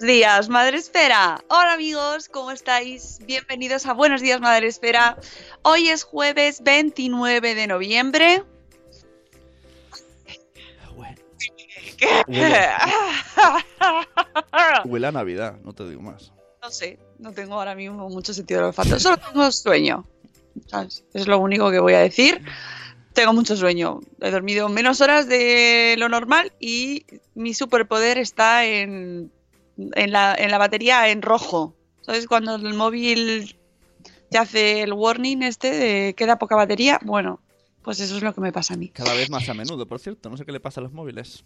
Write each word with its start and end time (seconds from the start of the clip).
días, 0.00 0.48
Madre 0.48 0.78
Esfera. 0.78 1.44
Hola 1.48 1.74
amigos, 1.74 2.28
¿cómo 2.28 2.50
estáis? 2.50 3.18
Bienvenidos 3.26 3.84
a 3.86 3.92
Buenos 3.92 4.22
días, 4.22 4.40
Madre 4.40 4.66
Esfera. 4.66 5.18
Hoy 5.62 5.88
es 5.88 6.04
jueves 6.04 6.62
29 6.62 7.54
de 7.54 7.66
noviembre. 7.66 8.42
Huele, 12.26 12.70
huele 14.86 15.06
a 15.06 15.12
Navidad, 15.12 15.56
no 15.62 15.74
te 15.74 15.86
digo 15.88 16.00
más. 16.00 16.32
No 16.62 16.70
sé, 16.70 16.98
no 17.18 17.32
tengo 17.32 17.54
ahora 17.54 17.74
mismo 17.74 18.08
mucho 18.08 18.32
sentido 18.32 18.60
del 18.60 18.68
olfato. 18.68 18.98
Solo 18.98 19.18
tengo 19.18 19.52
sueño. 19.52 20.06
¿sabes? 20.66 21.04
Es 21.12 21.26
lo 21.26 21.38
único 21.38 21.70
que 21.70 21.78
voy 21.78 21.94
a 21.94 22.00
decir. 22.00 22.42
Tengo 23.12 23.34
mucho 23.34 23.54
sueño. 23.54 24.00
He 24.20 24.30
dormido 24.30 24.68
menos 24.68 25.00
horas 25.00 25.28
de 25.28 25.96
lo 25.98 26.08
normal 26.08 26.52
y 26.58 27.04
mi 27.34 27.52
superpoder 27.54 28.18
está 28.18 28.64
en, 28.64 29.30
en, 29.94 30.12
la, 30.12 30.34
en 30.38 30.50
la 30.50 30.58
batería 30.58 31.08
en 31.10 31.22
rojo. 31.22 31.74
¿Sabes? 32.02 32.26
Cuando 32.26 32.54
el 32.56 32.74
móvil 32.74 33.56
te 34.30 34.38
hace 34.38 34.82
el 34.82 34.92
warning 34.92 35.42
este 35.42 35.70
de 35.70 36.14
queda 36.14 36.38
poca 36.38 36.56
batería. 36.56 36.98
Bueno, 37.04 37.40
pues 37.82 38.00
eso 38.00 38.16
es 38.16 38.22
lo 38.22 38.34
que 38.34 38.40
me 38.40 38.52
pasa 38.52 38.74
a 38.74 38.76
mí. 38.76 38.88
Cada 38.88 39.14
vez 39.14 39.28
más 39.30 39.48
a 39.48 39.54
menudo, 39.54 39.86
por 39.86 39.98
cierto. 40.00 40.30
No 40.30 40.36
sé 40.36 40.44
qué 40.44 40.52
le 40.52 40.60
pasa 40.60 40.80
a 40.80 40.84
los 40.84 40.92
móviles. 40.92 41.44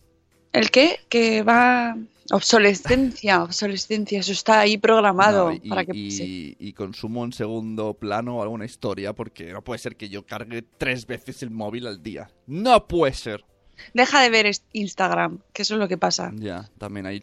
¿El 0.52 0.70
qué? 0.70 1.00
Que 1.08 1.42
va. 1.42 1.96
Obsolescencia, 2.30 3.42
obsolescencia. 3.42 4.20
Eso 4.20 4.32
está 4.32 4.60
ahí 4.60 4.78
programado 4.78 5.50
No, 5.50 5.56
y, 5.62 5.68
para 5.68 5.84
que 5.84 5.92
y- 5.94 6.56
y 6.58 6.72
consumo 6.72 7.24
en 7.24 7.32
segundo 7.32 7.94
plano 7.94 8.40
alguna 8.42 8.64
historia 8.64 9.12
porque 9.12 9.52
no 9.52 9.62
puede 9.62 9.78
ser 9.78 9.96
que 9.96 10.08
yo 10.08 10.24
cargue 10.24 10.62
tres 10.78 11.06
veces 11.06 11.42
el 11.42 11.50
móvil 11.50 11.86
al 11.86 12.02
día. 12.02 12.30
No 12.46 12.86
puede 12.86 13.12
ser. 13.14 13.44
Deja 13.92 14.20
de 14.22 14.30
ver 14.30 14.50
Instagram, 14.72 15.40
que 15.52 15.62
eso 15.62 15.74
es 15.74 15.80
lo 15.80 15.88
que 15.88 15.98
pasa. 15.98 16.30
Ya, 16.36 16.70
también 16.78 17.06
ahí, 17.06 17.22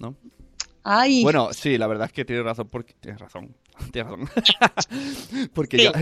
¿no? 0.00 0.14
Ay, 0.90 1.22
Bueno, 1.22 1.52
sí, 1.52 1.76
la 1.76 1.86
verdad 1.86 2.06
es 2.06 2.12
que 2.12 2.24
tienes 2.24 2.44
razón 2.46 2.66
porque... 2.68 2.94
Tienes 2.94 3.20
razón, 3.20 3.54
tienes 3.92 4.10
razón. 4.10 4.30
porque 5.54 5.84
yo, 5.84 5.92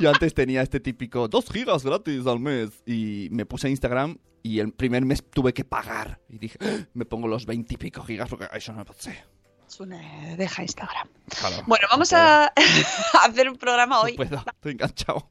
yo 0.00 0.10
antes 0.10 0.34
tenía 0.34 0.60
este 0.62 0.80
típico 0.80 1.28
2 1.28 1.46
gigas 1.50 1.82
gratis 1.84 2.26
al 2.26 2.40
mes 2.40 2.70
y 2.86 3.28
me 3.30 3.46
puse 3.46 3.68
a 3.68 3.70
Instagram 3.70 4.18
y 4.42 4.60
el 4.60 4.72
primer 4.72 5.04
mes 5.04 5.24
tuve 5.30 5.52
que 5.54 5.64
pagar. 5.64 6.20
Y 6.28 6.38
dije, 6.38 6.58
"Ah, 6.60 6.86
me 6.94 7.04
pongo 7.06 7.26
los 7.26 7.46
20 7.46 7.74
y 7.74 7.76
pico 7.78 8.02
gigas 8.02 8.28
porque 8.28 8.48
eso 8.52 8.72
no 8.72 8.84
ser. 8.98 9.24
es 9.66 9.80
una- 9.80 10.36
deja 10.36 10.62
Instagram. 10.62 11.08
Claro, 11.40 11.56
Bueno, 11.66 11.86
no 11.88 11.92
vamos 11.92 12.12
a 12.12 12.52
hacer 13.24 13.48
un 13.48 13.56
programa 13.56 13.96
no 13.96 14.02
hoy 14.02 14.12
puedo, 14.14 14.36
estoy 14.46 14.72
enganchado. 14.72 15.28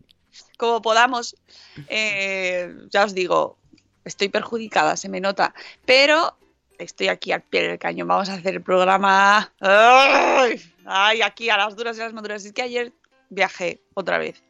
como 0.58 0.82
podamos. 0.82 1.36
Eh, 1.88 2.74
ya 2.90 3.06
os 3.06 3.14
digo, 3.14 3.58
estoy 4.06 4.30
perjudicada, 4.30 4.98
se 4.98 5.08
me 5.10 5.22
nota, 5.22 5.54
pero 5.86 6.38
estoy 6.80 7.08
aquí 7.08 7.32
al 7.32 7.42
pie 7.42 7.68
del 7.68 7.80
cañón. 7.80 8.08
Vamos 8.08 8.30
a 8.30 8.34
hacer 8.34 8.56
el 8.56 8.62
programa. 8.62 9.52
¡Ay! 9.60 11.22
Aquí 11.22 11.50
a 11.50 11.58
las 11.58 11.76
duras 11.76 11.98
y 11.98 12.00
las 12.00 12.14
maduras. 12.14 12.46
Es 12.46 12.54
que 12.54 12.62
ayer 12.62 12.94
viajé 13.30 13.82
otra 13.94 14.18
vez 14.18 14.44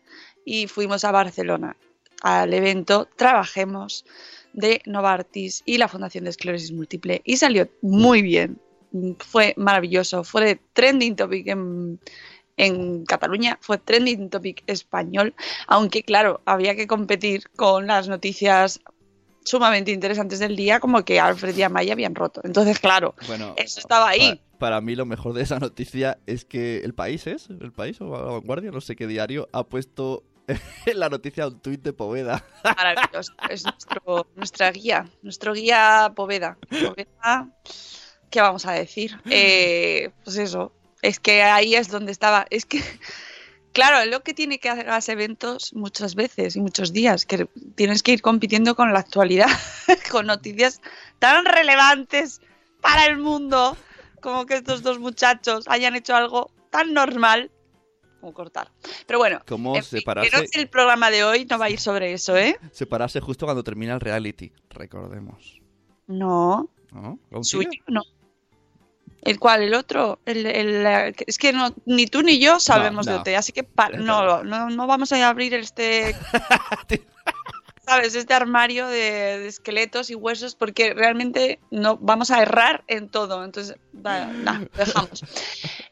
y 0.46 0.68
fuimos 0.68 1.04
a 1.04 1.12
Barcelona 1.12 1.76
al 2.22 2.54
evento 2.54 3.08
Trabajemos 3.16 4.06
de 4.54 4.82
Novartis 4.86 5.62
y 5.66 5.78
la 5.78 5.88
Fundación 5.88 6.24
de 6.24 6.32
Esclerosis 6.32 6.72
Múltiple 6.72 7.22
y 7.26 7.38
salió 7.38 7.70
muy 7.82 8.22
bien. 8.22 8.60
Fue 9.20 9.54
maravilloso. 9.58 10.24
Fue 10.24 10.60
trending 10.74 11.16
topic 11.16 11.48
en 12.58 13.06
Cataluña, 13.06 13.60
fue 13.62 13.78
trending 13.78 14.30
topic 14.30 14.64
español, 14.66 15.36
aunque 15.68 16.02
claro, 16.02 16.42
había 16.46 16.76
que 16.76 16.88
competir 16.88 17.50
con 17.56 17.86
las 17.86 18.08
noticias 18.08 18.82
sumamente 19.48 19.92
interesantes 19.92 20.40
del 20.40 20.56
día, 20.56 20.80
como 20.80 21.04
que 21.04 21.20
Alfred 21.20 21.56
y 21.56 21.64
Amaya 21.64 21.94
habían 21.94 22.16
roto. 22.16 22.42
Entonces, 22.44 22.80
claro, 22.80 23.16
Bueno, 23.28 23.54
eso 23.58 23.80
estaba 23.80 24.10
ahí. 24.10 24.36
Para, 24.36 24.58
para 24.60 24.82
mí 24.82 24.96
lo 24.96 25.06
mejor 25.06 25.34
de 25.34 25.44
esa 25.44 25.60
noticia 25.60 26.20
es 26.26 26.46
que 26.46 26.80
el 26.80 26.94
país 26.94 27.28
es, 27.28 27.50
el 27.50 27.72
país 27.72 28.00
o 28.02 28.06
la 28.12 28.24
vanguardia, 28.24 28.72
no 28.72 28.82
sé 28.82 28.96
qué 28.96 29.08
diario, 29.08 29.48
ha 29.54 29.64
puesto 29.64 30.24
en 30.86 31.00
la 31.00 31.10
noticia 31.10 31.48
un 31.48 31.60
tuit 31.60 31.82
de 31.82 31.94
Poveda. 31.94 32.44
Maravilloso. 32.64 33.34
Es 33.50 33.64
nuestro, 33.64 34.28
nuestra 34.36 34.72
guía, 34.72 35.10
nuestro 35.22 35.54
guía 35.54 36.12
Poveda. 36.16 36.58
Poveda, 36.70 37.50
¿Qué 38.30 38.42
vamos 38.42 38.66
a 38.66 38.74
decir? 38.74 39.18
Eh, 39.30 40.12
pues 40.24 40.38
eso, 40.38 40.74
es 41.02 41.20
que 41.20 41.44
ahí 41.44 41.76
es 41.76 41.90
donde 41.90 42.12
estaba. 42.12 42.46
Es 42.50 42.66
que, 42.66 42.82
claro, 43.78 44.00
es 44.00 44.08
lo 44.08 44.24
que 44.24 44.34
tiene 44.34 44.58
que 44.58 44.70
hacer 44.70 44.88
las 44.88 45.08
eventos 45.08 45.72
muchas 45.76 46.16
veces 46.16 46.56
y 46.56 46.62
muchos 46.62 46.94
días, 46.94 47.28
que 47.28 47.46
tienes 47.76 48.02
que 48.02 48.12
ir 48.12 48.24
compitiendo 48.24 48.76
con 48.76 48.92
la 48.92 48.98
actualidad, 48.98 49.46
con 50.12 50.26
noticias 50.26 50.82
tan 51.20 51.46
relevantes 51.46 52.42
para 52.82 53.06
el 53.06 53.20
mundo 53.20 53.78
como 54.20 54.48
que 54.48 54.56
estos 54.56 54.82
dos 54.82 54.98
muchachos 54.98 55.66
hayan 55.68 55.96
hecho 55.96 56.16
algo 56.16 56.50
tan 56.72 56.92
normal 56.92 57.52
como 58.20 58.34
cortar. 58.34 58.72
Pero 59.06 59.20
bueno, 59.20 59.42
fin, 59.46 60.04
que 60.52 60.60
el 60.60 60.70
programa 60.70 61.12
de 61.12 61.24
hoy, 61.24 61.46
no 61.46 61.60
va 61.60 61.66
a 61.66 61.70
ir 61.70 61.80
sobre 61.80 62.14
eso, 62.14 62.36
¿eh? 62.36 62.58
separarse 62.72 63.20
justo 63.20 63.46
cuando 63.46 63.64
termina 63.64 63.94
el 63.94 64.00
reality, 64.00 64.52
recordemos. 64.72 65.62
No, 66.08 66.68
¿No? 66.92 67.20
¿Aún 67.32 67.44
suyo 67.44 67.70
no. 67.90 68.02
¿El 69.28 69.40
cual? 69.40 69.64
¿El 69.64 69.74
otro? 69.74 70.20
El, 70.26 70.46
el, 70.46 70.86
es 71.26 71.38
que 71.38 71.54
no, 71.54 71.74
ni 71.86 72.08
tú 72.08 72.22
ni 72.22 72.40
yo 72.40 72.60
sabemos 72.60 73.06
No, 73.06 73.12
de 73.12 73.18
no. 73.18 73.22
OT, 73.22 73.28
así 73.36 73.52
que 73.52 73.64
pa- 73.64 73.90
no, 73.90 74.44
no, 74.44 74.70
no 74.70 74.88
vamos 74.88 75.12
a 75.12 75.28
abrir 75.28 75.54
este... 75.54 76.16
¿sabes? 77.86 78.16
Este 78.16 78.34
armario 78.34 78.88
de, 78.88 79.40
de 79.40 79.48
esqueletos 79.48 80.10
y 80.10 80.16
huesos, 80.16 80.56
porque 80.56 80.94
realmente 80.94 81.60
no 81.72 81.96
vamos 81.96 82.32
a 82.32 82.42
errar 82.42 82.84
en 82.88 83.08
todo. 83.08 83.46
Entonces, 83.46 83.78
nah, 83.94 84.60
dejamos. 84.76 85.24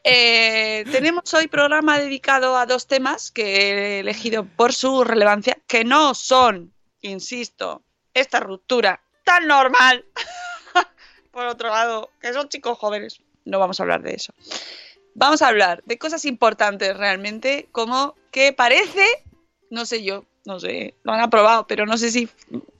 Eh, 0.08 0.84
tenemos 0.92 1.34
hoy 1.34 1.48
programa 1.48 1.98
dedicado 1.98 2.56
a 2.56 2.64
dos 2.64 2.86
temas 2.86 3.32
que 3.32 3.96
he 3.96 3.98
elegido 3.98 4.44
por 4.44 4.72
su 4.72 5.02
relevancia, 5.02 5.58
que 5.66 5.82
no 5.82 6.14
son, 6.14 6.72
insisto, 7.00 7.82
esta 8.14 8.38
ruptura 8.38 9.00
tan 9.24 9.48
normal. 9.48 10.04
por 11.32 11.46
otro 11.48 11.70
lado, 11.70 12.10
que 12.20 12.32
son 12.32 12.48
chicos 12.48 12.78
jóvenes. 12.78 13.20
No 13.46 13.58
vamos 13.58 13.80
a 13.80 13.84
hablar 13.84 14.02
de 14.02 14.12
eso. 14.12 14.34
Vamos 15.14 15.40
a 15.40 15.48
hablar 15.48 15.82
de 15.86 15.96
cosas 15.96 16.26
importantes 16.26 16.94
realmente, 16.94 17.68
como 17.72 18.14
que 18.30 18.52
parece, 18.52 19.06
no 19.70 19.86
sé 19.86 20.04
yo, 20.04 20.26
no 20.44 20.60
sé, 20.60 20.94
lo 21.04 21.12
han 21.12 21.20
aprobado, 21.20 21.66
pero 21.66 21.86
no 21.86 21.96
sé 21.96 22.10
si... 22.10 22.28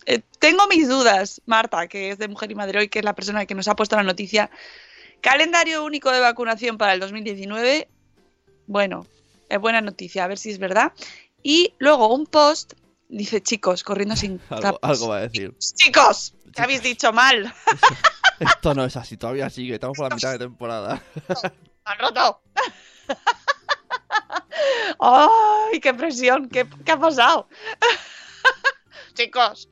eh, 0.04 0.20
tengo 0.38 0.66
mis 0.68 0.86
dudas, 0.88 1.40
Marta, 1.46 1.88
que 1.88 2.10
es 2.10 2.18
de 2.18 2.28
Mujer 2.28 2.50
y 2.50 2.54
Madre 2.54 2.78
Hoy, 2.78 2.88
que 2.88 2.98
es 2.98 3.04
la 3.04 3.14
persona 3.14 3.46
que 3.46 3.54
nos 3.54 3.68
ha 3.68 3.74
puesto 3.74 3.96
la 3.96 4.02
noticia. 4.02 4.50
Calendario 5.22 5.84
único 5.84 6.12
de 6.12 6.20
vacunación 6.20 6.76
para 6.76 6.92
el 6.92 7.00
2019. 7.00 7.88
Bueno, 8.66 9.06
es 9.48 9.58
buena 9.58 9.80
noticia, 9.80 10.24
a 10.24 10.28
ver 10.28 10.38
si 10.38 10.50
es 10.50 10.58
verdad. 10.58 10.92
Y 11.42 11.74
luego 11.78 12.14
un 12.14 12.26
post, 12.26 12.74
dice 13.08 13.42
chicos, 13.42 13.82
corriendo 13.82 14.14
sin 14.14 14.40
Algo, 14.82 15.08
va 15.08 15.18
a 15.18 15.22
decir. 15.22 15.54
Chicos, 15.58 16.34
que 16.54 16.62
habéis 16.62 16.82
dicho 16.82 17.12
mal. 17.12 17.52
Esto 18.38 18.74
no 18.74 18.84
es 18.84 18.96
así, 18.96 19.16
todavía 19.16 19.50
sigue. 19.50 19.74
Estamos 19.74 19.96
por 19.96 20.08
la 20.08 20.14
mitad 20.14 20.32
de 20.32 20.38
temporada. 20.38 21.02
¡Han 21.84 21.98
roto! 21.98 22.40
¡Ay, 25.00 25.80
qué 25.80 25.94
presión! 25.94 26.48
¿Qué, 26.48 26.66
qué 26.84 26.92
ha 26.92 26.98
pasado? 26.98 27.48
Chicos. 29.14 29.68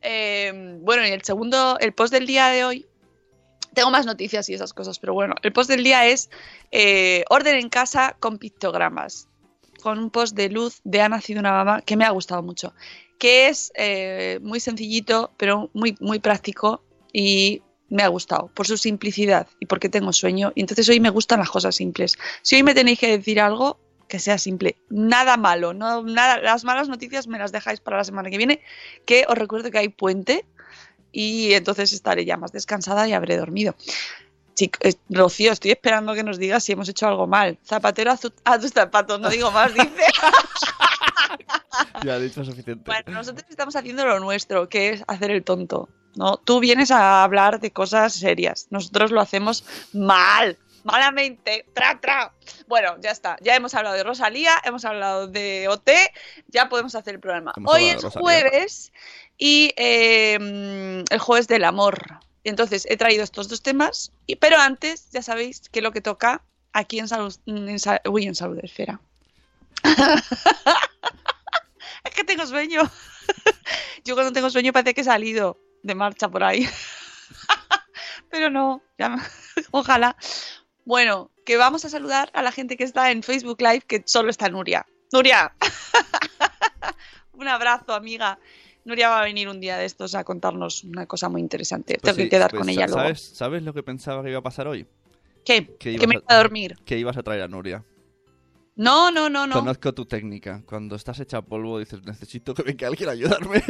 eh, 0.00 0.78
bueno, 0.80 1.06
y 1.06 1.10
el 1.10 1.22
segundo, 1.22 1.78
el 1.80 1.92
post 1.92 2.12
del 2.12 2.26
día 2.26 2.48
de 2.48 2.64
hoy. 2.64 2.86
Tengo 3.74 3.90
más 3.90 4.06
noticias 4.06 4.48
y 4.48 4.54
esas 4.54 4.72
cosas, 4.72 4.98
pero 4.98 5.12
bueno, 5.12 5.34
el 5.42 5.52
post 5.52 5.68
del 5.68 5.84
día 5.84 6.06
es 6.06 6.30
eh, 6.70 7.24
orden 7.28 7.56
en 7.56 7.68
casa 7.68 8.16
con 8.18 8.38
pictogramas. 8.38 9.28
Con 9.82 9.98
un 9.98 10.10
post 10.10 10.34
de 10.34 10.48
luz 10.48 10.80
de 10.84 11.02
Ha 11.02 11.10
nacido 11.10 11.40
una 11.40 11.52
mamá 11.52 11.82
que 11.82 11.96
me 11.96 12.06
ha 12.06 12.10
gustado 12.10 12.42
mucho. 12.42 12.72
Que 13.18 13.48
es 13.48 13.72
eh, 13.74 14.38
muy 14.42 14.60
sencillito, 14.60 15.30
pero 15.36 15.68
muy, 15.74 15.94
muy 16.00 16.20
práctico 16.20 16.82
y 17.12 17.62
me 17.88 18.02
ha 18.02 18.08
gustado 18.08 18.50
por 18.54 18.66
su 18.66 18.76
simplicidad 18.76 19.46
y 19.60 19.66
porque 19.66 19.88
tengo 19.88 20.12
sueño. 20.12 20.52
Y 20.54 20.60
entonces 20.60 20.88
hoy 20.88 21.00
me 21.00 21.10
gustan 21.10 21.40
las 21.40 21.50
cosas 21.50 21.74
simples. 21.76 22.16
Si 22.42 22.56
hoy 22.56 22.62
me 22.62 22.74
tenéis 22.74 22.98
que 22.98 23.18
decir 23.18 23.40
algo, 23.40 23.78
que 24.08 24.18
sea 24.20 24.38
simple. 24.38 24.76
Nada 24.88 25.36
malo, 25.36 25.74
no, 25.74 26.02
nada, 26.02 26.38
las 26.38 26.64
malas 26.64 26.88
noticias 26.88 27.26
me 27.26 27.38
las 27.38 27.50
dejáis 27.52 27.80
para 27.80 27.96
la 27.96 28.04
semana 28.04 28.30
que 28.30 28.38
viene, 28.38 28.60
que 29.04 29.24
os 29.28 29.36
recuerdo 29.36 29.70
que 29.70 29.78
hay 29.78 29.88
puente 29.88 30.44
y 31.12 31.52
entonces 31.54 31.92
estaré 31.92 32.24
ya 32.24 32.36
más 32.36 32.52
descansada 32.52 33.08
y 33.08 33.12
habré 33.14 33.36
dormido. 33.36 33.74
Chico, 34.54 34.78
eh, 34.82 34.94
Rocío, 35.10 35.52
estoy 35.52 35.72
esperando 35.72 36.14
que 36.14 36.22
nos 36.22 36.38
digas 36.38 36.64
si 36.64 36.72
hemos 36.72 36.88
hecho 36.88 37.06
algo 37.06 37.26
mal. 37.26 37.58
Zapatero 37.66 38.12
a, 38.12 38.16
tu- 38.16 38.32
a 38.44 38.58
tus 38.58 38.70
zapatos, 38.72 39.20
no 39.20 39.28
digo 39.28 39.50
más, 39.50 39.74
dice. 39.74 39.90
ya 42.04 42.16
he 42.16 42.20
dicho 42.20 42.44
suficiente. 42.44 42.82
Bueno, 42.86 43.18
nosotros 43.18 43.44
estamos 43.48 43.76
haciendo 43.76 44.04
lo 44.06 44.20
nuestro, 44.20 44.68
que 44.68 44.90
es 44.90 45.04
hacer 45.08 45.30
el 45.30 45.42
tonto. 45.44 45.88
¿No? 46.16 46.38
Tú 46.38 46.60
vienes 46.60 46.90
a 46.90 47.22
hablar 47.22 47.60
de 47.60 47.70
cosas 47.70 48.14
serias. 48.14 48.66
Nosotros 48.70 49.10
lo 49.10 49.20
hacemos 49.20 49.64
mal, 49.92 50.58
malamente. 50.82 51.66
Tra, 51.74 52.00
tra. 52.00 52.32
Bueno, 52.66 52.96
ya 53.00 53.10
está. 53.10 53.36
Ya 53.40 53.54
hemos 53.54 53.74
hablado 53.74 53.94
de 53.96 54.04
Rosalía, 54.04 54.54
hemos 54.64 54.84
hablado 54.84 55.28
de 55.28 55.68
OT, 55.68 55.90
ya 56.48 56.68
podemos 56.68 56.94
hacer 56.94 57.14
el 57.14 57.20
programa. 57.20 57.52
Hemos 57.56 57.74
Hoy 57.74 57.84
es 57.86 58.04
jueves 58.04 58.92
y 59.38 59.72
eh, 59.76 60.38
mm, 60.40 61.12
el 61.12 61.18
jueves 61.18 61.48
del 61.48 61.64
amor. 61.64 62.20
Entonces 62.44 62.86
he 62.88 62.96
traído 62.96 63.24
estos 63.24 63.48
dos 63.48 63.62
temas, 63.62 64.12
y, 64.26 64.36
pero 64.36 64.58
antes 64.58 65.10
ya 65.10 65.20
sabéis 65.20 65.68
que 65.68 65.82
lo 65.82 65.90
que 65.90 66.00
toca 66.00 66.42
aquí 66.72 67.00
en 67.00 67.08
Salud, 67.08 67.34
en, 67.46 67.76
uy, 68.08 68.26
en 68.26 68.34
Salud 68.36 68.58
Esfera. 68.62 69.00
es 72.04 72.14
que 72.14 72.24
tengo 72.24 72.46
sueño. 72.46 72.82
Yo 74.04 74.14
cuando 74.14 74.32
tengo 74.32 74.48
sueño 74.50 74.72
parece 74.72 74.94
que 74.94 75.00
he 75.00 75.04
salido 75.04 75.58
de 75.86 75.94
marcha 75.94 76.28
por 76.28 76.42
ahí. 76.42 76.68
Pero 78.30 78.50
no, 78.50 78.82
ya 78.98 79.08
me- 79.10 79.22
ojalá. 79.70 80.16
Bueno, 80.84 81.30
que 81.44 81.56
vamos 81.56 81.84
a 81.84 81.88
saludar 81.88 82.30
a 82.34 82.42
la 82.42 82.52
gente 82.52 82.76
que 82.76 82.84
está 82.84 83.10
en 83.10 83.22
Facebook 83.22 83.60
Live, 83.60 83.82
que 83.82 84.02
solo 84.06 84.30
está 84.30 84.48
Nuria. 84.48 84.86
Nuria, 85.12 85.52
un 87.32 87.48
abrazo, 87.48 87.94
amiga. 87.94 88.38
Nuria 88.84 89.08
va 89.08 89.20
a 89.20 89.24
venir 89.24 89.48
un 89.48 89.60
día 89.60 89.76
de 89.78 89.84
estos 89.84 90.14
a 90.14 90.22
contarnos 90.24 90.84
una 90.84 91.06
cosa 91.06 91.28
muy 91.28 91.40
interesante. 91.40 91.98
Pues 92.00 92.14
Tengo 92.14 92.24
que 92.26 92.30
quedar 92.30 92.50
pues 92.50 92.60
con 92.60 92.66
sa- 92.66 92.72
ella 92.72 92.86
luego. 92.86 93.00
¿sabes, 93.00 93.20
¿Sabes 93.22 93.62
lo 93.62 93.72
que 93.74 93.82
pensaba 93.82 94.22
que 94.22 94.30
iba 94.30 94.38
a 94.38 94.42
pasar 94.42 94.68
hoy? 94.68 94.86
¿Qué? 95.44 95.66
que 95.78 95.96
Que 95.96 96.06
me 96.06 96.14
ibas 96.14 96.22
iba 96.22 96.22
a- 96.28 96.34
a 96.34 96.36
dormir. 96.42 96.76
Que 96.84 96.98
ibas 96.98 97.16
a 97.16 97.22
traer 97.22 97.42
a 97.42 97.48
Nuria. 97.48 97.84
No, 98.76 99.10
no, 99.10 99.30
no, 99.30 99.46
no. 99.46 99.54
Conozco 99.60 99.94
tu 99.94 100.04
técnica. 100.04 100.62
Cuando 100.66 100.96
estás 100.96 101.18
hecha 101.20 101.40
polvo 101.40 101.78
dices, 101.78 102.02
necesito 102.04 102.54
que 102.54 102.62
venga 102.62 102.86
alguien 102.86 103.08
a 103.08 103.12
ayudarme. 103.12 103.62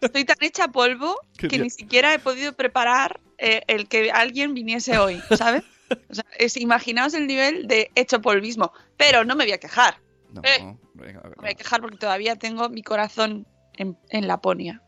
Estoy 0.00 0.24
tan 0.24 0.36
hecha 0.40 0.68
polvo 0.68 1.18
Qué 1.36 1.48
que 1.48 1.58
ni 1.58 1.68
siquiera 1.68 2.14
he 2.14 2.20
podido 2.20 2.52
preparar 2.52 3.20
eh, 3.38 3.62
el 3.66 3.88
que 3.88 4.12
alguien 4.12 4.54
viniese 4.54 4.98
hoy, 4.98 5.20
¿sabes? 5.36 5.64
O 6.08 6.14
sea, 6.14 6.24
es, 6.38 6.56
imaginaos 6.56 7.12
el 7.14 7.26
nivel 7.26 7.66
de 7.66 7.90
hecho 7.96 8.20
polvismo. 8.20 8.72
Pero 8.96 9.24
no 9.24 9.34
me 9.34 9.44
voy 9.44 9.52
a 9.52 9.58
quejar. 9.58 9.96
No, 10.32 10.40
Eh. 10.44 10.76
venga, 10.94 11.20
No 11.22 11.30
me 11.30 11.34
voy 11.36 11.50
a 11.50 11.54
quejar 11.54 11.80
porque 11.80 11.96
todavía 11.98 12.36
tengo 12.36 12.68
mi 12.68 12.82
corazón 12.82 13.46
en, 13.74 13.98
en 14.10 14.28
Laponia. 14.28 14.80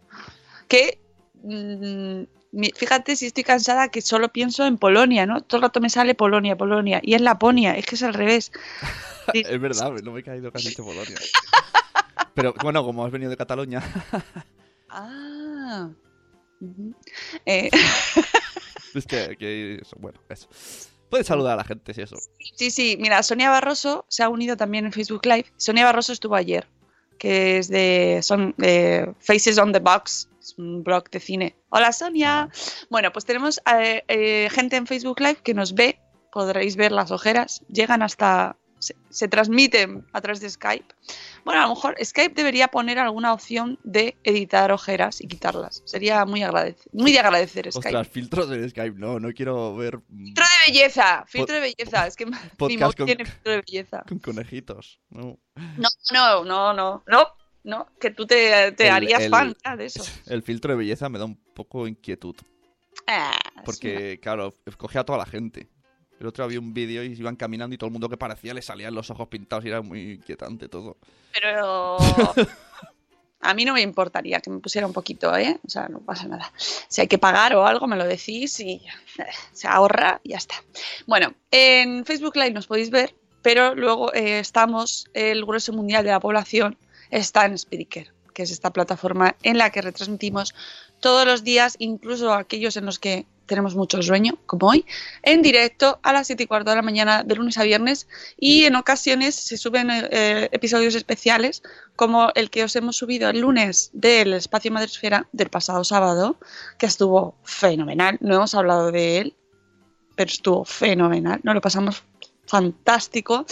Que, 0.69 1.01
mm, 1.43 2.23
fíjate 2.75 3.17
si 3.17 3.27
estoy 3.27 3.45
cansada 3.45 3.89
que 3.89 4.01
solo 4.03 4.33
pienso 4.33 4.67
en 4.67 4.79
Polonia, 4.79 5.27
¿no? 5.27 5.43
Todo 5.43 5.59
el 5.59 5.63
rato 5.63 5.81
me 5.81 5.91
sale 5.91 6.15
Polonia, 6.15 6.57
Polonia. 6.57 7.01
Y 7.03 7.15
es 7.15 7.21
Laponia, 7.21 7.77
es 7.77 7.87
que 7.87 7.95
es 7.95 8.03
al 8.03 8.15
revés. 8.15 8.53
Es 9.35 9.61
verdad, 9.61 9.91
no 10.05 10.13
me 10.13 10.21
he 10.21 10.23
caído 10.23 10.53
casi 10.53 10.69
dicho 10.69 10.85
Polonia. 10.85 11.17
Pero 12.35 12.55
bueno, 12.63 12.85
como 12.85 13.05
has 13.05 13.11
venido 13.11 13.29
de 13.29 13.37
Cataluña, 13.37 13.83
Ah. 14.89 15.91
Eh, 17.45 17.71
es 18.95 19.07
que, 19.07 19.37
que 19.37 19.79
eso, 19.83 19.97
bueno, 19.99 20.21
eso. 20.29 20.49
Puedes 21.11 21.27
saludar 21.27 21.55
a 21.55 21.57
la 21.57 21.65
gente 21.65 21.93
si 21.93 22.03
eso. 22.03 22.17
Sí, 22.55 22.71
sí, 22.71 22.97
mira, 23.01 23.23
Sonia 23.23 23.51
Barroso 23.51 24.05
se 24.09 24.23
ha 24.23 24.29
unido 24.29 24.57
también 24.57 24.87
en 24.87 24.93
Facebook 24.93 25.27
Live. 25.27 25.47
Sonia 25.57 25.85
Barroso 25.85 26.13
estuvo 26.13 26.35
ayer, 26.35 26.67
que 27.19 27.59
es 27.59 27.69
de, 27.69 28.21
son 28.23 28.55
de 28.57 29.13
Faces 29.21 29.59
on 29.59 29.73
the 29.73 29.79
Box, 29.79 30.29
es 30.47 30.59
un 30.59 30.85
blog 30.85 31.11
de 31.11 31.21
cine. 31.21 31.57
Hola 31.71 31.93
Sonia. 31.93 32.49
Bueno, 32.91 33.13
pues 33.13 33.25
tenemos 33.25 33.61
eh, 33.79 34.03
eh, 34.09 34.49
gente 34.51 34.77
en 34.77 34.87
Facebook 34.87 35.21
Live 35.21 35.37
que 35.43 35.55
nos 35.55 35.75
ve, 35.75 35.99
podréis 36.33 36.77
ver 36.77 36.93
las 36.93 37.11
ojeras, 37.11 37.63
llegan 37.69 38.03
hasta, 38.03 38.57
se, 38.79 38.95
se 39.11 39.27
transmiten 39.27 40.07
a 40.13 40.21
través 40.21 40.41
de 40.41 40.49
Skype. 40.49 40.87
Bueno, 41.45 41.61
a 41.61 41.65
lo 41.65 41.71
mejor 41.75 41.97
Skype 42.03 42.35
debería 42.35 42.69
poner 42.69 42.99
alguna 43.01 43.33
opción 43.33 43.79
de 43.83 44.17
editar 44.23 44.71
ojeras 44.71 45.21
y 45.21 45.27
quitarlas. 45.27 45.83
Sería 45.85 46.25
muy, 46.25 46.43
agradec 46.45 46.77
muy 46.93 47.13
de 47.13 47.19
agradecer 47.21 47.71
Skype. 47.73 47.89
Ostras, 47.89 48.09
filtros 48.09 48.51
en 48.53 48.71
Skype, 48.71 48.99
no, 48.99 49.19
no 49.19 49.33
quiero 49.33 49.75
ver 49.77 49.99
Filtro 50.09 50.45
de 50.45 50.73
belleza, 50.73 51.25
filtro 51.27 51.55
de 51.57 51.61
belleza. 51.61 52.07
Es 52.07 52.15
que 52.17 52.27
mi 52.27 52.33
con- 52.57 52.69
tiene 53.07 53.25
filtro 53.25 53.53
de 53.53 53.63
belleza. 53.63 54.05
con 54.09 54.19
conejitos. 54.21 55.01
No. 55.11 55.39
No, 55.57 55.89
no, 56.13 56.45
no, 56.45 56.73
no, 56.75 57.03
no, 57.07 57.33
no, 57.67 57.87
que 58.01 58.11
tú 58.11 58.27
te, 58.27 58.73
te 58.73 58.87
El- 58.89 58.95
harías 58.95 59.23
el- 59.25 59.31
fan 59.31 59.55
ya 59.65 59.77
de 59.77 59.87
eso. 59.87 60.03
El 60.27 60.43
filtro 60.43 60.73
de 60.73 60.79
belleza 60.79 61.09
me 61.11 61.19
da 61.19 61.27
un 61.27 61.37
poco 61.37 61.87
inquietud. 61.87 62.35
Ah, 63.07 63.39
Porque, 63.65 64.19
claro, 64.21 64.55
escogía 64.65 65.03
a 65.03 65.05
toda 65.05 65.19
la 65.19 65.27
gente. 65.27 65.69
El 66.19 66.27
otro 66.27 66.45
había 66.45 66.59
un 66.59 66.73
vídeo 66.73 67.05
y 67.05 67.13
iban 67.13 67.37
caminando 67.37 67.75
y 67.75 67.79
todo 67.79 67.89
el 67.89 67.93
mundo 67.93 68.09
que 68.09 68.17
parecía 68.17 68.55
le 68.55 68.63
salían 68.63 68.95
los 68.95 69.11
ojos 69.11 69.29
pintados 69.29 69.65
y 69.67 69.69
era 69.69 69.83
muy 69.83 70.13
inquietante 70.15 70.67
todo. 70.69 70.97
Pero 71.35 71.99
a 73.41 73.55
mí 73.55 73.65
no 73.65 73.75
me 73.75 73.83
importaría 73.83 74.41
que 74.41 74.49
me 74.51 74.59
pusiera 74.59 74.87
un 74.87 74.93
poquito, 74.95 75.37
¿eh? 75.37 75.59
O 75.65 75.69
sea, 75.69 75.89
no 75.89 76.01
pasa 76.01 76.27
nada. 76.27 76.51
Si 76.57 77.01
hay 77.03 77.07
que 77.07 77.19
pagar 77.19 77.55
o 77.55 77.67
algo, 77.67 77.87
me 77.87 77.97
lo 77.97 78.05
decís 78.07 78.59
y 78.61 78.73
eh, 79.19 79.27
se 79.53 79.69
ahorra 79.69 80.21
y 80.25 80.31
ya 80.31 80.39
está. 80.39 80.55
Bueno, 81.07 81.35
en 81.51 82.05
Facebook 82.07 82.37
Live 82.37 82.53
nos 82.53 82.67
podéis 82.67 82.91
ver, 82.91 83.15
pero 83.43 83.75
luego 83.75 84.13
eh, 84.15 84.39
estamos, 84.39 85.07
el 85.13 85.45
grueso 85.45 85.73
mundial 85.75 86.03
de 86.05 86.11
la 86.13 86.21
población 86.21 86.79
está 87.11 87.45
en 87.47 87.59
Spreaker, 87.59 88.13
que 88.35 88.43
es 88.43 88.51
esta 88.51 88.73
plataforma 88.73 89.37
en 89.43 89.59
la 89.59 89.71
que 89.71 89.83
retransmitimos 89.83 90.55
todos 91.01 91.27
los 91.27 91.45
días, 91.45 91.77
incluso 91.79 92.33
aquellos 92.33 92.77
en 92.77 92.87
los 92.87 92.99
que 92.99 93.27
tenemos 93.47 93.75
mucho 93.75 94.03
sueño, 94.03 94.39
como 94.47 94.69
hoy, 94.69 94.85
en 95.23 95.41
directo 95.41 95.99
a 96.03 96.13
las 96.13 96.27
7 96.27 96.43
y 96.43 96.47
cuarto 96.47 96.71
de 96.71 96.77
la 96.77 96.83
mañana 96.83 97.23
de 97.23 97.35
lunes 97.35 97.57
a 97.59 97.63
viernes 97.63 98.09
y 98.39 98.65
en 98.65 98.77
ocasiones 98.77 99.35
se 99.35 99.57
suben 99.57 99.89
eh, 99.91 100.49
episodios 100.53 100.95
especiales 100.95 101.63
como 101.95 102.31
el 102.35 102.51
que 102.51 102.65
os 102.65 102.77
hemos 102.77 102.97
subido 102.97 103.31
el 103.31 103.41
lunes 103.41 103.91
del 103.93 104.35
Espacio 104.35 104.73
Madresfera 104.73 105.29
del 105.33 105.49
pasado 105.49 105.85
sábado, 105.85 106.37
que 106.79 106.87
estuvo 106.87 107.37
fenomenal. 107.45 108.19
No 108.21 108.35
hemos 108.35 108.55
hablado 108.55 108.91
de 108.93 109.19
él, 109.19 109.37
pero 110.17 110.29
estuvo 110.29 110.65
fenomenal. 110.65 111.41
Nos 111.43 111.55
lo 111.55 111.61
pasamos 111.61 112.03
fantástico. 112.47 113.45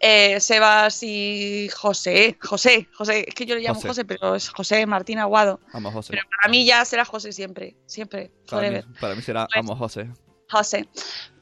Eh, 0.00 0.38
Sebas 0.40 1.02
y 1.02 1.68
José, 1.74 2.36
José, 2.40 2.88
José, 2.94 3.24
es 3.28 3.34
que 3.34 3.46
yo 3.46 3.54
le 3.54 3.62
llamo 3.62 3.76
José. 3.76 3.88
José, 3.88 4.04
pero 4.04 4.34
es 4.34 4.48
José 4.48 4.86
Martín 4.86 5.18
Aguado. 5.18 5.60
Amo 5.72 5.90
José. 5.90 6.12
Pero 6.12 6.22
para 6.40 6.50
mí 6.50 6.64
ya 6.66 6.84
será 6.84 7.04
José 7.04 7.32
siempre, 7.32 7.76
siempre, 7.86 8.30
Para 8.48 8.70
mí, 8.70 8.80
para 9.00 9.14
mí 9.14 9.22
será 9.22 9.46
Pues- 9.46 9.58
amo 9.64 9.76
José. 9.76 10.08
José. 10.50 10.88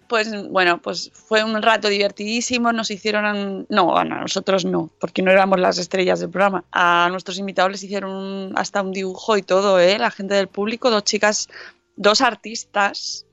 Pues 0.07 0.31
bueno, 0.51 0.81
pues 0.83 1.11
fue 1.15 1.43
un 1.43 1.61
rato 1.63 1.89
divertidísimo, 1.89 2.73
nos 2.73 2.91
hicieron, 2.91 3.67
no, 3.71 3.97
a 3.97 4.05
nosotros 4.05 4.65
no, 4.67 4.91
porque 5.01 5.23
no 5.23 5.31
éramos 5.31 5.59
las 5.59 5.79
estrellas 5.79 6.21
del 6.21 6.29
programa. 6.29 6.65
A 6.73 7.09
nuestros 7.11 7.39
invitados 7.39 7.73
les 7.73 7.83
hicieron 7.83 8.11
un- 8.13 8.53
hasta 8.57 8.83
un 8.83 8.93
dibujo 8.93 9.37
y 9.39 9.43
todo, 9.43 9.81
¿eh? 9.81 9.99
La 9.99 10.11
gente 10.11 10.35
del 10.35 10.49
público, 10.49 10.91
dos 10.91 11.05
chicas, 11.05 11.49
dos 11.97 12.21
artistas, 12.21 13.25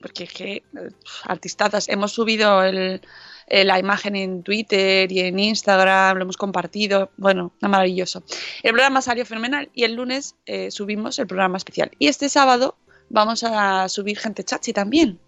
porque 0.00 0.24
es 0.24 0.32
que, 0.32 0.52
eh, 0.52 0.62
artistatas, 1.24 1.88
hemos 1.88 2.12
subido 2.12 2.62
el- 2.64 3.00
eh, 3.46 3.64
la 3.64 3.78
imagen 3.78 4.14
en 4.16 4.42
Twitter 4.42 5.10
y 5.10 5.20
en 5.20 5.38
Instagram, 5.38 6.16
lo 6.16 6.22
hemos 6.22 6.36
compartido, 6.36 7.10
bueno, 7.16 7.52
maravilloso. 7.60 8.22
El 8.62 8.72
programa 8.72 9.02
salió 9.02 9.26
fenomenal 9.26 9.68
y 9.74 9.84
el 9.84 9.94
lunes 9.94 10.36
eh, 10.46 10.70
subimos 10.70 11.18
el 11.18 11.26
programa 11.26 11.56
especial. 11.56 11.90
Y 11.98 12.06
este 12.06 12.28
sábado 12.28 12.76
vamos 13.08 13.42
a 13.42 13.88
subir 13.88 14.18
gente 14.18 14.44
chachi 14.44 14.72
también. 14.72 15.18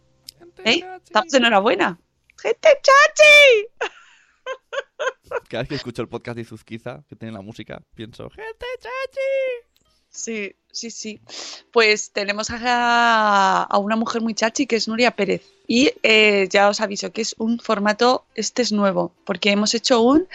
¿Eh? 0.64 0.82
Estamos 1.04 1.32
de 1.32 1.38
enhorabuena. 1.38 1.98
¡Gente 2.40 2.68
chachi! 2.82 3.88
Cada 5.48 5.62
vez 5.62 5.68
que 5.68 5.74
escucho 5.76 6.02
el 6.02 6.08
podcast 6.08 6.36
de 6.36 6.42
Izuzquiza, 6.42 7.02
que 7.08 7.16
tiene 7.16 7.32
la 7.32 7.40
música, 7.40 7.82
pienso, 7.94 8.30
¡gente 8.30 8.66
chachi! 8.78 9.71
Sí, 10.12 10.54
sí, 10.70 10.90
sí. 10.90 11.20
Pues 11.72 12.10
tenemos 12.12 12.48
a, 12.50 13.66
una 13.80 13.96
mujer 13.96 14.22
muy 14.22 14.34
chachi 14.34 14.66
que 14.66 14.76
es 14.76 14.86
Nuria 14.86 15.10
Pérez. 15.16 15.42
Y 15.66 15.92
eh, 16.02 16.48
ya 16.50 16.68
os 16.68 16.80
aviso 16.80 17.12
que 17.12 17.22
es 17.22 17.34
un 17.38 17.58
formato, 17.58 18.26
este 18.34 18.62
es 18.62 18.72
nuevo, 18.72 19.12
porque 19.24 19.50
hemos 19.50 19.74
hecho 19.74 20.02
un 20.02 20.28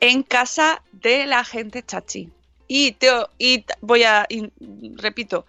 en 0.00 0.22
casa 0.22 0.82
de 0.92 1.26
la 1.26 1.44
gente 1.44 1.82
chachi. 1.82 2.30
Y, 2.68 2.92
Teo, 2.92 3.28
y 3.38 3.64
voy 3.80 4.04
a, 4.04 4.26
repito, 4.96 5.46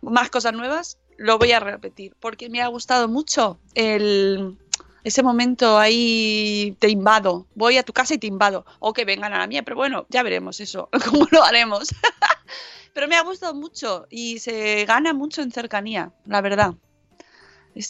más 0.00 0.30
cosas 0.30 0.52
nuevas, 0.52 0.98
lo 1.16 1.38
voy 1.38 1.52
a 1.52 1.60
repetir, 1.60 2.14
porque 2.20 2.48
me 2.50 2.62
ha 2.62 2.68
gustado 2.68 3.08
mucho 3.08 3.58
el, 3.74 4.58
ese 5.04 5.22
momento 5.22 5.78
ahí 5.78 6.76
te 6.78 6.88
invado, 6.88 7.46
voy 7.54 7.78
a 7.78 7.82
tu 7.82 7.92
casa 7.92 8.14
y 8.14 8.18
te 8.18 8.26
invado, 8.26 8.64
o 8.78 8.92
que 8.92 9.04
vengan 9.04 9.32
a 9.32 9.38
la 9.38 9.46
mía, 9.46 9.62
pero 9.62 9.76
bueno, 9.76 10.06
ya 10.08 10.22
veremos 10.22 10.60
eso, 10.60 10.88
cómo 11.10 11.26
lo 11.30 11.42
haremos. 11.42 11.88
Pero 12.92 13.08
me 13.08 13.16
ha 13.16 13.22
gustado 13.22 13.54
mucho 13.54 14.06
y 14.10 14.38
se 14.38 14.84
gana 14.84 15.12
mucho 15.12 15.42
en 15.42 15.50
cercanía, 15.50 16.12
la 16.26 16.40
verdad. 16.40 16.74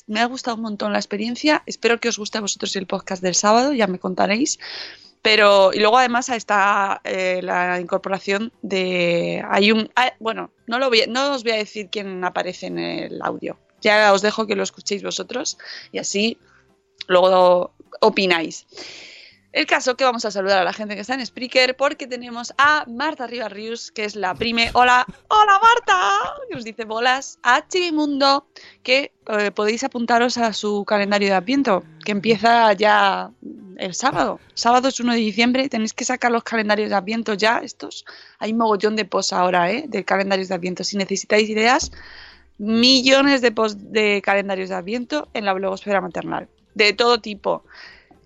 Me 0.07 0.21
ha 0.21 0.27
gustado 0.27 0.57
un 0.57 0.63
montón 0.63 0.93
la 0.93 0.99
experiencia. 0.99 1.63
Espero 1.67 1.99
que 1.99 2.09
os 2.09 2.19
guste 2.19 2.39
a 2.39 2.41
vosotros 2.41 2.77
el 2.77 2.87
podcast 2.87 3.23
del 3.23 3.35
sábado, 3.35 3.73
ya 3.73 3.87
me 3.87 3.99
contaréis. 3.99 4.59
Pero, 5.23 5.73
y 5.73 5.79
luego 5.79 5.99
además 5.99 6.29
está 6.29 7.01
eh, 7.05 7.41
la 7.43 7.81
incorporación 7.81 8.53
de. 8.63 9.45
Hay 9.49 9.71
un. 9.71 9.91
ah, 9.95 10.13
bueno, 10.19 10.51
no, 10.67 10.79
lo 10.79 10.89
voy, 10.89 11.05
no 11.09 11.35
os 11.35 11.45
voy 11.45 11.53
a 11.53 11.57
decir 11.57 11.89
quién 11.91 12.25
aparece 12.25 12.67
en 12.67 12.79
el 12.79 13.23
audio. 13.23 13.57
Ya 13.81 14.13
os 14.13 14.23
dejo 14.23 14.47
que 14.47 14.57
lo 14.57 14.63
escuchéis 14.63 15.03
vosotros 15.03 15.59
y 15.93 15.99
así 15.99 16.39
luego 17.07 17.73
opináis. 18.01 18.67
El 19.53 19.67
caso 19.67 19.97
que 19.99 20.05
vamos 20.05 20.25
a 20.25 20.31
saludar 20.31 20.61
a 20.61 20.65
la 20.65 20.73
gente 20.73 20.95
que 20.95 21.03
está 21.03 21.13
en 21.13 21.27
Spreaker 21.27 21.77
porque 21.77 22.07
tenemos 22.07 22.55
a 22.57 22.87
Marta 22.89 23.27
Ribarrius, 23.27 23.93
que 23.93 24.07
es 24.07 24.17
la 24.17 24.35
prime. 24.35 24.71
Hola, 24.73 25.05
hola 25.29 25.61
Marta, 25.63 26.41
que 26.49 26.55
nos 26.55 26.65
dice 26.65 26.87
bolas. 26.87 27.39
A 27.43 27.69
Chivimundo, 27.69 28.47
que 28.83 29.13
eh, 29.29 29.51
podéis 29.51 29.85
apuntaros 29.85 30.39
a 30.39 30.55
su 30.55 30.87
calendario 30.87 31.29
de 31.29 31.35
Adviento, 31.35 31.85
que 32.03 32.13
empieza 32.13 32.73
ya 32.73 33.31
el 33.77 33.95
sábado. 33.95 34.41
Sábado 34.55 34.89
es 34.89 34.99
1 34.99 35.13
de 35.13 35.19
diciembre, 35.19 35.69
tenéis 35.69 35.93
que 35.93 36.07
sacar 36.07 36.33
los 36.33 36.45
calendarios 36.45 36.89
de 36.89 36.97
Adviento 36.97 37.35
ya, 37.35 37.59
estos. 37.59 38.07
Hay 38.39 38.53
un 38.53 38.59
mogollón 38.59 38.97
de 38.97 39.05
posts 39.05 39.35
ahora, 39.35 39.71
¿eh? 39.71 39.85
De 39.87 40.03
calendarios 40.03 40.49
de 40.49 40.55
Adviento. 40.55 40.83
Si 40.83 40.97
necesitáis 40.97 41.51
ideas, 41.51 41.93
millones 42.57 43.43
de 43.43 43.53
posts 43.53 43.93
de 43.93 44.23
calendarios 44.25 44.71
de 44.71 44.77
Adviento 44.77 45.29
en 45.35 45.45
la 45.45 45.53
blogosfera 45.53 46.01
maternal. 46.01 46.49
De 46.75 46.95
todo 46.95 47.21
tipo 47.21 47.65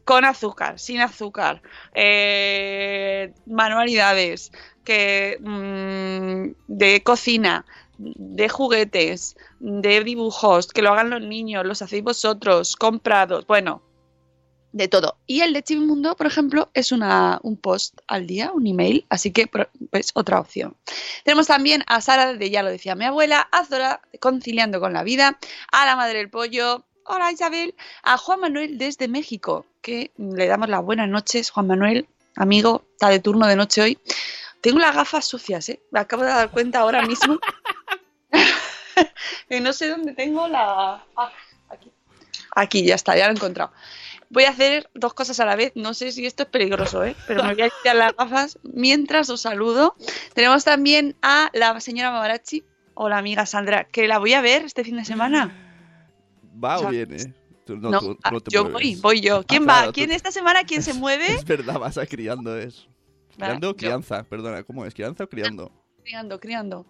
con 0.07 0.25
azúcar, 0.25 0.79
sin 0.79 1.01
azúcar, 1.01 1.61
eh, 1.93 3.35
manualidades, 3.45 4.53
que 4.85 5.37
mm, 5.41 6.55
de 6.69 7.03
cocina, 7.03 7.67
de 7.99 8.49
juguetes, 8.49 9.37
de 9.59 10.05
dibujos, 10.05 10.69
que 10.69 10.81
lo 10.81 10.93
hagan 10.93 11.11
los 11.11 11.23
niños, 11.23 11.67
los 11.67 11.83
hacéis 11.83 12.05
vosotros, 12.05 12.77
comprados, 12.77 13.49
bueno, 13.49 13.83
de 14.71 14.87
todo. 14.87 15.17
Y 15.27 15.41
el 15.41 15.53
de 15.53 15.65
Chivimundo, 15.65 16.15
por 16.15 16.29
ejemplo, 16.29 16.71
es 16.73 16.93
una, 16.93 17.41
un 17.43 17.57
post 17.57 17.99
al 18.07 18.29
día, 18.29 18.53
un 18.53 18.69
email, 18.69 19.07
así 19.09 19.33
que 19.33 19.49
pues 19.49 20.13
otra 20.15 20.39
opción. 20.39 20.77
Tenemos 21.25 21.49
también 21.49 21.83
a 21.89 22.01
Sara 22.01 22.33
de 22.33 22.51
Ya 22.51 22.63
lo 22.63 22.71
decía 22.71 22.95
mi 22.95 23.07
abuela, 23.07 23.49
a 23.51 23.65
Zora 23.65 24.03
Conciliando 24.21 24.79
con 24.79 24.93
la 24.93 25.03
Vida, 25.03 25.37
a 25.73 25.85
la 25.85 25.97
Madre 25.97 26.19
del 26.19 26.31
Pollo, 26.31 26.86
hola 27.09 27.33
Isabel, 27.33 27.75
a 28.03 28.19
Juan 28.19 28.41
Manuel 28.41 28.79
desde 28.79 29.09
México, 29.09 29.67
que 29.83 30.11
le 30.17 30.47
damos 30.47 30.69
las 30.69 30.83
buenas 30.83 31.09
noches, 31.09 31.51
Juan 31.51 31.67
Manuel, 31.67 32.09
amigo, 32.37 32.85
está 32.93 33.09
de 33.09 33.21
turno 33.21 33.47
de 33.47 33.57
noche 33.57 33.83
hoy. 33.83 33.99
Tengo 34.61 34.79
las 34.79 34.95
gafas 34.95 35.25
sucias, 35.25 35.69
¿eh? 35.69 35.81
Me 35.91 36.01
acabo 36.01 36.25
de 36.25 36.31
dar 36.31 36.51
cuenta 36.51 36.81
ahora 36.81 37.03
mismo. 37.03 37.39
que 39.49 39.61
no 39.61 39.73
sé 39.73 39.89
dónde 39.89 40.15
tengo 40.15 40.49
la... 40.49 41.05
ah, 41.17 41.33
aquí. 41.69 41.93
Aquí, 42.55 42.85
ya 42.85 42.95
está, 42.95 43.17
ya 43.17 43.27
lo 43.27 43.33
he 43.33 43.37
encontrado. 43.37 43.73
Voy 44.29 44.45
a 44.45 44.51
hacer 44.51 44.91
dos 44.95 45.15
cosas 45.15 45.39
a 45.39 45.45
la 45.45 45.55
vez. 45.55 45.73
No 45.77 45.95
sé 45.95 46.11
si 46.11 46.27
esto 46.27 46.43
es 46.43 46.49
peligroso, 46.49 47.05
¿eh? 47.05 47.15
pero 47.29 47.45
me 47.45 47.55
voy 47.55 47.63
a 47.63 47.71
quitar 47.71 47.95
las 47.95 48.17
gafas 48.17 48.59
mientras 48.65 49.31
os 49.31 49.43
saludo. 49.43 49.95
Tenemos 50.35 50.65
también 50.65 51.15
a 51.23 51.51
la 51.53 51.79
señora 51.81 52.11
Mavarachi 52.11 52.65
o 52.95 53.09
la 53.09 53.19
amiga 53.19 53.47
Sandra, 53.47 53.85
que 53.85 54.09
la 54.09 54.19
voy 54.19 54.33
a 54.33 54.41
ver 54.41 54.65
este 54.65 54.83
fin 54.83 54.97
de 54.97 55.05
semana. 55.05 55.66
¿Va 56.63 56.77
O 56.77 56.81
sea, 56.81 56.89
o 56.89 56.91
viene? 56.91 57.35
Tú 57.65 57.77
no, 57.77 57.91
No, 57.91 57.99
tú- 58.01 58.15
tú 58.15 58.21
ah, 58.23 58.31
no 58.31 58.41
te 58.41 58.51
yo 58.53 58.63
mueves. 58.65 58.73
voy, 58.83 58.95
voy 58.97 59.21
yo. 59.21 59.43
¿Quién 59.45 59.65
Ah, 59.65 59.67
va? 59.67 59.75
claro, 59.79 59.93
¿Quién 59.93 60.09
tú- 60.11 60.15
esta 60.17 60.31
semana? 60.33 60.63
¿Quién 60.65 60.83
se 60.83 60.95
mueve? 60.95 61.27
Es 61.35 61.45
verdad, 61.45 61.79
vas 61.79 61.99
a 61.99 62.07
criando 62.07 62.57
es. 62.57 62.87
¿Criando 63.37 63.69
o 63.69 63.73
yo. 63.73 63.77
crianza? 63.77 64.23
Perdona, 64.23 64.63
¿cómo 64.63 64.85
es? 64.87 64.95
¿Crianza 64.95 65.25
o 65.25 65.29
criando? 65.29 65.71
Criando, 66.05 66.39
criando. 66.41 66.87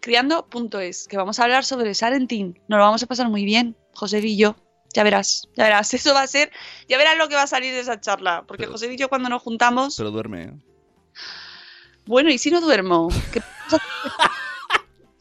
Criando.es, 0.00 1.06
que 1.08 1.16
vamos 1.16 1.38
a 1.38 1.44
hablar 1.44 1.64
sobre 1.64 1.94
Sarentín. 1.94 2.58
Nos 2.68 2.78
lo 2.78 2.84
vamos 2.84 3.02
a 3.02 3.06
pasar 3.06 3.28
muy 3.28 3.44
bien, 3.44 3.76
José 3.94 4.18
y 4.20 4.36
yo. 4.36 4.56
Ya 4.94 5.02
verás, 5.04 5.48
ya 5.56 5.64
verás. 5.64 5.94
Eso 5.94 6.12
va 6.12 6.22
a 6.22 6.26
ser. 6.26 6.50
Ya 6.88 6.98
verás 6.98 7.16
lo 7.16 7.28
que 7.28 7.34
va 7.36 7.42
a 7.42 7.46
salir 7.46 7.72
de 7.72 7.80
esa 7.80 8.00
charla. 8.00 8.44
Porque 8.46 8.64
Pero- 8.64 8.72
José 8.72 8.92
y 8.92 8.96
yo, 8.96 9.08
cuando 9.08 9.28
nos 9.28 9.40
juntamos. 9.42 9.96
Pero 9.96 10.10
duerme, 10.10 10.42
¿eh? 10.42 10.52
Bueno, 12.04 12.30
¿y 12.30 12.38
si 12.38 12.50
no 12.50 12.60
duermo? 12.60 13.08
¿Qué 13.32 13.40
pasa? 13.40 13.78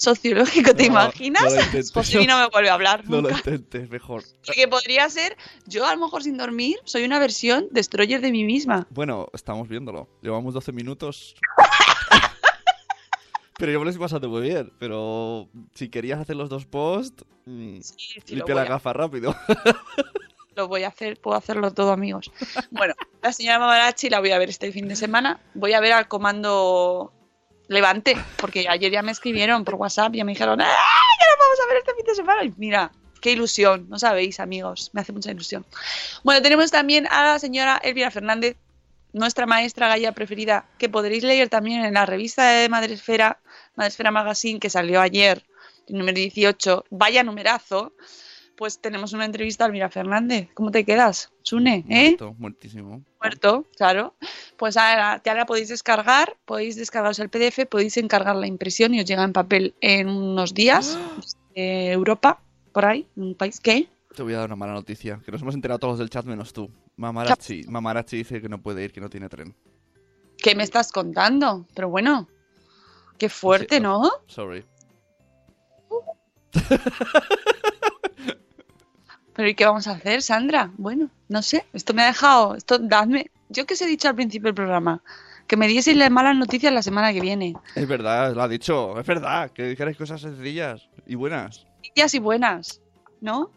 Sociológico, 0.01 0.73
¿te 0.73 0.87
No, 0.87 0.93
imaginas? 0.93 1.43
no 1.43 1.49
intentes. 1.51 1.91
José 1.91 2.23
y 2.23 2.25
no 2.25 2.39
me 2.39 2.47
vuelve 2.47 2.69
a 2.69 2.73
hablar. 2.73 3.03
No 3.07 3.21
lo 3.21 3.29
intentes, 3.29 3.87
mejor. 3.87 4.23
Y 4.47 4.51
que 4.53 4.67
podría 4.67 5.07
ser, 5.09 5.37
yo 5.67 5.85
a 5.85 5.93
lo 5.93 6.01
mejor 6.01 6.23
sin 6.23 6.37
dormir, 6.37 6.77
soy 6.85 7.03
una 7.03 7.19
versión 7.19 7.67
destroyer 7.69 8.19
de 8.19 8.31
mí 8.31 8.43
misma. 8.43 8.87
Bueno, 8.89 9.27
estamos 9.33 9.67
viéndolo. 9.67 10.07
Llevamos 10.23 10.55
12 10.55 10.71
minutos. 10.71 11.35
pero 13.59 13.71
yo 13.71 13.77
me 13.79 13.85
lo 13.85 13.91
estoy 13.91 14.01
pasando 14.03 14.27
muy 14.27 14.41
bien. 14.41 14.73
Pero 14.79 15.47
si 15.75 15.87
querías 15.89 16.19
hacer 16.19 16.35
los 16.35 16.49
dos 16.49 16.65
posts, 16.65 17.23
mm, 17.45 17.81
Sí, 17.81 17.95
sí, 18.25 18.35
limpia 18.35 18.55
la 18.55 18.63
a- 18.63 18.65
gafa 18.65 18.93
rápido. 18.93 19.35
lo 20.55 20.67
voy 20.67 20.81
a 20.83 20.87
hacer, 20.87 21.19
puedo 21.21 21.37
hacerlo 21.37 21.71
todo, 21.71 21.91
amigos. 21.91 22.31
Bueno, 22.71 22.95
la 23.21 23.31
señora 23.33 23.59
Mavarachi 23.59 24.09
la 24.09 24.19
voy 24.19 24.31
a 24.31 24.39
ver 24.39 24.49
este 24.49 24.71
fin 24.71 24.87
de 24.87 24.95
semana. 24.95 25.39
Voy 25.53 25.73
a 25.73 25.79
ver 25.79 25.93
al 25.93 26.07
comando 26.07 27.13
Levante, 27.71 28.17
porque 28.35 28.67
ayer 28.67 28.91
ya 28.91 29.01
me 29.01 29.13
escribieron 29.13 29.63
por 29.63 29.75
WhatsApp 29.75 30.13
y 30.13 30.17
ya 30.17 30.25
me 30.25 30.33
dijeron, 30.33 30.59
¡ay, 30.59 30.67
que 30.67 31.25
nos 31.25 31.39
vamos 31.39 31.59
a 31.61 31.67
ver 31.67 31.77
este 31.77 31.93
fin 31.95 32.05
de 32.05 32.15
semana! 32.15 32.43
Y 32.43 32.53
mira, 32.57 32.91
qué 33.21 33.31
ilusión, 33.31 33.87
no 33.87 33.97
sabéis, 33.97 34.41
amigos, 34.41 34.89
me 34.91 34.99
hace 34.99 35.13
mucha 35.13 35.31
ilusión. 35.31 35.65
Bueno, 36.23 36.41
tenemos 36.41 36.69
también 36.69 37.07
a 37.09 37.23
la 37.23 37.39
señora 37.39 37.79
Elvira 37.81 38.11
Fernández, 38.11 38.57
nuestra 39.13 39.45
maestra 39.45 39.87
galla 39.87 40.11
preferida, 40.11 40.65
que 40.77 40.89
podréis 40.89 41.23
leer 41.23 41.47
también 41.47 41.85
en 41.85 41.93
la 41.93 42.05
revista 42.05 42.49
de 42.51 42.67
Madresfera, 42.67 43.39
Madresfera 43.75 44.11
Magazine, 44.11 44.59
que 44.59 44.69
salió 44.69 44.99
ayer, 44.99 45.45
número 45.87 46.17
18. 46.17 46.83
Vaya 46.89 47.23
numerazo 47.23 47.93
pues 48.61 48.79
tenemos 48.79 49.11
una 49.13 49.25
entrevista 49.25 49.63
a 49.63 49.67
Elvira 49.69 49.89
Fernández. 49.89 50.49
¿Cómo 50.53 50.69
te 50.69 50.85
quedas, 50.85 51.33
Sune? 51.41 51.83
¿Eh? 51.89 52.09
Muerto, 52.09 52.35
muertísimo. 52.37 53.03
Muerto, 53.19 53.65
claro. 53.75 54.13
Pues 54.55 54.77
ahora 54.77 55.19
ya 55.25 55.33
la 55.33 55.47
podéis 55.47 55.69
descargar, 55.69 56.37
podéis 56.45 56.75
descargaros 56.75 57.17
el 57.17 57.29
PDF, 57.29 57.65
podéis 57.67 57.97
encargar 57.97 58.35
la 58.35 58.45
impresión 58.45 58.93
y 58.93 58.99
os 58.99 59.05
llega 59.07 59.23
en 59.23 59.33
papel 59.33 59.73
en 59.81 60.09
unos 60.09 60.53
días. 60.53 60.95
de 61.55 61.91
Europa, 61.91 62.39
por 62.71 62.85
ahí, 62.85 63.07
en 63.17 63.23
un 63.23 63.33
país 63.33 63.59
que. 63.59 63.89
Te 64.15 64.21
voy 64.21 64.35
a 64.35 64.37
dar 64.37 64.45
una 64.45 64.57
mala 64.57 64.73
noticia. 64.73 65.19
Que 65.25 65.31
nos 65.31 65.41
hemos 65.41 65.55
enterado 65.55 65.79
todos 65.79 65.97
del 65.97 66.11
chat 66.11 66.27
menos 66.27 66.53
tú. 66.53 66.69
Mamarachi, 66.97 67.63
Mamarachi 67.63 68.17
dice 68.17 68.43
que 68.43 68.47
no 68.47 68.61
puede 68.61 68.83
ir, 68.83 68.91
que 68.91 69.01
no 69.01 69.09
tiene 69.09 69.27
tren. 69.27 69.55
¿Qué 70.37 70.53
me 70.53 70.61
estás 70.61 70.91
contando? 70.91 71.65
Pero 71.73 71.89
bueno, 71.89 72.27
qué 73.17 73.27
fuerte, 73.27 73.77
Sí, 73.77 73.81
¿no? 73.81 74.07
Sorry. 74.27 74.63
Pero 79.41 79.49
¿y 79.49 79.55
qué 79.55 79.65
vamos 79.65 79.87
a 79.87 79.93
hacer, 79.93 80.21
Sandra? 80.21 80.69
Bueno, 80.77 81.09
no 81.27 81.41
sé, 81.41 81.65
esto 81.73 81.95
me 81.95 82.03
ha 82.03 82.05
dejado, 82.05 82.53
esto 82.53 82.77
dadme, 82.77 83.31
yo 83.49 83.65
que 83.65 83.73
os 83.73 83.81
he 83.81 83.87
dicho 83.87 84.07
al 84.07 84.13
principio 84.13 84.49
del 84.49 84.53
programa, 84.53 85.01
que 85.47 85.57
me 85.57 85.67
dieseis 85.67 85.97
las 85.97 86.11
malas 86.11 86.35
noticias 86.35 86.71
la 86.71 86.83
semana 86.83 87.11
que 87.11 87.21
viene. 87.21 87.55
Es 87.73 87.87
verdad, 87.87 88.35
lo 88.35 88.43
ha 88.43 88.47
dicho, 88.47 88.99
es 88.99 89.07
verdad, 89.07 89.49
que 89.49 89.63
dijerais 89.63 89.97
cosas 89.97 90.21
sencillas 90.21 90.87
y 91.07 91.15
buenas. 91.15 91.65
Noticias 91.77 92.13
y 92.13 92.19
buenas, 92.19 92.81
¿no? 93.19 93.49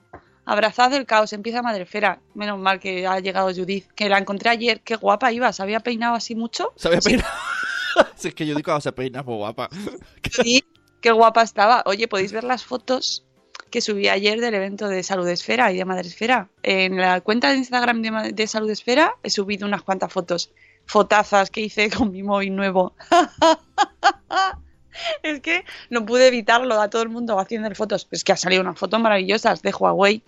Abrazad 0.46 0.94
el 0.94 1.04
caos, 1.04 1.34
empieza 1.34 1.60
Madrefera. 1.60 2.18
Menos 2.32 2.58
mal 2.58 2.80
que 2.80 3.06
ha 3.06 3.20
llegado 3.20 3.52
Judith, 3.54 3.86
que 3.94 4.08
la 4.08 4.16
encontré 4.16 4.48
ayer, 4.48 4.80
qué 4.80 4.96
guapa 4.96 5.32
iba, 5.32 5.52
se 5.52 5.62
había 5.62 5.80
peinado 5.80 6.14
así 6.14 6.34
mucho. 6.34 6.72
¿Se 6.76 6.88
había 6.88 7.00
peinado? 7.00 7.28
si 8.16 8.28
es 8.28 8.34
que 8.34 8.46
yo 8.46 8.54
digo 8.54 8.64
cuando 8.64 8.80
se 8.80 8.92
peina, 8.92 9.22
pues 9.22 9.36
guapa. 9.36 9.68
Sí, 10.32 10.64
qué 11.02 11.12
guapa 11.12 11.42
estaba. 11.42 11.82
Oye, 11.84 12.08
podéis 12.08 12.32
ver 12.32 12.44
las 12.44 12.64
fotos 12.64 13.26
que 13.74 13.80
subí 13.80 14.06
ayer 14.06 14.40
del 14.40 14.54
evento 14.54 14.86
de 14.86 15.02
Salud 15.02 15.26
Esfera 15.26 15.72
y 15.72 15.78
de 15.78 15.84
Madresfera. 15.84 16.48
En 16.62 16.96
la 16.96 17.20
cuenta 17.22 17.50
de 17.50 17.56
Instagram 17.56 18.02
de, 18.32 18.46
Salud 18.46 18.70
Esfera 18.70 19.16
he 19.24 19.30
subido 19.30 19.66
unas 19.66 19.82
cuantas 19.82 20.12
fotos. 20.12 20.52
Fotazas 20.86 21.50
que 21.50 21.62
hice 21.62 21.90
con 21.90 22.12
mi 22.12 22.22
móvil 22.22 22.54
nuevo. 22.54 22.94
es 25.24 25.40
que 25.40 25.64
no 25.90 26.06
pude 26.06 26.28
evitarlo 26.28 26.80
a 26.80 26.88
todo 26.88 27.02
el 27.02 27.08
mundo 27.08 27.36
haciendo 27.40 27.68
fotos. 27.74 28.06
Es 28.12 28.22
que 28.22 28.30
ha 28.30 28.36
salido 28.36 28.62
unas 28.62 28.78
fotos 28.78 29.00
maravillosas 29.00 29.60
de 29.60 29.72
Huawei. 29.72 30.22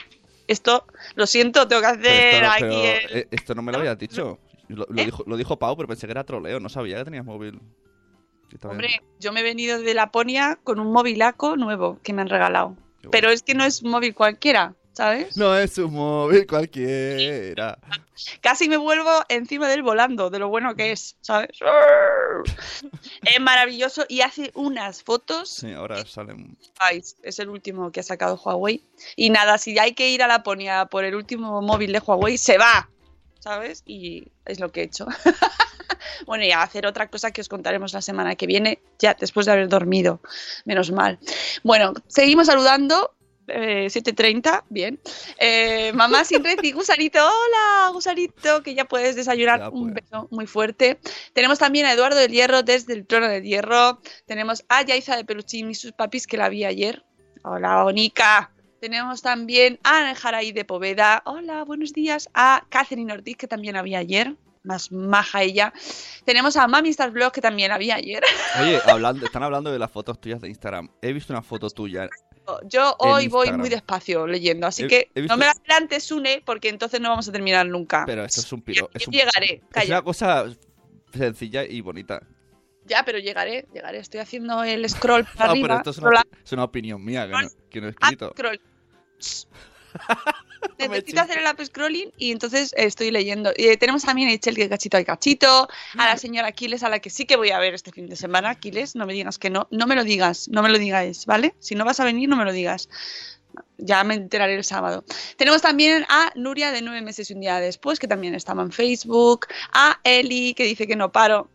Esto, 0.49 0.85
lo 1.15 1.29
siento, 1.29 1.69
tengo 1.69 1.83
que 1.83 1.87
hacer 1.87 2.43
esto, 2.43 2.51
aquí 2.51 2.65
el- 2.65 3.17
eh, 3.17 3.29
esto 3.31 3.55
no 3.55 3.63
me 3.63 3.71
lo 3.71 3.79
habías 3.79 3.97
dicho. 3.97 4.41
Lo, 4.67 4.87
lo 4.89 5.01
¿Eh? 5.01 5.05
dijo, 5.05 5.23
lo 5.25 5.37
dijo 5.37 5.57
Pau, 5.57 5.77
pero 5.77 5.87
pensé 5.87 6.09
que 6.09 6.11
era 6.11 6.25
troleo, 6.25 6.59
no 6.59 6.69
sabía 6.69 6.99
que 6.99 7.05
tenías 7.05 7.25
móvil. 7.25 7.61
Hombre, 8.65 9.03
yo 9.21 9.33
me 9.33 9.41
he 9.41 9.45
venido 9.45 9.81
de 9.81 9.95
Laponia 9.95 10.59
con 10.65 10.81
un 10.81 10.91
movilaco 10.91 11.57
nuevo 11.57 12.01
que 12.03 12.13
me 12.13 12.23
han 12.23 12.29
regalado. 12.29 12.77
Pero 13.11 13.31
es 13.31 13.43
que 13.43 13.55
no 13.55 13.65
es 13.65 13.83
un 13.83 13.91
móvil 13.91 14.15
cualquiera, 14.15 14.75
¿sabes? 14.93 15.37
No 15.37 15.57
es 15.57 15.77
un 15.79 15.93
móvil 15.93 16.47
cualquiera. 16.47 17.79
Casi 18.41 18.69
me 18.69 18.77
vuelvo 18.77 19.11
encima 19.29 19.69
del 19.69 19.83
volando, 19.83 20.31
de 20.31 20.39
lo 20.39 20.49
bueno 20.49 20.75
que 20.75 20.93
es, 20.93 21.17
¿sabes? 21.21 21.59
es 23.23 23.41
maravilloso 23.41 24.05
y 24.09 24.23
hace 24.23 24.51
unas 24.55 25.03
fotos. 25.03 25.51
Sí, 25.51 25.73
ahora 25.73 26.05
salen. 26.07 26.57
Es 27.23 27.39
el 27.39 27.49
último 27.49 27.93
que 27.93 28.01
ha 28.01 28.03
sacado 28.03 28.41
Huawei. 28.43 28.83
Y 29.17 29.31
nada, 29.31 29.59
si 29.59 29.79
hay 29.79 29.93
que 29.93 30.11
ir 30.11 30.23
a 30.23 30.27
Laponia 30.27 30.87
por 30.87 31.05
el 31.05 31.15
último 31.15 31.61
móvil 31.63 31.93
de 31.93 31.99
Huawei, 31.99 32.39
se 32.39 32.59
va, 32.59 32.89
¿sabes? 33.41 33.83
Y 33.87 34.29
es 34.45 34.61
lo 34.61 34.73
que 34.73 34.81
he 34.81 34.85
hecho. 34.85 35.07
bueno, 36.27 36.45
y 36.45 36.53
a 36.53 36.63
hacer 36.63 36.87
otra 36.87 37.09
cosa 37.09 37.31
que 37.31 37.41
os 37.41 37.49
contaremos 37.49 37.93
la 37.93 38.03
semana 38.03 38.35
que 38.37 38.47
viene, 38.47 38.81
ya 38.99 39.15
después 39.19 39.47
de 39.47 39.53
haber 39.53 39.69
dormido. 39.69 40.21
Menos 40.65 40.91
mal. 40.93 41.19
Bueno, 41.63 41.93
seguimos 42.09 42.47
saludando. 42.47 43.13
eh, 43.49 43.87
7.30, 43.89 44.65
bien. 44.69 44.99
Eh, 45.39 45.93
mamá 45.95 46.25
sin 46.25 46.43
red 46.43 46.59
y 46.63 46.73
Gusanito, 46.73 47.21
hola 47.21 47.91
Gusanito, 47.93 48.63
que 48.63 48.75
ya 48.75 48.85
puedes 48.87 49.15
desayunar. 49.15 49.61
Ya, 49.61 49.69
Un 49.71 49.95
beso 49.95 50.27
muy 50.31 50.47
fuerte. 50.47 50.99
Tenemos 51.33 51.59
también 51.59 51.87
a 51.87 51.93
Eduardo 51.93 52.19
del 52.19 52.33
Hierro 52.33 52.63
desde 52.63 52.95
el 52.95 53.07
Trono 53.07 53.29
del 53.29 53.45
Hierro. 53.45 54.01
Tenemos 54.27 54.65
a 54.69 54.83
Yaiza 54.83 55.17
de 55.17 55.25
Peluchín 55.25 55.71
y 55.71 55.75
sus 55.75 55.93
papis 55.93 56.27
que 56.27 56.37
la 56.37 56.49
vi 56.49 56.65
ayer. 56.65 57.05
Hola, 57.45 57.85
Bonica. 57.85 58.51
Tenemos 58.81 59.23
también 59.23 59.79
a 59.85 60.15
Jaraí 60.15 60.53
de 60.53 60.65
Poveda. 60.65 61.23
Hola, 61.25 61.65
buenos 61.65 61.93
días. 61.93 62.29
A 62.35 62.67
Catherine 62.69 63.13
Ortiz, 63.13 63.37
que 63.37 63.49
también 63.49 63.77
había 63.77 63.99
ayer. 64.01 64.35
Más 64.67 64.91
maja 64.91 65.43
ella. 65.43 65.73
Tenemos 66.25 66.57
a 66.57 66.67
Mami 66.67 66.89
Stars 66.91 67.13
Blog, 67.13 67.33
que 67.33 67.41
también 67.41 67.71
había 67.73 67.95
ayer. 67.95 68.23
Oye, 68.61 68.81
hablando, 68.87 69.25
están 69.25 69.43
hablando 69.45 69.71
de 69.73 69.79
las 69.79 69.91
fotos 69.91 70.21
tuyas 70.21 70.41
de 70.41 70.49
Instagram. 70.49 70.91
He 71.01 71.13
visto 71.13 71.33
una 71.33 71.41
foto 71.43 71.71
tuya. 71.71 72.09
Yo 72.65 72.95
hoy 72.99 73.29
voy 73.29 73.51
muy 73.53 73.69
despacio 73.69 74.27
leyendo, 74.27 74.67
así 74.67 74.85
He- 74.85 74.89
que 74.89 75.11
he 75.15 75.21
visto- 75.23 75.35
no 75.35 75.39
me 75.39 75.47
adelantes, 75.47 76.05
Sune, 76.05 76.43
porque 76.45 76.69
entonces 76.69 77.01
no 77.01 77.09
vamos 77.09 77.29
a 77.29 77.33
terminar 77.33 77.67
nunca. 77.67 78.05
Pero 78.07 78.25
esto 78.25 78.41
es 78.41 78.53
un 78.53 78.63
piro. 78.63 78.91
Es, 78.95 79.07
un- 79.09 79.13
llegaré, 79.15 79.55
es 79.55 79.61
calla. 79.71 79.95
una 79.97 80.03
cosa 80.03 80.45
sencilla 81.13 81.65
y 81.65 81.81
bonita. 81.81 82.21
Ya, 82.85 83.05
pero 83.05 83.19
llegaré, 83.19 83.67
llegaré. 83.73 83.99
Estoy 83.99 84.21
haciendo 84.21 84.63
el 84.63 84.89
scroll 84.89 85.25
para 85.37 85.49
Ah, 85.49 85.53
arriba. 85.53 85.67
pero 85.69 85.77
esto 85.79 85.91
es 85.91 85.99
una, 85.99 86.23
es 86.45 86.53
opinión 86.65 87.05
mía 87.05 87.27
que 87.27 87.33
no, 87.33 87.49
que 87.71 87.81
no 87.81 87.87
he 87.89 87.91
Ah, 87.91 88.11
escrito. 88.11 88.31
scroll. 88.37 88.61
Necesito 90.79 91.21
hacer 91.21 91.39
el 91.39 91.47
up 91.47 91.65
scrolling 91.65 92.13
y 92.17 92.33
entonces 92.33 92.75
estoy 92.77 93.11
leyendo. 93.11 93.53
Eh, 93.57 93.77
tenemos 93.77 94.03
también 94.03 94.29
a 94.29 94.33
Echel 94.33 94.55
de 94.55 94.69
cachito 94.69 94.97
al 94.97 95.05
cachito, 95.05 95.69
a 95.97 96.07
la 96.07 96.17
señora 96.17 96.49
Aquiles, 96.49 96.83
a 96.83 96.89
la 96.89 96.99
que 96.99 97.11
sí 97.11 97.25
que 97.25 97.37
voy 97.37 97.51
a 97.51 97.59
ver 97.59 97.75
este 97.75 97.93
fin 97.93 98.09
de 98.09 98.17
semana. 98.17 98.51
Aquiles, 98.51 98.97
no 98.97 99.07
me 99.07 99.13
digas 99.13 99.39
que 99.39 99.51
no, 99.51 99.69
no 99.71 99.87
me 99.87 99.95
lo 99.95 100.05
digas, 100.05 100.49
no 100.49 100.63
me 100.63 100.69
lo 100.69 100.79
digáis, 100.79 101.27
¿vale? 101.27 101.55
Si 101.59 101.75
no 101.75 101.85
vas 101.85 102.01
a 102.01 102.05
venir, 102.05 102.29
no 102.29 102.37
me 102.37 102.45
lo 102.45 102.53
digas. 102.53 102.89
Ya 103.79 104.05
me 104.05 104.15
enteraré 104.15 104.55
el 104.55 104.65
sábado. 104.65 105.05
Tenemos 105.37 105.63
también 105.63 106.05
a 106.09 106.31
Nuria 106.35 106.73
de 106.73 106.83
nueve 106.83 107.01
meses 107.03 107.31
y 107.31 107.35
un 107.35 107.41
día 107.41 107.59
después, 107.61 107.99
que 107.99 108.09
también 108.09 108.35
estaba 108.35 108.63
en 108.63 108.73
Facebook. 108.73 109.47
A 109.73 110.01
Eli, 110.05 110.55
que 110.55 110.65
dice 110.65 110.87
que 110.87 110.97
no 110.97 111.13
paro. 111.13 111.51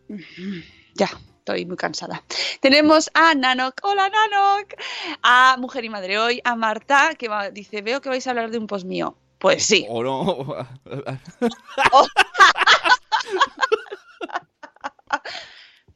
Ya, 0.94 1.10
estoy 1.42 1.66
muy 1.66 1.76
cansada. 1.76 2.22
Tenemos 2.60 3.10
a 3.14 3.34
Nanok. 3.34 3.80
Hola, 3.82 4.08
Nanok. 4.08 4.74
A 5.22 5.56
Mujer 5.58 5.84
y 5.84 5.88
Madre 5.88 6.16
Hoy. 6.18 6.40
A 6.44 6.54
Marta, 6.54 7.16
que 7.18 7.26
va- 7.28 7.50
dice, 7.50 7.82
veo 7.82 8.00
que 8.00 8.08
vais 8.08 8.24
a 8.26 8.30
hablar 8.30 8.50
de 8.52 8.58
un 8.58 8.68
post 8.68 8.86
mío. 8.86 9.16
Pues 9.38 9.66
sí. 9.66 9.84
O 9.88 10.04
no. 10.04 10.66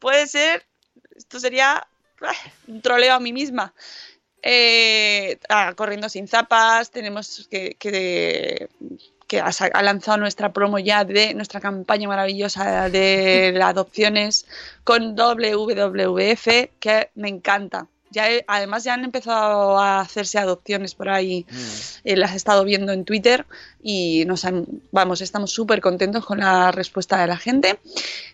Puede 0.00 0.26
ser. 0.26 0.66
Esto 1.14 1.38
sería 1.38 1.86
ah, 2.22 2.32
un 2.66 2.82
troleo 2.82 3.14
a 3.14 3.20
mí 3.20 3.32
misma. 3.32 3.72
Eh, 4.42 5.38
ah, 5.48 5.74
corriendo 5.76 6.08
sin 6.08 6.26
zapas. 6.26 6.90
Tenemos 6.90 7.46
que. 7.48 7.76
que 7.78 8.68
que 9.26 9.40
ha, 9.40 9.50
ha 9.72 9.82
lanzado 9.82 10.18
nuestra 10.18 10.52
promo 10.52 10.78
ya 10.78 11.04
de 11.04 11.34
nuestra 11.34 11.60
campaña 11.60 12.08
maravillosa 12.08 12.88
de 12.88 13.52
las 13.56 13.70
adopciones 13.70 14.46
con 14.84 15.14
WWF, 15.16 16.46
que 16.78 17.10
me 17.14 17.28
encanta. 17.28 17.86
Ya 18.10 18.30
he- 18.30 18.44
además 18.46 18.84
ya 18.84 18.94
han 18.94 19.04
empezado 19.04 19.78
a 19.78 20.00
hacerse 20.00 20.38
adopciones 20.38 20.94
por 20.94 21.08
ahí 21.08 21.44
eh, 22.04 22.16
las 22.16 22.32
he 22.32 22.36
estado 22.36 22.62
viendo 22.64 22.92
en 22.92 23.04
Twitter 23.04 23.44
y 23.82 24.24
nos 24.26 24.44
han, 24.44 24.64
vamos, 24.92 25.20
estamos 25.20 25.50
súper 25.50 25.80
contentos 25.80 26.24
con 26.24 26.38
la 26.38 26.70
respuesta 26.70 27.20
de 27.20 27.26
la 27.26 27.36
gente. 27.36 27.80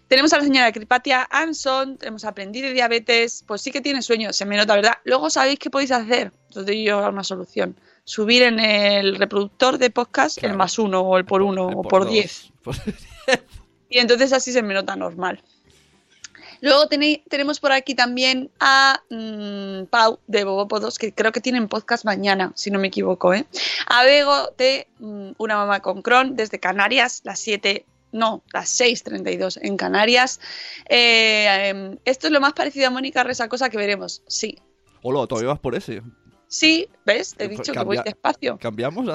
Tenemos 0.09 0.33
a 0.35 0.39
la 0.39 0.45
señora 0.45 0.73
Cripatia 0.73 1.27
Anson, 1.31 1.97
tenemos 1.97 2.25
a 2.25 2.29
Aprendí 2.29 2.61
de 2.61 2.75
Diabetes, 2.75 3.45
pues 3.47 3.63
sí 3.63 3.73
que 3.73 3.81
tiene 3.81 4.03
sueño, 4.03 4.33
se 4.35 4.45
me 4.45 4.59
nota, 4.59 4.75
¿verdad? 4.77 4.99
Luego 5.05 5.31
sabéis 5.31 5.59
qué 5.59 5.71
podéis 5.71 5.91
hacer, 5.91 6.33
os 6.55 6.67
doy 6.67 6.85
yo 6.85 7.09
una 7.09 7.25
solución. 7.25 7.75
Subir 8.05 8.43
en 8.43 8.59
el 8.59 9.17
reproductor 9.17 9.79
de 9.79 9.91
podcast 9.91 10.39
Claro. 10.39 10.53
el 10.53 10.59
más 10.59 10.79
uno 10.79 11.01
o 11.03 11.17
el 11.19 11.25
por 11.25 11.43
uno 11.43 11.67
o 11.69 11.83
por 11.83 12.03
dos. 12.05 12.11
diez. 12.13 12.51
Y 13.89 13.99
entonces 13.99 14.33
así 14.33 14.53
se 14.53 14.63
me 14.63 14.75
nota 14.75 14.97
normal. 14.97 15.43
Luego 16.61 16.89
tenéis- 16.89 17.23
tenemos 17.29 17.59
por 17.59 17.73
aquí 17.73 17.95
también 17.97 18.51
a 18.61 19.01
mm, 19.11 19.87
Pau 19.91 20.21
de 20.29 20.45
Bobopodos, 20.45 20.97
que 20.99 21.13
creo 21.13 21.33
que 21.33 21.41
tienen 21.41 21.67
podcast 21.69 22.05
mañana, 22.05 22.53
si 22.55 22.71
no 22.71 22.79
me 22.79 22.87
equivoco. 22.89 23.35
¿eh? 23.35 23.47
A 23.87 24.05
Bego 24.05 24.51
de 24.59 24.87
mm, 25.01 25.33
Una 25.39 25.57
Mamá 25.57 25.81
con 25.81 26.03
Cron 26.03 26.37
desde 26.37 26.61
Canarias, 26.61 27.21
las 27.25 27.41
7, 27.41 27.85
no, 28.13 28.43
las 28.53 28.81
6.32 28.81 29.59
en 29.61 29.77
Canarias. 29.77 30.41
Eh, 30.89 31.69
em, 31.71 31.99
esto 32.05 32.29
es 32.29 32.33
lo 32.33 32.41
más 32.41 32.53
parecido 32.53 32.87
a 32.87 32.91
Mónica 32.91 33.25
Resacosa 33.25 33.69
que 33.69 33.77
veremos. 33.77 34.23
Sí, 34.29 34.59
Hola, 35.03 35.27
todavía 35.27 35.49
vas 35.51 35.59
por 35.59 35.75
ese. 35.75 36.01
Sí, 36.53 36.89
¿ves? 37.07 37.35
Te 37.35 37.45
he 37.45 37.49
dicho 37.49 37.73
que 37.73 37.83
voy 37.83 37.99
despacio. 38.05 38.59
¿Cambiamos? 38.59 39.07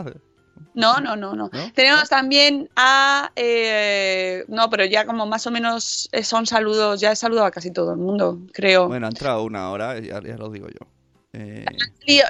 No, 0.74 1.00
no, 1.00 1.16
no, 1.16 1.36
no. 1.36 1.50
¿No? 1.52 1.74
Tenemos 1.74 2.10
también 2.10 2.70
a. 2.76 3.32
eh, 3.36 4.44
no, 4.48 4.70
pero 4.70 4.86
ya 4.86 5.06
como 5.06 5.26
más 5.26 5.46
o 5.46 5.52
menos 5.52 6.10
eh, 6.12 6.24
son 6.24 6.46
saludos, 6.46 7.00
ya 7.00 7.12
he 7.12 7.16
saludado 7.16 7.46
a 7.48 7.52
casi 7.52 7.72
todo 7.72 7.92
el 7.92 7.98
mundo, 7.98 8.40
creo. 8.54 8.88
Bueno, 8.88 9.06
ha 9.06 9.10
entrado 9.10 9.44
una 9.44 9.70
hora, 9.70 10.00
ya, 10.00 10.22
ya 10.22 10.38
lo 10.38 10.50
digo 10.50 10.68
yo. 10.68 10.88
Eh, 11.34 11.66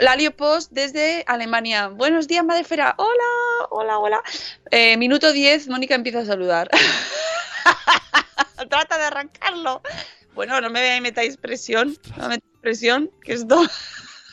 la 0.01 0.17
Post 0.35 0.71
desde 0.73 1.23
Alemania. 1.27 1.87
Buenos 1.87 2.27
días, 2.27 2.43
Madrefera. 2.43 2.93
Hola, 2.97 3.67
hola, 3.69 3.99
hola. 3.99 4.23
Eh, 4.71 4.97
minuto 4.97 5.31
10, 5.31 5.69
Mónica 5.69 5.95
empieza 5.95 6.19
a 6.19 6.25
saludar. 6.25 6.69
Trata 8.69 8.97
de 8.97 9.03
arrancarlo. 9.05 9.81
Bueno, 10.35 10.59
no 10.59 10.69
me 10.69 10.99
metáis 10.99 11.37
presión. 11.37 11.97
No 12.17 12.23
me 12.23 12.35
metáis 12.35 12.57
presión, 12.61 13.09
que 13.23 13.33
esto. 13.33 13.61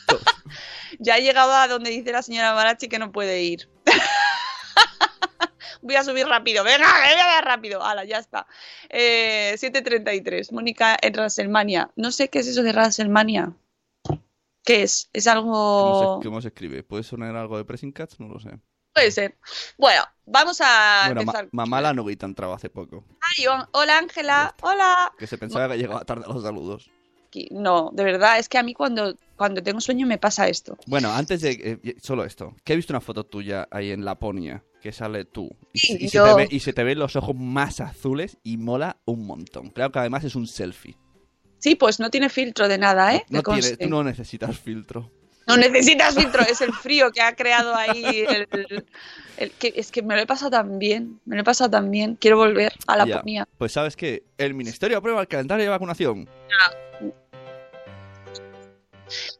ya 0.99 1.17
he 1.17 1.21
llegado 1.23 1.53
a 1.53 1.67
donde 1.67 1.89
dice 1.89 2.11
la 2.11 2.21
señora 2.21 2.53
Marachi 2.53 2.87
que 2.87 2.99
no 2.99 3.11
puede 3.11 3.41
ir. 3.43 3.69
Voy 5.81 5.95
a 5.95 6.03
subir 6.03 6.25
rápido. 6.27 6.63
Venga, 6.63 6.87
voy 6.87 7.13
a 7.21 7.25
dar 7.25 7.45
rápido. 7.45 7.83
Hala, 7.83 8.05
ya 8.05 8.17
está. 8.17 8.47
Eh, 8.89 9.53
7.33. 9.55 10.51
Mónica 10.51 10.97
en 10.99 11.13
Raselmania. 11.13 11.91
No 11.95 12.11
sé 12.11 12.29
qué 12.29 12.39
es 12.39 12.47
eso 12.47 12.63
de 12.63 12.71
Raselmania. 12.71 13.53
¿Qué 14.63 14.81
es? 14.81 15.09
¿Es 15.13 15.25
¿cómo, 15.25 15.37
algo...? 15.37 16.19
se, 16.21 16.27
cómo 16.27 16.41
se 16.41 16.47
escribe? 16.47 16.81
¿Puede 16.81 17.03
sonar 17.03 17.35
algo 17.35 17.57
de 17.57 17.65
Pressing 17.65 17.91
Cats? 17.91 18.19
No 18.19 18.27
lo 18.27 18.39
sé. 18.39 18.49
Puede 18.95 19.11
ser. 19.11 19.37
Bueno, 19.77 20.01
vamos 20.25 20.59
a 20.61 21.03
bueno, 21.05 21.21
ma- 21.21 21.21
empezar. 21.21 21.49
mamá 21.51 21.81
la 21.81 21.93
novita 21.93 22.25
entraba 22.25 22.55
hace 22.55 22.69
poco. 22.71 23.05
Ay, 23.37 23.45
Hola, 23.73 23.97
Ángela. 23.99 24.55
Hola. 24.61 25.13
Que 25.19 25.27
se 25.27 25.37
pensaba 25.37 25.69
que 25.69 25.77
llegaba 25.77 26.03
tarde 26.03 26.23
a 26.25 26.33
los 26.33 26.41
saludos. 26.41 26.89
No, 27.51 27.91
de 27.93 28.03
verdad, 28.03 28.39
es 28.39 28.49
que 28.49 28.57
a 28.57 28.63
mí 28.63 28.73
cuando, 28.73 29.15
cuando 29.35 29.61
tengo 29.61 29.79
sueño 29.81 30.07
me 30.07 30.17
pasa 30.17 30.47
esto. 30.47 30.77
Bueno, 30.87 31.11
antes 31.11 31.41
de... 31.41 31.79
eh, 31.83 31.95
solo 32.01 32.23
esto. 32.25 32.55
Que 32.63 32.73
he 32.73 32.75
visto 32.75 32.93
una 32.93 33.01
foto 33.01 33.23
tuya 33.25 33.67
ahí 33.71 33.91
en 33.91 34.03
Laponia, 34.05 34.63
que 34.81 34.91
sale 34.91 35.25
tú. 35.25 35.49
Y, 35.73 35.79
se- 35.79 35.93
y 35.93 36.07
se, 36.09 36.17
Yo. 36.17 36.25
te 36.25 36.33
ve- 36.43 36.47
y 36.51 36.59
se 36.59 36.73
te 36.73 36.83
ven 36.83 36.99
los 36.99 37.15
ojos 37.15 37.35
más 37.35 37.79
azules 37.81 38.37
y 38.43 38.57
mola 38.57 38.97
un 39.05 39.25
montón. 39.25 39.69
Claro 39.69 39.91
que 39.91 39.99
además 39.99 40.23
es 40.23 40.35
un 40.35 40.47
selfie. 40.47 40.95
Sí, 41.59 41.75
pues 41.75 41.99
no 41.99 42.09
tiene 42.11 42.29
filtro 42.29 42.67
de 42.67 42.77
nada, 42.77 43.15
¿eh? 43.15 43.19
No, 43.29 43.41
tiene, 43.41 43.43
conste. 43.43 43.77
tú 43.77 43.89
no 43.89 44.03
necesitas 44.03 44.57
filtro. 44.59 45.09
No 45.47 45.57
necesitas 45.57 46.15
filtro, 46.15 46.41
es 46.41 46.59
el 46.61 46.73
frío 46.73 47.11
que 47.11 47.21
ha 47.21 47.35
creado 47.35 47.75
ahí. 47.75 48.03
El, 48.27 48.47
el- 48.51 48.85
el- 49.37 49.51
que, 49.51 49.73
es 49.75 49.91
que 49.91 50.01
me 50.01 50.15
lo 50.15 50.21
he 50.21 50.25
pasado 50.25 50.49
tan 50.51 50.79
bien, 50.79 51.19
me 51.25 51.35
lo 51.35 51.41
he 51.41 51.45
pasado 51.45 51.69
tan 51.69 51.91
bien. 51.91 52.15
Quiero 52.19 52.37
volver 52.37 52.73
a 52.87 52.97
la 52.97 53.05
Ya. 53.05 53.19
ponía. 53.21 53.47
Pues 53.57 53.71
sabes 53.71 53.95
que 53.95 54.23
el 54.39 54.53
ministerio 54.55 54.97
aprueba 54.97 55.21
el 55.21 55.27
calendario 55.27 55.63
de 55.65 55.69
vacunación. 55.69 56.27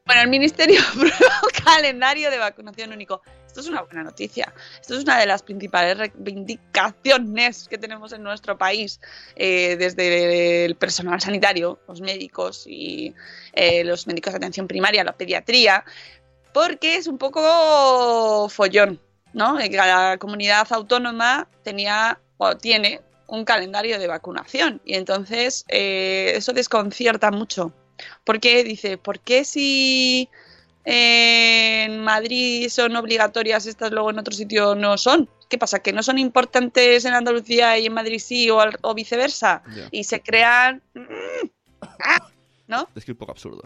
Bueno, 0.05 0.21
el 0.21 0.29
Ministerio 0.29 0.79
aprueba 0.89 1.41
un 1.43 1.63
calendario 1.63 2.29
de 2.31 2.37
vacunación 2.37 2.91
único. 2.93 3.21
Esto 3.47 3.61
es 3.61 3.67
una 3.67 3.81
buena 3.83 4.03
noticia. 4.03 4.53
Esto 4.81 4.95
es 4.95 5.03
una 5.03 5.17
de 5.17 5.25
las 5.25 5.41
principales 5.43 5.97
reivindicaciones 5.97 7.67
que 7.69 7.77
tenemos 7.77 8.11
en 8.11 8.21
nuestro 8.23 8.57
país, 8.57 8.99
eh, 9.35 9.77
desde 9.77 10.65
el 10.65 10.75
personal 10.75 11.21
sanitario, 11.21 11.79
los 11.87 12.01
médicos 12.01 12.65
y 12.67 13.13
eh, 13.53 13.83
los 13.83 14.07
médicos 14.07 14.33
de 14.33 14.37
atención 14.37 14.67
primaria, 14.67 15.03
la 15.03 15.13
pediatría, 15.13 15.85
porque 16.53 16.95
es 16.95 17.07
un 17.07 17.17
poco 17.17 18.49
follón, 18.49 18.99
¿no? 19.33 19.59
Eh, 19.59 19.69
Cada 19.69 20.17
comunidad 20.17 20.67
autónoma 20.71 21.47
tenía 21.63 22.19
o 22.37 22.55
tiene 22.57 23.01
un 23.27 23.45
calendario 23.45 23.99
de 23.99 24.07
vacunación 24.07 24.81
y 24.85 24.95
entonces 24.95 25.65
eh, 25.69 26.33
eso 26.35 26.53
desconcierta 26.53 27.31
mucho. 27.31 27.73
Porque 28.23 28.63
dice, 28.63 28.97
¿por 28.97 29.19
qué 29.19 29.43
si 29.45 30.29
en 30.83 31.99
Madrid 32.03 32.69
son 32.69 32.95
obligatorias 32.95 33.65
estas, 33.65 33.91
luego 33.91 34.09
en 34.11 34.19
otro 34.19 34.33
sitio 34.33 34.75
no 34.75 34.97
son? 34.97 35.29
¿Qué 35.49 35.57
pasa? 35.57 35.79
¿Que 35.79 35.93
no 35.93 36.03
son 36.03 36.17
importantes 36.19 37.05
en 37.05 37.13
Andalucía 37.13 37.77
y 37.77 37.85
en 37.85 37.93
Madrid 37.93 38.19
sí 38.19 38.49
o, 38.49 38.59
al- 38.61 38.77
o 38.81 38.93
viceversa? 38.93 39.61
Y 39.91 40.03
se 40.05 40.21
crean... 40.21 40.81
¿No? 42.67 42.89
Es 42.95 43.05
que 43.05 43.11
un 43.11 43.17
poco 43.17 43.31
absurdo. 43.31 43.61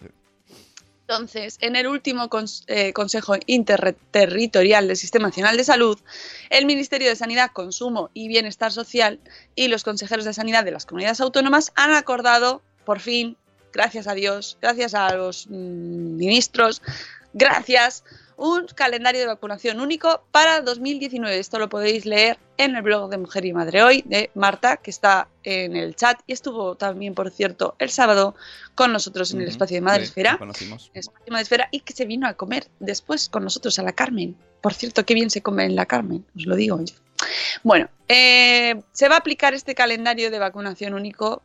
Entonces, 1.02 1.58
en 1.62 1.76
el 1.76 1.88
último 1.88 2.30
cons- 2.30 2.64
eh, 2.68 2.94
Consejo 2.94 3.36
Interterritorial 3.46 4.88
del 4.88 4.98
Sistema 4.98 5.28
Nacional 5.30 5.58
de 5.58 5.64
Salud, 5.64 5.98
el 6.50 6.66
Ministerio 6.66 7.08
de 7.10 7.16
Sanidad, 7.16 7.50
Consumo 7.52 8.10
y 8.14 8.28
Bienestar 8.28 8.72
Social 8.72 9.20
y 9.56 9.70
los 9.70 9.84
consejeros 9.84 10.26
de 10.26 10.34
sanidad 10.34 10.66
de 10.66 10.72
las 10.72 10.86
comunidades 10.86 11.22
autónomas 11.22 11.72
han 11.76 11.94
acordado, 11.94 12.62
por 12.86 13.00
fin, 13.00 13.38
gracias 13.72 14.08
a 14.08 14.14
Dios, 14.14 14.58
gracias 14.62 14.94
a 14.94 15.14
los 15.16 15.48
mm, 15.48 16.16
ministros, 16.16 16.82
gracias, 17.34 18.04
un 18.38 18.68
calendario 18.68 19.20
de 19.20 19.28
vacunación 19.28 19.82
único 19.82 20.24
para 20.32 20.62
2019. 20.62 21.38
Esto 21.40 21.60
lo 21.60 21.68
podéis 21.68 22.06
leer 22.06 22.40
en 22.58 22.76
el 22.76 22.82
blog 22.82 23.10
de 23.10 23.18
Mujer 23.18 23.46
y 23.46 23.52
Madre 23.52 23.84
Hoy 23.84 24.02
de 24.06 24.32
Marta, 24.34 24.78
que 24.78 24.92
está 24.92 25.28
en 25.44 25.76
el 25.76 25.96
chat 25.96 26.20
y 26.26 26.32
estuvo 26.34 26.76
también, 26.76 27.14
por 27.16 27.32
cierto, 27.32 27.76
el 27.80 27.90
sábado 27.90 28.36
con 28.76 28.94
nosotros 28.94 29.34
en 29.34 29.42
el 29.42 29.50
espacio 29.50 29.76
de 29.76 29.80
Sí, 29.82 29.86
Madresfera. 29.86 30.32
lo 30.34 30.40
conocimos. 30.40 30.90
Espacio 30.94 31.32
Madresfera 31.32 31.68
y 31.72 31.82
que 31.82 31.92
se 31.92 32.06
vino 32.06 32.28
a 32.28 32.34
comer 32.34 32.68
después 32.80 33.28
con 33.28 33.44
nosotros 33.44 33.78
a 33.78 33.84
la 33.84 33.92
Carmen. 33.92 34.38
Por 34.62 34.74
cierto, 34.74 35.06
qué 35.06 35.14
bien 35.14 35.30
se 35.30 35.42
come 35.42 35.66
en 35.66 35.76
la 35.76 35.86
Carmen, 35.86 36.26
os 36.36 36.46
lo 36.46 36.56
digo 36.56 36.80
yo. 36.80 36.96
Bueno, 37.64 37.90
eh, 38.08 38.82
se 38.94 39.10
va 39.10 39.16
a 39.16 39.20
aplicar 39.20 39.54
este 39.54 39.76
calendario 39.76 40.32
de 40.32 40.40
vacunación 40.40 40.94
único 40.94 41.44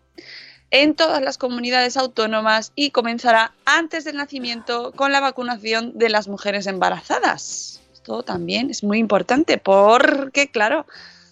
en 0.71 0.95
todas 0.95 1.23
las 1.23 1.39
comunidades 1.39 1.97
autónomas 1.97 2.73
y 2.75 2.91
comenzará 2.91 3.53
antes 3.65 4.05
del 4.05 4.17
nacimiento 4.17 4.93
con 4.93 5.13
la 5.13 5.21
vacunación 5.21 5.97
de 5.99 6.09
las 6.09 6.29
mujeres 6.29 6.67
embarazadas. 6.67 7.81
Esto 7.93 8.23
también 8.23 8.71
es 8.71 8.83
muy 8.83 8.99
importante 8.99 9.59
porque, 9.59 10.49
claro, 10.51 10.87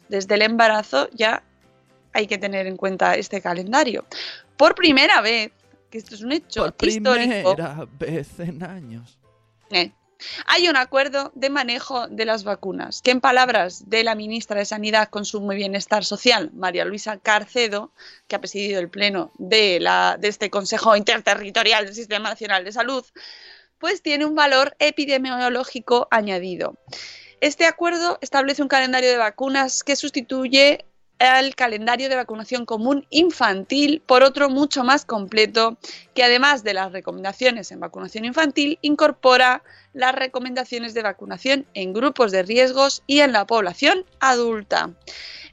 desde 0.09 0.35
el 0.35 0.42
embarazo 0.42 1.09
ya 1.12 1.42
hay 2.12 2.27
que 2.27 2.38
tener 2.38 2.66
en 2.66 2.77
cuenta 2.77 3.14
este 3.14 3.40
calendario. 3.40 4.05
Por 4.57 4.75
primera 4.75 5.21
vez, 5.21 5.51
que 5.90 5.99
esto 5.99 6.14
es 6.14 6.23
un 6.23 6.33
hecho 6.33 6.73
Por 6.73 6.88
histórico, 6.88 7.55
primera 7.55 7.87
vez 7.99 8.38
en 8.40 8.62
años. 8.62 9.18
eh, 9.71 9.92
Hay 10.46 10.68
un 10.68 10.76
acuerdo 10.76 11.32
de 11.35 11.50
manejo 11.50 12.08
de 12.08 12.24
las 12.24 12.44
vacunas, 12.44 13.02
que 13.02 13.11
en 13.11 13.20
palabras 13.20 13.88
de 13.88 14.04
la 14.04 14.14
ministra 14.14 14.58
de 14.58 14.64
Sanidad, 14.64 15.08
Consumo 15.08 15.52
y 15.52 15.56
Bienestar 15.56 16.04
Social, 16.04 16.50
María 16.54 16.85
Luisa 16.85 17.18
Carcedo, 17.18 17.92
que 18.26 18.37
ha 18.37 18.40
presidido 18.40 18.80
el 18.80 18.88
pleno 18.88 19.32
de, 19.38 19.78
de 20.18 20.28
este 20.28 20.50
Consejo 20.50 20.96
Interterritorial 20.96 21.87
del 21.87 21.94
Sistema 21.94 22.30
Nacional 22.30 22.64
de 22.64 22.72
Salud, 22.72 23.04
pues 23.78 24.02
tiene 24.02 24.24
un 24.24 24.35
valor 24.35 24.76
epidemiológico 24.78 26.06
añadido. 26.11 26.78
Este 27.40 27.66
acuerdo 27.66 28.18
establece 28.20 28.62
un 28.62 28.68
calendario 28.68 29.11
de 29.11 29.16
vacunas 29.16 29.82
que 29.82 29.96
sustituye 29.96 30.87
al 31.22 31.54
calendario 31.54 32.08
de 32.08 32.16
vacunación 32.16 32.66
común 32.66 33.06
infantil 33.11 34.02
por 34.04 34.22
otro 34.22 34.50
mucho 34.50 34.85
más 34.85 35.04
completo 35.04 35.78
que 36.14 36.24
además 36.24 36.64
de 36.64 36.74
las 36.74 36.92
recomendaciones 36.92 37.70
en 37.70 37.80
vacunación 37.80 38.24
infantil 38.24 38.78
incorpora 38.82 39.62
las 39.92 40.14
recomendaciones 40.14 40.94
de 40.94 41.02
vacunación 41.02 41.66
en 41.74 41.92
grupos 41.92 42.32
de 42.32 42.42
riesgos 42.42 43.02
y 43.06 43.20
en 43.20 43.32
la 43.32 43.46
población 43.46 44.04
adulta. 44.20 44.90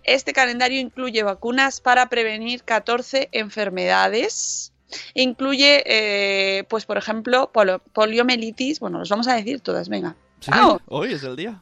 Este 0.03 0.33
calendario 0.33 0.79
incluye 0.79 1.21
vacunas 1.23 1.81
para 1.81 2.09
prevenir 2.09 2.63
14 2.63 3.29
enfermedades. 3.31 4.73
Incluye, 5.13 5.83
eh, 5.85 6.63
pues 6.63 6.85
por 6.85 6.97
ejemplo, 6.97 7.51
poliomielitis. 7.93 8.79
Bueno, 8.79 8.97
los 8.97 9.09
vamos 9.09 9.27
a 9.27 9.35
decir 9.35 9.59
todas, 9.61 9.87
venga. 9.87 10.15
Sí, 10.39 10.51
hoy 10.87 11.13
es 11.13 11.23
el 11.23 11.35
día. 11.35 11.61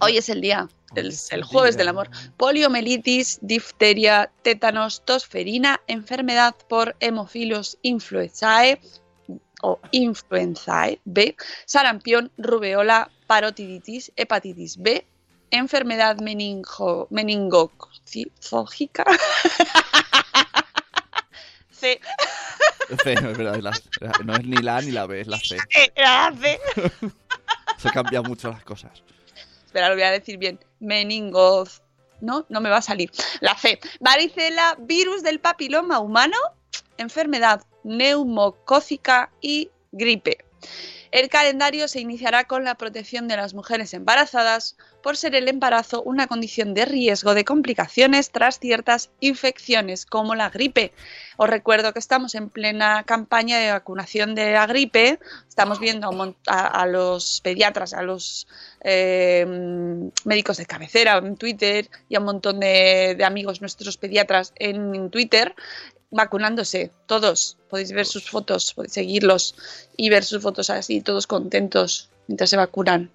Hoy 0.00 0.16
es 0.16 0.28
el 0.28 0.40
día, 0.40 0.68
el, 0.94 1.08
es 1.08 1.32
el 1.32 1.40
el 1.40 1.44
jueves 1.44 1.76
del 1.76 1.88
amor. 1.88 2.08
Poliomielitis, 2.36 3.38
difteria, 3.42 4.30
tétanos, 4.42 5.04
tosferina, 5.04 5.80
enfermedad 5.88 6.54
por 6.68 6.94
hemofilos 7.00 7.78
influenzae 7.82 8.80
o 9.62 9.80
influenzae 9.90 11.00
B, 11.04 11.34
sarampión, 11.66 12.30
rubeola, 12.38 13.10
parotiditis, 13.26 14.12
hepatitis 14.14 14.76
B, 14.78 15.04
enfermedad 15.50 16.18
meningo, 16.20 17.08
meningocócica. 17.10 19.04
C, 21.72 22.00
C, 23.04 23.12
es 23.12 23.22
verdad, 23.22 23.56
es 23.56 23.62
la- 23.62 23.72
no 24.24 24.34
es 24.34 24.44
ni 24.44 24.56
la 24.56 24.76
A 24.78 24.80
ni 24.80 24.90
la 24.92 25.06
B, 25.06 25.20
es 25.20 25.26
la 25.28 25.38
C. 25.38 25.56
eh, 25.74 25.92
la 25.96 26.32
C. 26.40 26.58
Se 27.78 27.90
cambian 27.90 28.24
mucho 28.24 28.48
las 28.50 28.64
cosas. 28.64 29.02
Espera, 29.68 29.90
lo 29.90 29.96
voy 29.96 30.04
a 30.04 30.10
decir 30.10 30.38
bien. 30.38 30.58
Meningoz. 30.80 31.82
No, 32.22 32.46
no 32.48 32.62
me 32.62 32.70
va 32.70 32.78
a 32.78 32.82
salir. 32.82 33.10
La 33.40 33.54
C. 33.54 33.78
Varicela, 34.00 34.76
virus 34.78 35.22
del 35.22 35.40
papiloma 35.40 35.98
humano, 35.98 36.38
enfermedad 36.96 37.60
neumocócica 37.84 39.30
y 39.42 39.70
gripe. 39.92 40.38
El 41.10 41.28
calendario 41.28 41.88
se 41.88 42.00
iniciará 42.00 42.44
con 42.44 42.64
la 42.64 42.74
protección 42.74 43.28
de 43.28 43.36
las 43.36 43.54
mujeres 43.54 43.94
embarazadas 43.94 44.76
por 45.02 45.16
ser 45.16 45.34
el 45.34 45.48
embarazo 45.48 46.02
una 46.02 46.26
condición 46.26 46.74
de 46.74 46.84
riesgo 46.84 47.34
de 47.34 47.44
complicaciones 47.44 48.30
tras 48.30 48.58
ciertas 48.58 49.10
infecciones 49.20 50.04
como 50.04 50.34
la 50.34 50.50
gripe. 50.50 50.92
Os 51.36 51.48
recuerdo 51.48 51.92
que 51.92 51.98
estamos 51.98 52.34
en 52.34 52.50
plena 52.50 53.04
campaña 53.04 53.58
de 53.58 53.70
vacunación 53.70 54.34
de 54.34 54.52
la 54.52 54.66
gripe. 54.66 55.18
Estamos 55.48 55.80
viendo 55.80 56.10
a, 56.46 56.86
los 56.86 57.40
pediatras, 57.40 57.94
a 57.94 58.02
los 58.02 58.48
eh, 58.82 59.46
médicos 60.24 60.56
de 60.58 60.66
cabecera 60.66 61.16
en 61.18 61.36
Twitter 61.36 61.88
y 62.08 62.16
a 62.16 62.18
un 62.18 62.26
montón 62.26 62.60
de 62.60 63.16
amigos 63.24 63.60
nuestros 63.60 63.96
pediatras 63.96 64.52
en 64.56 65.10
Twitter 65.10 65.54
vacunándose, 66.10 66.90
todos. 67.06 67.58
Podéis 67.68 67.92
ver 67.92 68.06
sus 68.06 68.28
fotos, 68.28 68.72
podéis 68.74 68.92
seguirlos 68.92 69.54
y 69.96 70.08
ver 70.10 70.24
sus 70.24 70.42
fotos 70.42 70.70
así, 70.70 71.00
todos 71.00 71.26
contentos 71.26 72.10
mientras 72.26 72.50
se 72.50 72.56
vacunan, 72.56 73.10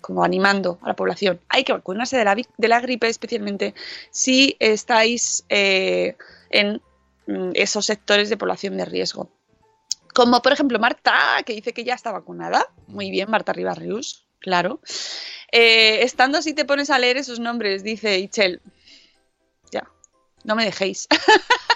como 0.00 0.24
animando 0.24 0.78
a 0.82 0.88
la 0.88 0.96
población. 0.96 1.40
Hay 1.48 1.64
que 1.64 1.72
vacunarse 1.72 2.16
de 2.16 2.24
la, 2.24 2.34
de 2.34 2.68
la 2.68 2.80
gripe, 2.80 3.08
especialmente 3.08 3.74
si 4.10 4.56
estáis 4.60 5.44
eh, 5.48 6.16
en 6.50 6.80
mm, 7.26 7.50
esos 7.54 7.86
sectores 7.86 8.28
de 8.28 8.36
población 8.36 8.76
de 8.76 8.84
riesgo. 8.84 9.30
Como 10.14 10.42
por 10.42 10.52
ejemplo 10.52 10.78
Marta, 10.78 11.42
que 11.44 11.54
dice 11.54 11.72
que 11.72 11.84
ya 11.84 11.94
está 11.94 12.12
vacunada. 12.12 12.66
Muy 12.86 13.10
bien, 13.10 13.30
Marta 13.30 13.52
Ribarrius, 13.52 14.26
claro. 14.40 14.80
Eh, 15.52 16.02
estando 16.02 16.38
así 16.38 16.54
te 16.54 16.64
pones 16.64 16.90
a 16.90 16.98
leer 16.98 17.16
esos 17.16 17.40
nombres, 17.40 17.82
dice 17.82 18.18
Ichel. 18.18 18.60
Ya, 19.70 19.88
no 20.44 20.56
me 20.56 20.64
dejéis. 20.64 21.06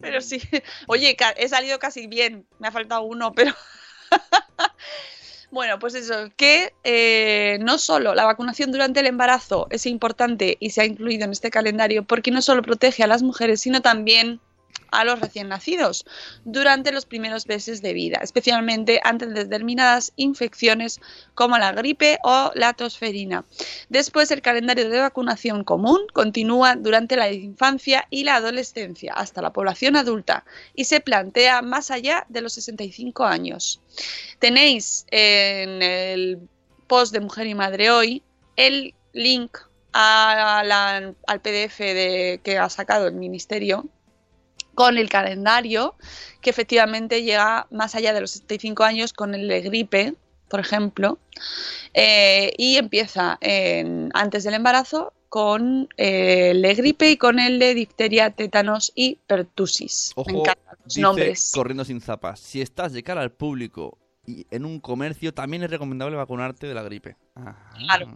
pero 0.00 0.20
sí. 0.20 0.40
Oye, 0.86 1.16
he 1.36 1.48
salido 1.48 1.78
casi 1.78 2.06
bien. 2.06 2.46
Me 2.58 2.68
ha 2.68 2.72
faltado 2.72 3.02
uno, 3.02 3.32
pero. 3.32 3.54
Bueno, 5.50 5.78
pues 5.78 5.94
eso, 5.94 6.28
que 6.36 6.74
eh, 6.82 7.58
no 7.60 7.78
solo 7.78 8.14
la 8.14 8.24
vacunación 8.24 8.72
durante 8.72 9.00
el 9.00 9.06
embarazo 9.06 9.68
es 9.70 9.86
importante 9.86 10.56
y 10.58 10.70
se 10.70 10.82
ha 10.82 10.84
incluido 10.84 11.24
en 11.24 11.30
este 11.30 11.50
calendario 11.50 12.04
porque 12.04 12.32
no 12.32 12.42
solo 12.42 12.62
protege 12.62 13.04
a 13.04 13.06
las 13.06 13.22
mujeres, 13.22 13.60
sino 13.60 13.80
también 13.80 14.40
a 14.96 15.04
los 15.04 15.20
recién 15.20 15.48
nacidos 15.48 16.04
durante 16.44 16.92
los 16.92 17.06
primeros 17.06 17.46
meses 17.46 17.82
de 17.82 17.92
vida, 17.92 18.18
especialmente 18.22 19.00
ante 19.04 19.26
determinadas 19.26 20.12
infecciones 20.16 21.00
como 21.34 21.58
la 21.58 21.72
gripe 21.72 22.18
o 22.24 22.50
la 22.54 22.72
tosferina. 22.72 23.44
Después, 23.88 24.30
el 24.30 24.42
calendario 24.42 24.88
de 24.88 25.00
vacunación 25.00 25.64
común 25.64 26.00
continúa 26.12 26.76
durante 26.76 27.16
la 27.16 27.30
infancia 27.30 28.06
y 28.10 28.24
la 28.24 28.36
adolescencia 28.36 29.12
hasta 29.12 29.42
la 29.42 29.52
población 29.52 29.96
adulta 29.96 30.44
y 30.74 30.84
se 30.84 31.00
plantea 31.00 31.62
más 31.62 31.90
allá 31.90 32.24
de 32.28 32.40
los 32.40 32.54
65 32.54 33.24
años. 33.24 33.80
Tenéis 34.38 35.06
en 35.10 35.82
el 35.82 36.48
post 36.86 37.12
de 37.12 37.20
Mujer 37.20 37.46
y 37.46 37.54
Madre 37.54 37.90
hoy 37.90 38.22
el 38.56 38.94
link 39.12 39.58
al 39.92 41.40
PDF 41.42 41.78
que 42.42 42.58
ha 42.60 42.68
sacado 42.68 43.06
el 43.06 43.14
Ministerio 43.14 43.88
con 44.76 44.96
el 44.96 45.08
calendario 45.08 45.96
que 46.40 46.50
efectivamente 46.50 47.24
llega 47.24 47.66
más 47.72 47.96
allá 47.96 48.12
de 48.12 48.20
los 48.20 48.30
65 48.30 48.84
años 48.84 49.12
con 49.12 49.34
el 49.34 49.48
de 49.48 49.62
gripe, 49.62 50.14
por 50.48 50.60
ejemplo, 50.60 51.18
eh, 51.92 52.52
y 52.56 52.76
empieza 52.76 53.40
antes 54.14 54.44
del 54.44 54.54
embarazo 54.54 55.12
con 55.28 55.88
eh, 55.96 56.50
el 56.52 56.62
de 56.62 56.74
gripe 56.74 57.10
y 57.10 57.16
con 57.16 57.38
el 57.38 57.58
de 57.58 57.74
difteria, 57.74 58.30
tétanos 58.30 58.92
y 58.94 59.18
pertusis. 59.26 60.12
Ojo, 60.14 60.30
Me 60.30 60.38
encantan 60.38 60.76
los 60.78 60.94
dice 60.94 61.00
nombres. 61.00 61.52
Corriendo 61.54 61.84
sin 61.84 62.00
zapas. 62.00 62.40
Si 62.40 62.62
estás 62.62 62.92
de 62.92 63.02
cara 63.02 63.22
al 63.22 63.32
público 63.32 63.98
y 64.24 64.46
en 64.50 64.64
un 64.64 64.80
comercio, 64.80 65.34
también 65.34 65.62
es 65.62 65.70
recomendable 65.70 66.16
vacunarte 66.16 66.66
de 66.66 66.74
la 66.74 66.82
gripe. 66.82 67.16
Ah. 67.34 67.56
Claro. 67.76 68.08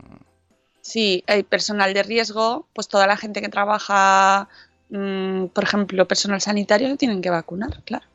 Sí, 0.81 1.23
hay 1.27 1.43
personal 1.43 1.93
de 1.93 2.03
riesgo, 2.03 2.67
pues 2.73 2.89
toda 2.89 3.07
la 3.07 3.17
gente 3.17 3.43
que 3.43 3.49
trabaja, 3.49 4.49
mm, 4.91 5.47
por 5.47 5.65
ejemplo, 5.65 6.07
personal 6.07 6.41
sanitario, 6.41 6.97
tienen 6.97 7.23
que 7.23 7.31
vacunar, 7.31 7.83
claro. 7.85 8.07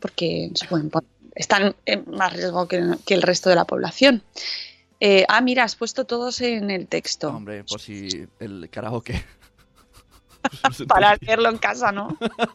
Porque 0.00 0.50
se 0.54 0.66
pueden 0.66 0.90
están 1.34 1.74
en 1.84 2.04
más 2.06 2.32
riesgo 2.32 2.68
que, 2.68 2.82
que 3.06 3.14
el 3.14 3.22
resto 3.22 3.48
de 3.50 3.56
la 3.56 3.64
población. 3.64 4.22
Eh, 5.00 5.24
ah, 5.28 5.40
mira, 5.40 5.64
has 5.64 5.76
puesto 5.76 6.04
todos 6.04 6.40
en 6.40 6.70
el 6.70 6.86
texto. 6.86 7.28
Hombre, 7.28 7.64
por 7.64 7.80
si 7.80 8.26
el 8.38 8.68
karaoke. 8.70 9.24
Para 10.88 11.16
leerlo 11.20 11.48
en 11.48 11.58
casa, 11.58 11.90
¿no? 11.90 12.16
Venga, 12.18 12.54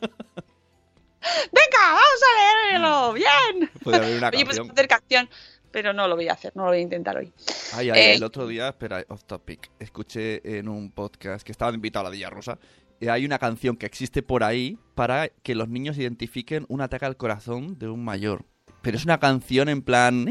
vamos 1.83 2.21
a 2.23 2.71
leerlo, 2.71 3.13
bien. 3.13 3.69
Puede 3.83 3.97
haber 3.97 4.17
una 4.17 4.27
Oye, 4.29 4.45
pues 4.45 4.57
canción. 4.57 4.71
hacer 4.71 4.87
canción, 4.87 5.29
pero 5.71 5.91
no 5.91 6.07
lo 6.07 6.15
voy 6.15 6.29
a 6.29 6.33
hacer, 6.33 6.53
no 6.55 6.63
lo 6.63 6.69
voy 6.69 6.79
a 6.79 6.81
intentar 6.81 7.17
hoy. 7.17 7.31
Ay, 7.73 7.89
ay, 7.89 7.99
Eh, 7.99 8.13
el 8.15 8.23
otro 8.23 8.47
día, 8.47 8.69
espera, 8.69 9.03
off 9.09 9.23
topic, 9.25 9.69
escuché 9.79 10.57
en 10.57 10.69
un 10.69 10.91
podcast 10.91 11.45
que 11.45 11.51
estaba 11.51 11.73
invitado 11.73 12.05
a 12.05 12.09
la 12.09 12.13
Villa 12.13 12.29
Rosa. 12.29 12.57
Eh, 12.99 13.09
hay 13.09 13.25
una 13.25 13.39
canción 13.39 13.77
que 13.77 13.85
existe 13.85 14.21
por 14.21 14.43
ahí 14.43 14.77
para 14.95 15.29
que 15.29 15.55
los 15.55 15.69
niños 15.69 15.97
identifiquen 15.97 16.65
un 16.67 16.81
ataque 16.81 17.05
al 17.05 17.17
corazón 17.17 17.77
de 17.79 17.87
un 17.87 18.03
mayor. 18.03 18.45
Pero 18.81 18.97
es 18.97 19.03
una 19.03 19.19
canción 19.19 19.67
en 19.67 19.81
plan. 19.81 20.25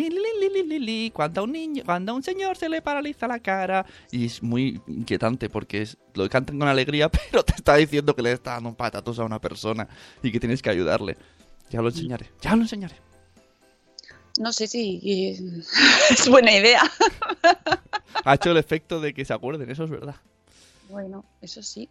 Cuando 1.12 1.40
a 1.40 1.44
un 1.44 1.52
niño, 1.52 1.82
cuando 1.84 2.12
a 2.12 2.14
un 2.14 2.22
señor 2.22 2.56
se 2.56 2.68
le 2.68 2.80
paraliza 2.80 3.26
la 3.26 3.40
cara. 3.40 3.84
Y 4.10 4.26
es 4.26 4.42
muy 4.42 4.80
inquietante 4.86 5.50
porque 5.50 5.82
es, 5.82 5.98
lo 6.14 6.28
cantan 6.28 6.58
con 6.58 6.68
alegría, 6.68 7.08
pero 7.30 7.44
te 7.44 7.54
está 7.54 7.76
diciendo 7.76 8.14
que 8.14 8.22
le 8.22 8.32
está 8.32 8.52
dando 8.52 8.70
un 8.70 8.74
patatos 8.74 9.18
a 9.18 9.24
una 9.24 9.40
persona 9.40 9.88
y 10.22 10.32
que 10.32 10.40
tienes 10.40 10.62
que 10.62 10.70
ayudarle. 10.70 11.16
Ya 11.70 11.82
lo 11.82 11.88
enseñaré, 11.88 12.30
ya 12.40 12.56
lo 12.56 12.62
enseñaré. 12.62 12.96
No 14.38 14.52
sé 14.52 14.66
si 14.66 15.00
eh, 15.04 15.62
es 16.10 16.28
buena 16.28 16.52
idea. 16.56 16.82
Ha 18.24 18.34
hecho 18.34 18.50
el 18.50 18.56
efecto 18.56 19.00
de 19.00 19.12
que 19.12 19.24
se 19.24 19.34
acuerden, 19.34 19.70
eso 19.70 19.84
es 19.84 19.90
verdad. 19.90 20.16
Bueno, 20.90 21.22
eso 21.42 21.62
sí. 21.62 21.88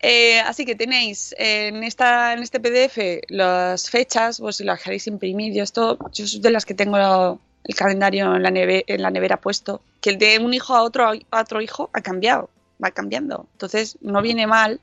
Eh, 0.00 0.38
así 0.40 0.66
que 0.66 0.74
tenéis 0.74 1.34
en, 1.38 1.82
esta, 1.82 2.34
en 2.34 2.42
este 2.42 2.60
PDF 2.60 3.22
las 3.28 3.88
fechas, 3.88 4.38
pues 4.38 4.56
si 4.56 4.64
las 4.64 4.82
queréis 4.82 5.06
imprimir, 5.06 5.54
yo 5.54 5.62
esto, 5.62 5.98
yo 6.12 6.26
soy 6.26 6.40
de 6.40 6.50
las 6.50 6.66
que 6.66 6.74
tengo 6.74 7.40
el 7.64 7.74
calendario 7.74 8.34
en 8.36 8.42
la, 8.42 8.50
neve- 8.50 8.84
nevera 9.10 9.40
puesto, 9.40 9.80
que 10.02 10.10
el 10.10 10.18
de 10.18 10.38
un 10.38 10.52
hijo 10.52 10.74
a 10.74 10.82
otro, 10.82 11.10
a 11.30 11.40
otro 11.40 11.62
hijo 11.62 11.88
ha 11.94 12.02
cambiado, 12.02 12.50
va 12.82 12.90
cambiando. 12.90 13.46
Entonces 13.52 13.96
no 14.02 14.20
viene 14.20 14.46
mal 14.46 14.78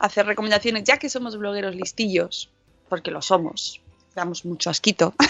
hacer 0.00 0.26
recomendaciones, 0.26 0.82
ya 0.82 0.96
que 0.98 1.08
somos 1.08 1.36
blogueros 1.36 1.76
listillos, 1.76 2.50
porque 2.88 3.12
lo 3.12 3.22
somos, 3.22 3.80
damos 4.16 4.44
mucho 4.44 4.70
asquito. 4.70 5.14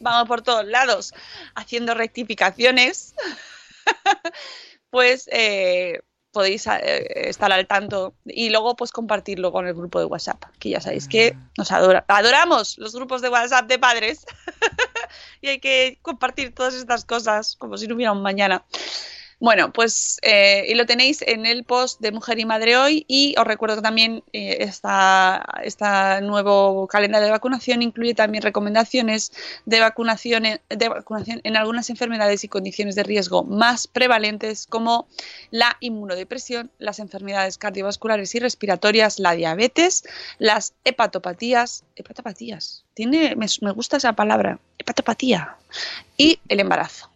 Vamos 0.00 0.28
por 0.28 0.42
todos 0.42 0.66
lados 0.66 1.12
haciendo 1.54 1.94
rectificaciones 1.94 3.14
pues 4.92 5.26
eh, 5.32 6.00
podéis 6.32 6.66
eh, 6.66 7.28
estar 7.30 7.50
al 7.50 7.66
tanto 7.66 8.14
y 8.26 8.50
luego 8.50 8.76
pues 8.76 8.92
compartirlo 8.92 9.50
con 9.50 9.66
el 9.66 9.72
grupo 9.72 9.98
de 9.98 10.04
WhatsApp, 10.04 10.44
que 10.58 10.68
ya 10.68 10.82
sabéis 10.82 11.08
que 11.08 11.34
nos 11.56 11.72
adora- 11.72 12.04
adoramos 12.08 12.76
los 12.76 12.94
grupos 12.94 13.22
de 13.22 13.30
WhatsApp 13.30 13.66
de 13.68 13.78
padres 13.78 14.26
y 15.40 15.48
hay 15.48 15.60
que 15.60 15.98
compartir 16.02 16.54
todas 16.54 16.74
estas 16.74 17.06
cosas 17.06 17.56
como 17.56 17.78
si 17.78 17.88
no 17.88 17.94
hubiera 17.94 18.12
un 18.12 18.22
mañana. 18.22 18.64
Bueno, 19.44 19.72
pues 19.72 20.18
eh, 20.22 20.66
y 20.68 20.74
lo 20.76 20.86
tenéis 20.86 21.20
en 21.26 21.46
el 21.46 21.64
post 21.64 22.00
de 22.00 22.12
Mujer 22.12 22.38
y 22.38 22.44
Madre 22.44 22.76
hoy 22.76 23.04
y 23.08 23.34
os 23.36 23.44
recuerdo 23.44 23.82
también 23.82 24.22
eh, 24.32 24.58
esta, 24.60 25.44
esta 25.64 26.20
nuevo 26.20 26.86
calendario 26.86 27.24
de 27.26 27.32
vacunación 27.32 27.82
incluye 27.82 28.14
también 28.14 28.44
recomendaciones 28.44 29.32
de 29.66 29.80
vacunación, 29.80 30.46
en- 30.46 30.60
de 30.68 30.88
vacunación 30.88 31.40
en 31.42 31.56
algunas 31.56 31.90
enfermedades 31.90 32.44
y 32.44 32.48
condiciones 32.48 32.94
de 32.94 33.02
riesgo 33.02 33.42
más 33.42 33.88
prevalentes 33.88 34.68
como 34.68 35.08
la 35.50 35.76
inmunodepresión, 35.80 36.70
las 36.78 37.00
enfermedades 37.00 37.58
cardiovasculares 37.58 38.32
y 38.36 38.38
respiratorias, 38.38 39.18
la 39.18 39.32
diabetes, 39.32 40.04
las 40.38 40.72
hepatopatías, 40.84 41.82
hepatopatías, 41.96 42.84
tiene, 42.94 43.34
me, 43.34 43.46
me 43.60 43.72
gusta 43.72 43.96
esa 43.96 44.12
palabra, 44.12 44.60
hepatopatía, 44.78 45.56
y 46.16 46.38
el 46.48 46.60
embarazo. 46.60 47.11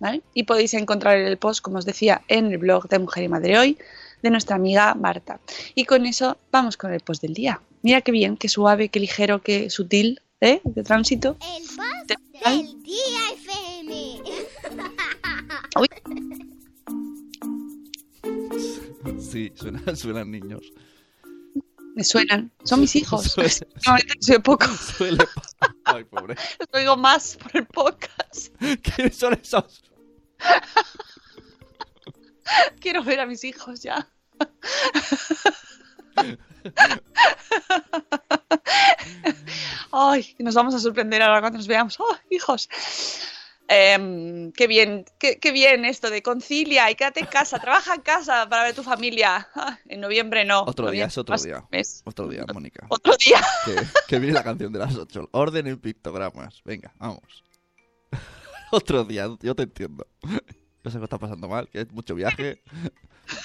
¿Vale? 0.00 0.22
Y 0.34 0.42
podéis 0.42 0.74
encontrar 0.74 1.16
el 1.18 1.38
post, 1.38 1.60
como 1.62 1.78
os 1.78 1.86
decía, 1.86 2.22
en 2.28 2.46
el 2.46 2.58
blog 2.58 2.88
de 2.88 2.98
Mujer 2.98 3.24
y 3.24 3.28
Madre 3.28 3.58
Hoy 3.58 3.78
de 4.22 4.30
nuestra 4.30 4.56
amiga 4.56 4.94
Marta. 4.94 5.40
Y 5.74 5.84
con 5.84 6.04
eso 6.06 6.36
vamos 6.50 6.76
con 6.76 6.92
el 6.92 7.00
post 7.00 7.22
del 7.22 7.34
día. 7.34 7.60
Mira 7.82 8.00
qué 8.02 8.12
bien, 8.12 8.36
qué 8.36 8.48
suave, 8.48 8.88
qué 8.88 9.00
ligero, 9.00 9.42
qué 9.42 9.70
sutil, 9.70 10.20
¿eh? 10.40 10.60
De 10.64 10.82
tránsito. 10.82 11.36
El 11.56 11.62
boss 11.76 11.86
Te- 12.08 12.16
del 12.50 12.82
día 12.82 13.20
FM. 13.34 14.20
Sí, 19.18 19.52
suena- 19.54 19.82
suenan 19.96 20.30
niños. 20.30 20.72
Me 21.94 22.04
suenan. 22.04 22.52
Son 22.64 22.80
mis 22.80 22.94
hijos. 22.96 23.24
Suele- 23.36 23.50
soy 24.20 24.38
poco. 24.38 24.66
Suele 24.66 25.18
pasar. 25.34 25.74
Ay, 25.84 26.04
pobre. 26.04 26.34
Los 26.58 26.68
oigo 26.72 26.96
más 26.96 27.36
por 27.36 27.56
el 27.56 27.66
podcast. 27.66 28.54
¿Quiénes 28.82 29.16
son 29.16 29.34
esos? 29.34 29.82
Quiero 32.80 33.04
ver 33.04 33.20
a 33.20 33.26
mis 33.26 33.44
hijos 33.44 33.82
ya. 33.82 34.08
Ay, 39.92 40.36
nos 40.38 40.54
vamos 40.54 40.74
a 40.74 40.78
sorprender 40.78 41.20
ahora 41.22 41.40
cuando 41.40 41.58
nos 41.58 41.66
veamos. 41.66 41.98
¡Oh, 42.00 42.16
hijos! 42.30 42.68
Em, 43.72 44.50
qué 44.52 44.66
bien, 44.66 45.04
qué, 45.20 45.38
qué 45.38 45.52
bien 45.52 45.84
esto 45.84 46.10
de 46.10 46.22
concilia 46.22 46.90
y 46.90 46.96
quédate 46.96 47.20
en 47.20 47.26
casa, 47.26 47.60
trabaja 47.60 47.94
en 47.94 48.00
casa 48.00 48.48
para 48.48 48.64
ver 48.64 48.74
tu 48.74 48.82
familia. 48.82 49.48
Ah, 49.54 49.78
en 49.86 50.00
noviembre 50.00 50.44
no. 50.44 50.62
Otro 50.62 50.90
día, 50.90 51.04
es 51.04 51.16
otro 51.16 51.36
día. 51.36 51.64
mes. 51.70 52.02
Otro 52.04 52.26
día, 52.26 52.44
Mónica. 52.52 52.86
Otro 52.88 53.14
día. 53.24 53.40
Que, 53.64 53.76
que 54.08 54.18
viene 54.18 54.34
la 54.34 54.42
canción 54.42 54.72
de 54.72 54.80
las 54.80 54.96
ocho. 54.96 55.28
Orden 55.30 55.68
en 55.68 55.78
pictogramas. 55.78 56.62
Venga, 56.64 56.92
vamos. 56.98 57.44
Otro 58.70 59.04
día, 59.04 59.28
yo 59.40 59.54
te 59.54 59.64
entiendo. 59.64 60.06
Yo 60.82 60.90
sé 60.90 60.96
que 60.96 61.04
está 61.04 61.18
pasando 61.18 61.46
mal, 61.46 61.68
que 61.68 61.82
es 61.82 61.92
mucho 61.92 62.14
viaje. 62.14 62.62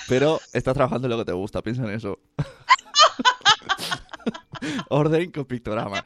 Pero 0.08 0.40
estás 0.54 0.74
trabajando 0.74 1.08
en 1.08 1.12
lo 1.12 1.18
que 1.18 1.26
te 1.26 1.34
gusta, 1.34 1.62
piensa 1.62 1.84
en 1.84 1.90
eso. 1.90 2.18
Orden 4.90 5.32
con 5.32 5.44
pictograma. 5.44 6.02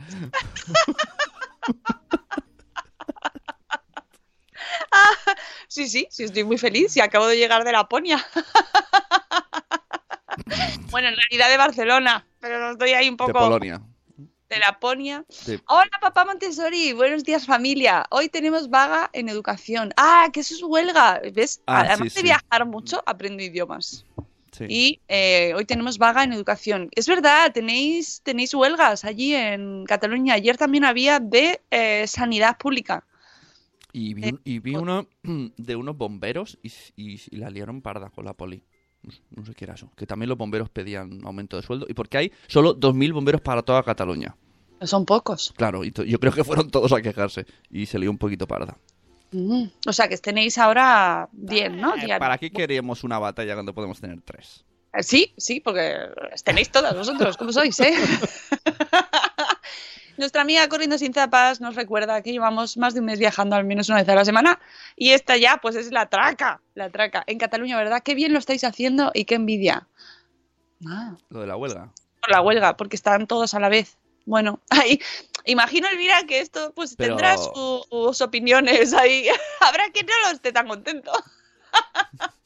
Sí, 5.68 5.88
sí, 5.88 6.08
sí, 6.10 6.24
estoy 6.24 6.44
muy 6.44 6.58
feliz 6.58 6.98
y 6.98 7.00
acabo 7.00 7.28
de 7.28 7.38
llegar 7.38 7.64
de 7.64 7.72
Laponia. 7.72 8.26
bueno, 10.90 11.10
en 11.10 11.16
realidad 11.16 11.50
de 11.50 11.58
Barcelona, 11.58 12.26
pero 12.40 12.72
estoy 12.72 12.94
ahí 12.94 13.08
un 13.08 13.18
De 13.18 13.18
poco 13.18 13.34
Polonia. 13.34 13.80
De 14.50 14.60
Laponia. 14.60 15.26
De- 15.46 15.62
Hola, 15.68 15.92
papá 16.02 16.26
Montessori. 16.26 16.94
Buenos 16.94 17.24
días, 17.24 17.46
familia. 17.46 18.06
Hoy 18.10 18.30
tenemos 18.30 18.70
vaga 18.70 19.10
en 19.14 19.30
educación. 19.30 19.94
Ah, 19.96 20.30
que 20.34 20.40
eso 20.40 20.56
es 20.56 20.64
huelga. 20.64 21.22
¿Ves? 21.34 21.62
Ah, 21.68 21.82
Además 21.82 21.98
sí, 22.00 22.04
de 22.06 22.10
sí. 22.10 22.24
viajar 22.24 22.66
mucho, 22.66 23.04
aprendo 23.06 23.44
idiomas. 23.44 24.06
sí. 24.52 24.66
Y 24.68 25.02
eh, 25.08 25.54
hoy 25.56 25.66
tenemos 25.66 25.98
vaga 26.00 26.24
en 26.24 26.34
educación. 26.34 26.90
Es 26.96 27.08
verdad, 27.08 27.52
tenéis, 27.54 28.22
tenéis 28.24 28.54
huelgas 28.54 29.06
allí 29.06 29.36
en 29.36 29.86
Cataluña. 29.86 30.34
Ayer 30.34 30.58
también 30.58 30.84
había 30.84 31.20
de 31.20 31.62
eh, 31.70 32.08
sanidad 32.08 32.58
pública. 32.58 33.06
Y 33.92 34.14
vi, 34.16 34.30
un- 34.30 34.42
y 34.44 34.60
vi 34.60 34.76
uno 34.76 35.08
de 35.24 35.76
unos 35.76 35.96
bomberos 35.96 36.58
y, 36.64 36.72
y- 36.96 37.22
y 37.30 37.38
la 37.38 37.50
liaron 37.52 37.82
parda 37.82 38.10
con 38.10 38.26
la 38.26 38.34
poli. 38.34 38.64
No 39.36 39.46
sé- 39.46 39.54
qué 39.56 39.66
era 39.66 39.74
eso. 39.76 39.90
Que 39.96 40.06
también 40.06 40.30
los 40.30 40.38
bomberos 40.38 40.70
pedían 40.70 41.22
aumento 41.26 41.58
de 41.58 41.64
sueldo. 41.64 41.86
Y 41.90 41.94
porque 41.94 42.18
hay 42.18 42.32
solo 42.48 42.76
2.000 42.76 43.14
bomberos 43.14 43.42
para 43.42 43.62
toda 43.62 43.82
Cataluña. 43.84 44.36
Son 44.82 45.06
pocos. 45.06 45.54
Claro, 45.58 45.84
y 45.84 45.92
yo 45.92 46.20
creo 46.20 46.32
que 46.34 46.44
fueron 46.44 46.70
todos 46.70 46.92
a 46.94 47.02
quejarse. 47.02 47.46
Y 47.70 47.86
se 47.86 48.00
lió 48.00 48.10
un 48.12 48.18
poquito 48.18 48.48
parda. 48.48 48.78
Mm, 49.32 49.66
O 49.88 49.94
sea, 49.94 50.08
que 50.08 50.18
tenéis 50.18 50.58
ahora 50.58 51.30
10, 51.34 51.72
¿no? 51.74 51.96
Eh. 51.96 52.18
¿Para 52.18 52.38
qué 52.38 52.50
queremos 52.52 53.04
una 53.04 53.20
batalla 53.20 53.54
cuando 53.54 53.74
podemos 53.74 54.00
tener 54.02 54.20
tres? 54.22 54.66
Eh, 54.94 55.04
Sí, 55.04 55.34
sí, 55.38 55.60
porque 55.60 55.98
tenéis 56.44 56.72
todas 56.72 56.96
vosotros, 56.96 57.38
como 57.38 57.52
sois, 57.54 57.80
¿eh? 57.82 57.94
Nuestra 60.20 60.42
amiga 60.42 60.68
Corriendo 60.68 60.98
Sin 60.98 61.14
Zapas 61.14 61.62
nos 61.62 61.76
recuerda 61.76 62.22
que 62.22 62.34
llevamos 62.34 62.76
más 62.76 62.94
de 62.94 63.00
un 63.00 63.06
mes 63.06 63.20
viajando 63.20 63.56
al 63.56 63.64
menos 63.64 63.88
una 63.88 64.00
vez 64.00 64.10
a 64.10 64.16
la 64.16 64.26
semana 64.26 64.60
y 64.98 65.12
esta 65.12 65.38
ya, 65.38 65.58
pues 65.62 65.78
es 65.78 65.94
la 65.94 66.08
traca, 66.08 66.60
la 66.76 66.90
traca. 66.90 67.24
En 67.26 67.38
Cataluña, 67.38 67.78
¿verdad? 67.78 68.04
Qué 68.04 68.16
bien 68.16 68.34
lo 68.34 68.40
estáis 68.40 68.66
haciendo 68.66 69.12
y 69.14 69.24
qué 69.24 69.36
envidia. 69.36 69.88
Ah, 70.86 71.16
Lo 71.30 71.40
de 71.40 71.48
la 71.48 71.56
huelga. 71.56 71.94
por 72.20 72.32
la 72.32 72.42
huelga, 72.42 72.76
porque 72.76 72.98
están 72.98 73.28
todos 73.28 73.54
a 73.54 73.62
la 73.62 73.70
vez. 73.70 73.98
Bueno, 74.26 74.60
ahí, 74.70 75.00
imagino, 75.46 75.88
Elvira, 75.88 76.24
que 76.26 76.42
esto 76.42 76.74
pues 76.76 76.96
Pero- 76.98 77.16
tendrá 77.16 77.38
su- 77.38 77.86
sus 77.90 78.20
opiniones 78.20 78.94
ahí. 78.94 79.26
Habrá 79.62 79.90
quien 79.94 80.06
no 80.06 80.14
lo 80.28 80.36
esté 80.36 80.52
tan 80.52 80.68
contento. 80.68 81.14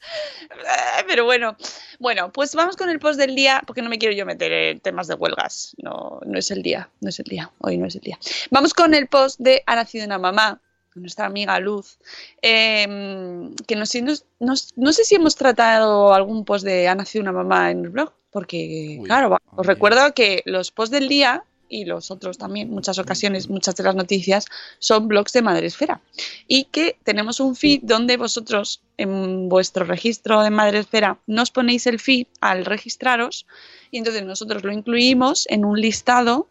Pero 1.06 1.24
bueno, 1.24 1.56
bueno, 1.98 2.32
pues 2.32 2.54
vamos 2.54 2.76
con 2.76 2.88
el 2.88 2.98
post 2.98 3.18
del 3.18 3.34
día, 3.34 3.62
porque 3.66 3.82
no 3.82 3.88
me 3.88 3.98
quiero 3.98 4.14
yo 4.14 4.26
meter 4.26 4.52
en 4.52 4.80
temas 4.80 5.06
de 5.08 5.14
huelgas. 5.14 5.74
No, 5.82 6.20
no 6.24 6.38
es 6.38 6.50
el 6.50 6.62
día, 6.62 6.88
no 7.00 7.08
es 7.08 7.18
el 7.18 7.26
día, 7.26 7.50
hoy 7.58 7.76
no 7.78 7.86
es 7.86 7.94
el 7.94 8.00
día. 8.02 8.18
Vamos 8.50 8.74
con 8.74 8.94
el 8.94 9.06
post 9.06 9.38
de 9.40 9.62
Ha 9.66 9.74
nacido 9.76 10.04
una 10.06 10.18
mamá, 10.18 10.60
nuestra 10.94 11.26
amiga 11.26 11.58
Luz, 11.58 11.98
eh, 12.40 13.50
que 13.66 13.76
no 13.76 13.86
sé, 13.86 14.02
no- 14.02 14.56
si 14.92 15.14
hemos 15.14 15.34
tratado 15.36 16.14
algún 16.14 16.44
post 16.44 16.64
de 16.64 16.88
Ha 16.88 16.94
nacido 16.94 17.22
una 17.22 17.32
mamá 17.32 17.70
en 17.70 17.84
el 17.84 17.90
blog, 17.90 18.12
porque 18.30 18.96
Uy, 19.00 19.06
claro, 19.06 19.36
os 19.56 19.66
recuerdo 19.66 20.12
que 20.14 20.42
los 20.44 20.70
posts 20.70 20.92
del 20.92 21.08
día 21.08 21.44
y 21.68 21.84
los 21.84 22.10
otros 22.10 22.38
también, 22.38 22.70
muchas 22.70 22.98
ocasiones, 22.98 23.48
muchas 23.48 23.74
de 23.76 23.84
las 23.84 23.94
noticias 23.94 24.46
son 24.78 25.08
blogs 25.08 25.32
de 25.32 25.42
Madresfera 25.42 26.00
y 26.46 26.64
que 26.64 26.98
tenemos 27.04 27.40
un 27.40 27.56
feed 27.56 27.80
donde 27.82 28.16
vosotros 28.16 28.82
en 28.96 29.48
vuestro 29.48 29.84
registro 29.84 30.42
de 30.42 30.50
Madresfera 30.50 31.18
nos 31.26 31.50
ponéis 31.50 31.86
el 31.86 31.98
feed 31.98 32.26
al 32.40 32.64
registraros 32.64 33.46
y 33.90 33.98
entonces 33.98 34.24
nosotros 34.24 34.64
lo 34.64 34.72
incluimos 34.72 35.46
en 35.48 35.64
un 35.64 35.80
listado 35.80 36.48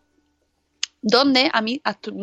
donde 1.04 1.50
a 1.52 1.62
mí 1.62 1.82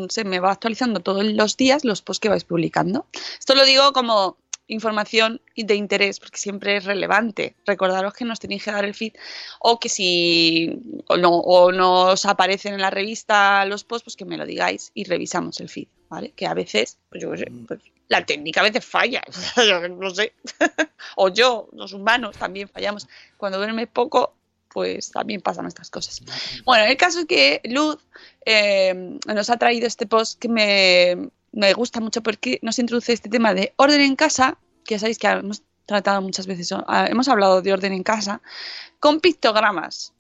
se 0.09 0.25
me 0.25 0.41
va 0.41 0.53
actualizando 0.53 1.01
todos 1.01 1.25
los 1.25 1.57
días 1.57 1.85
los 1.85 2.01
posts 2.01 2.21
que 2.21 2.29
vais 2.31 2.45
publicando. 2.45 3.07
Esto 3.39 3.55
lo 3.55 3.65
digo 3.67 3.93
como 3.93 4.39
información 4.71 5.41
de 5.57 5.75
interés 5.75 6.21
porque 6.21 6.39
siempre 6.39 6.77
es 6.77 6.85
relevante. 6.85 7.57
Recordaros 7.67 8.15
que 8.15 8.25
nos 8.25 8.41
tenéis 8.41 8.65
que 8.65 8.73
dar 8.73 8.85
el 8.85 8.95
feed 8.95 9.15
o 9.59 9.79
que 9.79 9.89
si 9.89 11.03
o 11.09 11.17
no, 11.17 11.31
o 11.31 11.73
no 11.73 12.13
os 12.13 12.25
aparecen 12.25 12.75
en 12.75 12.81
la 12.81 12.91
revista 12.91 13.65
los 13.67 13.85
posts, 13.85 14.05
pues 14.05 14.17
que 14.17 14.25
me 14.25 14.37
lo 14.37 14.47
digáis 14.47 14.91
y 14.95 15.05
revisamos 15.05 15.61
el 15.61 15.69
feed, 15.69 15.89
¿vale? 16.09 16.33
Que 16.33 16.47
a 16.47 16.55
veces, 16.55 16.99
pues 17.09 17.23
yo 17.23 17.31
qué 17.33 17.39
sé, 17.39 17.53
pues 17.67 17.81
la 18.09 18.25
técnica 18.27 18.61
a 18.61 18.65
veces 18.65 18.85
falla, 18.85 19.23
no 19.91 20.11
sé. 20.11 20.35
o 21.17 21.29
yo, 21.29 21.69
los 21.73 21.93
humanos 21.93 22.37
también 22.37 22.69
fallamos. 22.69 23.09
Cuando 23.37 23.59
duerme 23.59 23.87
poco, 23.87 24.35
pues 24.69 25.11
también 25.11 25.41
pasan 25.41 25.67
estas 25.67 25.91
cosas. 25.91 26.23
Bueno, 26.65 26.85
el 26.85 26.97
caso 26.97 27.21
es 27.21 27.27
que 27.27 27.61
Luz 27.65 27.99
eh, 28.45 29.19
nos 29.27 29.51
ha 29.51 29.57
traído 29.59 29.87
este 29.87 30.07
post 30.07 30.39
que 30.41 30.49
me, 30.49 31.31
me 31.53 31.73
gusta 31.75 32.01
mucho 32.01 32.23
porque 32.23 32.59
nos 32.63 32.79
introduce 32.79 33.13
este 33.13 33.29
tema 33.29 33.55
de 33.55 33.73
orden 33.77 34.01
en 34.01 34.17
casa, 34.17 34.59
que 34.85 34.95
ya 34.95 34.99
sabéis 34.99 35.19
que 35.19 35.27
hemos 35.27 35.63
tratado 35.87 36.21
muchas 36.23 36.47
veces, 36.47 36.73
ah, 36.73 37.07
hemos 37.11 37.29
hablado 37.29 37.63
de 37.63 37.73
orden 37.73 37.93
en 37.93 38.03
casa, 38.03 38.41
con 39.01 39.21
pictogramas. 39.21 40.13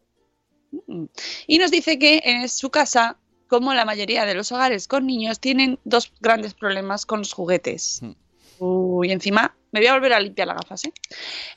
Mm. 0.87 1.05
Y 1.47 1.59
nos 1.59 1.71
dice 1.71 1.99
que 1.99 2.21
en 2.25 2.49
su 2.49 2.71
casa, 2.71 3.17
como 3.49 3.73
la 3.75 3.85
mayoría 3.85 4.25
de 4.27 4.35
los 4.35 4.51
hogares 4.53 4.89
con 4.89 5.07
niños, 5.07 5.39
tienen 5.41 5.79
dos 5.85 6.13
grandes 6.21 6.55
problemas 6.55 7.07
con 7.07 7.21
los 7.21 7.33
juguetes. 7.33 8.01
Mm. 8.03 8.13
Uy, 8.59 9.11
encima, 9.13 9.55
me 9.73 9.81
voy 9.81 9.87
a 9.87 9.95
volver 9.95 10.13
a 10.13 10.21
limpiar 10.21 10.49
las 10.49 10.57
gafas, 10.59 10.85
¿eh? 10.85 10.93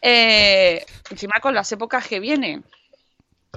Eh, 0.01 0.85
encima 1.09 1.33
con 1.41 1.53
las 1.53 1.71
épocas 1.71 2.07
que 2.07 2.19
vienen, 2.19 2.63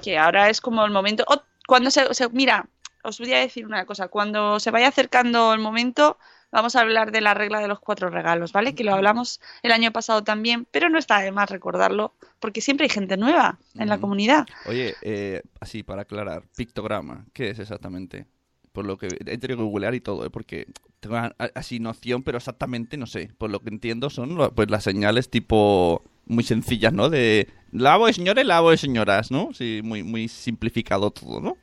que 0.03 0.19
ahora 0.19 0.51
es 0.51 0.61
como 0.61 0.85
el 0.85 0.91
momento. 0.91 1.25
oh, 1.29 1.43
cuando 1.67 1.91
se, 1.91 2.13
se- 2.15 2.29
Mira, 2.31 2.69
os 3.07 3.19
voy 3.19 3.33
a 3.33 3.39
decir 3.39 3.67
una 3.67 3.87
cosa. 3.87 4.09
Cuando 4.09 4.61
se 4.61 4.71
vaya 4.71 4.89
acercando 4.89 5.55
el 5.55 5.61
momento, 5.61 6.19
vamos 6.53 6.77
a 6.77 6.81
hablar 6.81 7.13
de 7.13 7.21
la 7.21 7.35
regla 7.35 7.61
de 7.61 7.69
los 7.69 7.81
cuatro 7.81 8.11
regalos, 8.11 8.53
¿vale? 8.53 8.75
Que 8.75 8.85
lo 8.85 8.95
hablamos 8.95 9.41
el 9.63 9.73
año 9.73 9.93
pasado 9.93 10.25
también, 10.25 10.67
pero 10.71 10.89
no 10.89 10.99
está 10.99 11.21
de 11.21 11.33
más 11.33 11.51
recordarlo, 11.51 12.15
porque 12.41 12.61
siempre 12.61 12.85
hay 12.85 12.91
gente 12.91 13.17
nueva 13.17 13.59
en 13.75 13.89
la 13.89 13.99
comunidad. 13.99 14.47
Oye, 14.67 14.95
eh, 15.03 15.43
así 15.61 15.83
para 15.83 16.03
aclarar, 16.03 16.45
pictograma, 16.57 17.27
¿qué 17.33 17.51
es 17.51 17.59
exactamente? 17.59 18.27
Por 18.73 18.85
lo 18.85 18.99
que 18.99 19.07
he 19.07 19.39
tenido 19.39 19.59
que 19.59 19.65
googlear 19.65 19.95
y 19.95 20.01
todo, 20.01 20.27
¿eh? 20.27 20.31
porque 20.31 20.67
tengo 21.01 21.17
así 21.55 21.81
noción, 21.81 22.23
pero 22.23 22.39
exactamente 22.39 22.97
no 22.97 23.07
sé. 23.07 23.31
Por 23.39 23.51
lo 23.51 23.61
que 23.61 23.71
entiendo 23.71 24.11
son 24.11 24.37
pues 24.55 24.71
las 24.71 24.85
señales 24.85 25.31
tipo 25.31 26.03
muy 26.27 26.45
sencillas, 26.45 26.93
¿no? 26.93 27.09
De 27.09 27.49
lavo 27.71 28.07
de 28.07 28.13
señores, 28.13 28.45
lavo 28.45 28.71
de 28.71 28.77
señoras, 28.77 29.31
¿no? 29.31 29.51
Sí, 29.55 29.81
muy, 29.83 30.03
muy 30.03 30.29
simplificado 30.29 31.11
todo, 31.11 31.41
¿no? 31.41 31.57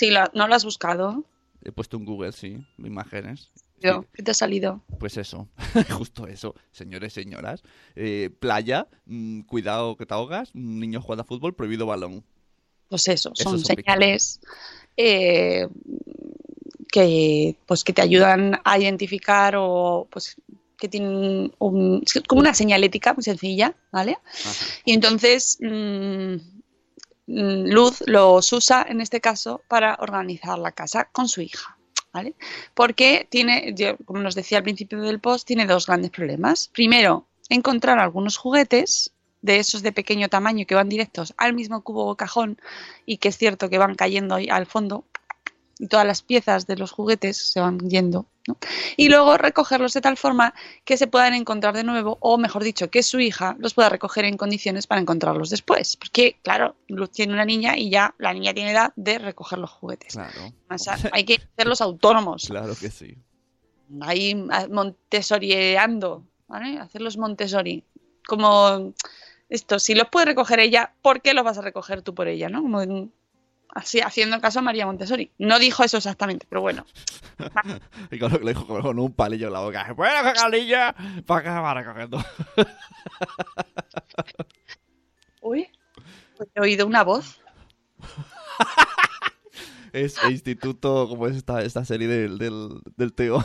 Sí, 0.00 0.10
no 0.34 0.48
lo 0.48 0.54
has 0.54 0.64
buscado. 0.64 1.24
He 1.62 1.72
puesto 1.72 1.98
en 1.98 2.06
Google, 2.06 2.32
sí, 2.32 2.64
imágenes. 2.78 3.50
Yo, 3.82 4.06
¿Qué 4.14 4.22
te 4.22 4.30
ha 4.30 4.34
salido? 4.34 4.80
pues 4.98 5.16
eso, 5.18 5.46
justo 5.90 6.26
eso, 6.26 6.54
señores, 6.70 7.12
señoras. 7.12 7.62
Eh, 7.96 8.30
playa, 8.40 8.88
mm, 9.04 9.42
cuidado 9.42 9.96
que 9.96 10.06
te 10.06 10.14
ahogas, 10.14 10.54
niños 10.54 11.02
jugando 11.04 11.22
a 11.22 11.26
fútbol, 11.26 11.54
prohibido 11.54 11.84
balón. 11.86 12.24
Pues 12.88 13.08
eso, 13.08 13.32
son 13.34 13.58
son 13.58 13.76
señales 13.76 14.40
eh, 14.96 15.68
que, 16.90 17.56
pues, 17.66 17.84
que 17.84 17.92
te 17.92 18.02
ayudan 18.02 18.58
a 18.64 18.78
identificar 18.78 19.54
o 19.56 20.08
pues 20.10 20.36
que 20.78 20.88
tienen 20.88 21.52
un- 21.58 22.02
como 22.26 22.40
una 22.40 22.54
señalética 22.54 23.12
muy 23.12 23.22
sencilla, 23.22 23.76
¿vale? 23.92 24.16
Ajá. 24.44 24.64
Y 24.86 24.92
entonces 24.94 25.58
mm, 25.60 26.36
Luz 27.32 28.02
los 28.06 28.52
usa 28.52 28.84
en 28.88 29.00
este 29.00 29.20
caso 29.20 29.62
para 29.68 29.96
organizar 30.00 30.58
la 30.58 30.72
casa 30.72 31.08
con 31.12 31.28
su 31.28 31.40
hija, 31.40 31.78
¿vale? 32.12 32.34
Porque 32.74 33.28
tiene, 33.30 33.72
yo, 33.76 33.96
como 34.04 34.20
nos 34.20 34.34
decía 34.34 34.58
al 34.58 34.64
principio 34.64 35.00
del 35.00 35.20
post, 35.20 35.46
tiene 35.46 35.66
dos 35.66 35.86
grandes 35.86 36.10
problemas. 36.10 36.68
Primero, 36.68 37.26
encontrar 37.48 38.00
algunos 38.00 38.36
juguetes 38.36 39.12
de 39.42 39.58
esos 39.58 39.82
de 39.82 39.92
pequeño 39.92 40.28
tamaño 40.28 40.66
que 40.66 40.74
van 40.74 40.88
directos 40.88 41.32
al 41.36 41.54
mismo 41.54 41.82
cubo 41.82 42.06
o 42.06 42.16
cajón 42.16 42.58
y 43.06 43.18
que 43.18 43.28
es 43.28 43.38
cierto 43.38 43.70
que 43.70 43.78
van 43.78 43.94
cayendo 43.94 44.34
al 44.34 44.66
fondo 44.66 45.04
y 45.80 45.86
todas 45.86 46.06
las 46.06 46.20
piezas 46.20 46.66
de 46.66 46.76
los 46.76 46.92
juguetes 46.92 47.38
se 47.38 47.58
van 47.58 47.78
yendo. 47.78 48.26
¿no? 48.46 48.58
Y 48.98 49.08
luego 49.08 49.38
recogerlos 49.38 49.94
de 49.94 50.02
tal 50.02 50.18
forma 50.18 50.52
que 50.84 50.98
se 50.98 51.06
puedan 51.06 51.32
encontrar 51.32 51.74
de 51.74 51.84
nuevo, 51.84 52.18
o 52.20 52.36
mejor 52.36 52.62
dicho, 52.62 52.90
que 52.90 53.02
su 53.02 53.18
hija 53.18 53.56
los 53.58 53.72
pueda 53.72 53.88
recoger 53.88 54.26
en 54.26 54.36
condiciones 54.36 54.86
para 54.86 55.00
encontrarlos 55.00 55.48
después. 55.48 55.96
Porque, 55.96 56.36
claro, 56.42 56.76
Luz 56.88 57.10
tiene 57.10 57.32
una 57.32 57.46
niña 57.46 57.78
y 57.78 57.88
ya 57.88 58.14
la 58.18 58.34
niña 58.34 58.52
tiene 58.52 58.72
edad 58.72 58.92
de 58.94 59.18
recoger 59.18 59.58
los 59.58 59.70
juguetes. 59.70 60.12
Claro, 60.12 60.52
O 60.68 60.78
sea, 60.78 60.98
hay 61.12 61.24
que 61.24 61.40
hacerlos 61.54 61.80
autónomos. 61.80 62.46
claro 62.46 62.74
que 62.78 62.90
sí. 62.90 63.16
Ahí 64.02 64.34
montessoriando, 64.70 66.24
¿vale? 66.46 66.78
Hacerlos 66.78 67.16
Montessori. 67.16 67.84
Como 68.26 68.92
esto, 69.48 69.78
si 69.78 69.94
los 69.94 70.08
puede 70.10 70.26
recoger 70.26 70.60
ella, 70.60 70.92
¿por 71.02 71.22
qué 71.22 71.32
los 71.32 71.44
vas 71.44 71.58
a 71.58 71.62
recoger 71.62 72.02
tú 72.02 72.14
por 72.14 72.28
ella, 72.28 72.48
no? 72.50 72.62
Como 72.62 72.80
así, 73.74 74.00
haciendo 74.00 74.40
caso 74.40 74.58
a 74.58 74.62
María 74.62 74.86
Montessori. 74.86 75.30
No 75.38 75.58
dijo 75.58 75.84
eso 75.84 75.96
exactamente, 75.96 76.46
pero 76.48 76.60
bueno. 76.60 76.84
Y 78.10 78.18
con 78.18 78.32
lo 78.32 78.38
que 78.38 78.44
le 78.44 78.52
dijo 78.52 78.66
con 78.66 78.98
un 78.98 79.12
palillo 79.12 79.46
en 79.46 79.52
la 79.52 79.60
boca. 79.60 79.92
¡Bueno, 79.94 80.22
cagalilla! 80.22 80.94
¿Para 81.26 81.42
qué 81.42 81.48
va 81.48 81.74
recogiendo? 81.74 82.18
Uy, 85.40 85.68
pues 86.36 86.48
he 86.54 86.60
oído 86.60 86.86
una 86.86 87.04
voz. 87.04 87.40
Es 89.92 90.22
el 90.22 90.30
instituto, 90.30 91.08
como 91.08 91.26
es 91.26 91.36
esta, 91.36 91.62
esta 91.62 91.84
serie 91.84 92.06
del, 92.06 92.38
del, 92.38 92.80
del 92.96 93.12
Teo. 93.12 93.44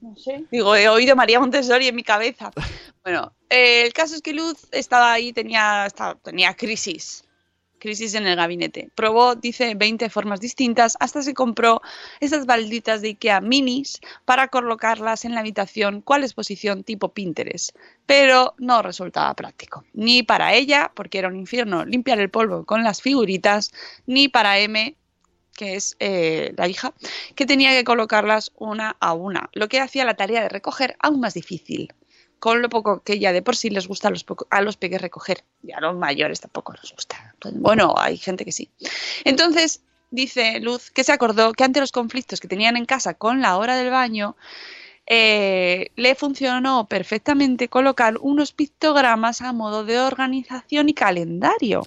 No 0.00 0.16
sé. 0.16 0.44
Digo, 0.50 0.76
he 0.76 0.88
oído 0.88 1.16
María 1.16 1.40
Montessori 1.40 1.88
en 1.88 1.96
mi 1.96 2.02
cabeza. 2.02 2.52
Bueno, 3.04 3.34
eh, 3.50 3.82
el 3.84 3.92
caso 3.92 4.14
es 4.14 4.22
que 4.22 4.32
Luz 4.32 4.68
estaba 4.70 5.12
ahí, 5.12 5.32
tenía, 5.32 5.88
crisis. 6.56 7.24
Crisis 7.80 8.14
en 8.14 8.28
el 8.28 8.36
gabinete. 8.36 8.90
Probó, 8.94 9.34
dice, 9.34 9.74
20 9.74 10.08
formas 10.08 10.40
distintas 10.40 10.96
hasta 11.00 11.20
se 11.22 11.34
compró 11.34 11.82
esas 12.20 12.46
balditas 12.46 13.02
de 13.02 13.08
Ikea 13.08 13.40
minis 13.40 14.00
para 14.24 14.46
colocarlas 14.46 15.24
en 15.24 15.34
la 15.34 15.40
habitación, 15.40 16.00
cual 16.00 16.22
exposición 16.22 16.84
tipo 16.84 17.12
Pinterest. 17.12 17.76
Pero 18.06 18.54
no 18.58 18.82
resultaba 18.82 19.34
práctico. 19.34 19.84
Ni 19.94 20.22
para 20.22 20.54
ella, 20.54 20.92
porque 20.94 21.18
era 21.18 21.26
un 21.26 21.36
infierno 21.36 21.84
limpiar 21.84 22.20
el 22.20 22.30
polvo 22.30 22.64
con 22.64 22.84
las 22.84 23.02
figuritas, 23.02 23.72
ni 24.06 24.28
para 24.28 24.60
M, 24.60 24.96
que 25.56 25.74
es 25.74 25.96
eh, 25.98 26.54
la 26.56 26.68
hija, 26.68 26.94
que 27.34 27.46
tenía 27.46 27.72
que 27.72 27.82
colocarlas 27.82 28.52
una 28.54 28.96
a 29.00 29.12
una, 29.12 29.50
lo 29.54 29.68
que 29.68 29.80
hacía 29.80 30.04
la 30.04 30.14
tarea 30.14 30.42
de 30.42 30.48
recoger 30.48 30.96
aún 31.00 31.18
más 31.18 31.34
difícil. 31.34 31.92
Con 32.42 32.60
lo 32.60 32.68
poco 32.68 33.02
que 33.04 33.20
ya 33.20 33.30
de 33.32 33.40
por 33.40 33.54
sí 33.54 33.70
les 33.70 33.86
gusta 33.86 34.08
a 34.08 34.10
los, 34.10 34.24
poco- 34.24 34.48
a 34.50 34.60
los 34.62 34.76
peques 34.76 35.00
recoger. 35.00 35.44
Y 35.62 35.70
a 35.70 35.78
los 35.80 35.94
mayores 35.96 36.40
tampoco 36.40 36.72
les 36.72 36.90
gusta. 36.92 37.34
Bueno, 37.54 37.94
hay 37.96 38.16
gente 38.16 38.44
que 38.44 38.50
sí. 38.50 38.68
Entonces, 39.24 39.80
dice 40.10 40.58
Luz 40.58 40.90
que 40.90 41.04
se 41.04 41.12
acordó 41.12 41.52
que 41.52 41.62
ante 41.62 41.78
los 41.78 41.92
conflictos 41.92 42.40
que 42.40 42.48
tenían 42.48 42.76
en 42.76 42.84
casa 42.84 43.14
con 43.14 43.40
la 43.40 43.56
hora 43.58 43.76
del 43.76 43.90
baño, 43.90 44.34
eh, 45.06 45.90
le 45.94 46.14
funcionó 46.16 46.86
perfectamente 46.88 47.68
colocar 47.68 48.16
unos 48.20 48.50
pictogramas 48.50 49.40
a 49.40 49.52
modo 49.52 49.84
de 49.84 50.00
organización 50.00 50.88
y 50.88 50.94
calendario 50.94 51.82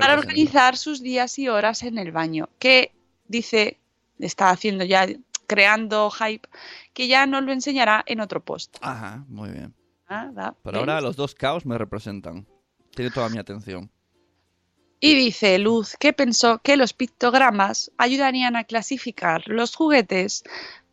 para 0.00 0.14
organizar 0.20 0.76
sus 0.76 1.02
días 1.02 1.36
y 1.40 1.48
horas 1.48 1.82
en 1.82 1.98
el 1.98 2.12
baño, 2.12 2.48
que 2.60 2.92
dice, 3.26 3.78
está 4.20 4.50
haciendo 4.50 4.84
ya, 4.84 5.06
creando 5.48 6.10
hype, 6.10 6.48
que 6.94 7.08
ya 7.08 7.26
nos 7.26 7.42
lo 7.42 7.50
enseñará 7.52 8.04
en 8.06 8.20
otro 8.20 8.40
post. 8.40 8.76
Ajá, 8.80 9.24
muy 9.28 9.50
bien. 9.50 9.74
Por 10.06 10.72
¿ves? 10.72 10.80
ahora 10.80 11.00
los 11.00 11.16
dos 11.16 11.34
caos 11.34 11.66
me 11.66 11.78
representan. 11.78 12.46
Tiene 12.94 13.10
toda 13.10 13.28
mi 13.28 13.38
atención. 13.38 13.90
Y 15.00 15.14
dice 15.14 15.58
Luz 15.58 15.96
que 15.98 16.12
pensó 16.12 16.58
que 16.58 16.76
los 16.76 16.92
pictogramas 16.92 17.90
ayudarían 17.98 18.56
a 18.56 18.64
clasificar 18.64 19.42
los 19.46 19.74
juguetes, 19.74 20.42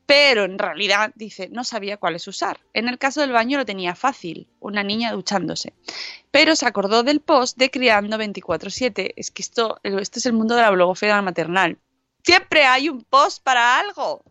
pero 0.05 0.43
en 0.43 0.59
realidad, 0.59 1.13
dice, 1.15 1.47
no 1.49 1.63
sabía 1.63 1.97
cuáles 1.97 2.27
usar. 2.27 2.59
En 2.73 2.89
el 2.89 2.97
caso 2.97 3.21
del 3.21 3.31
baño 3.31 3.57
lo 3.57 3.65
tenía 3.65 3.95
fácil, 3.95 4.49
una 4.59 4.83
niña 4.83 5.13
duchándose. 5.13 5.73
Pero 6.29 6.55
se 6.55 6.65
acordó 6.65 7.03
del 7.03 7.21
post 7.21 7.57
de 7.57 7.71
Criando 7.71 8.17
24-7. 8.17 9.13
Es 9.15 9.31
que 9.31 9.41
esto, 9.41 9.79
esto 9.83 10.19
es 10.19 10.25
el 10.25 10.33
mundo 10.33 10.55
de 10.55 10.61
la 10.61 10.71
blogosfera 10.71 11.21
maternal. 11.21 11.77
Siempre 12.23 12.65
hay 12.65 12.89
un 12.89 13.03
post 13.03 13.41
para 13.43 13.79
algo. 13.79 14.23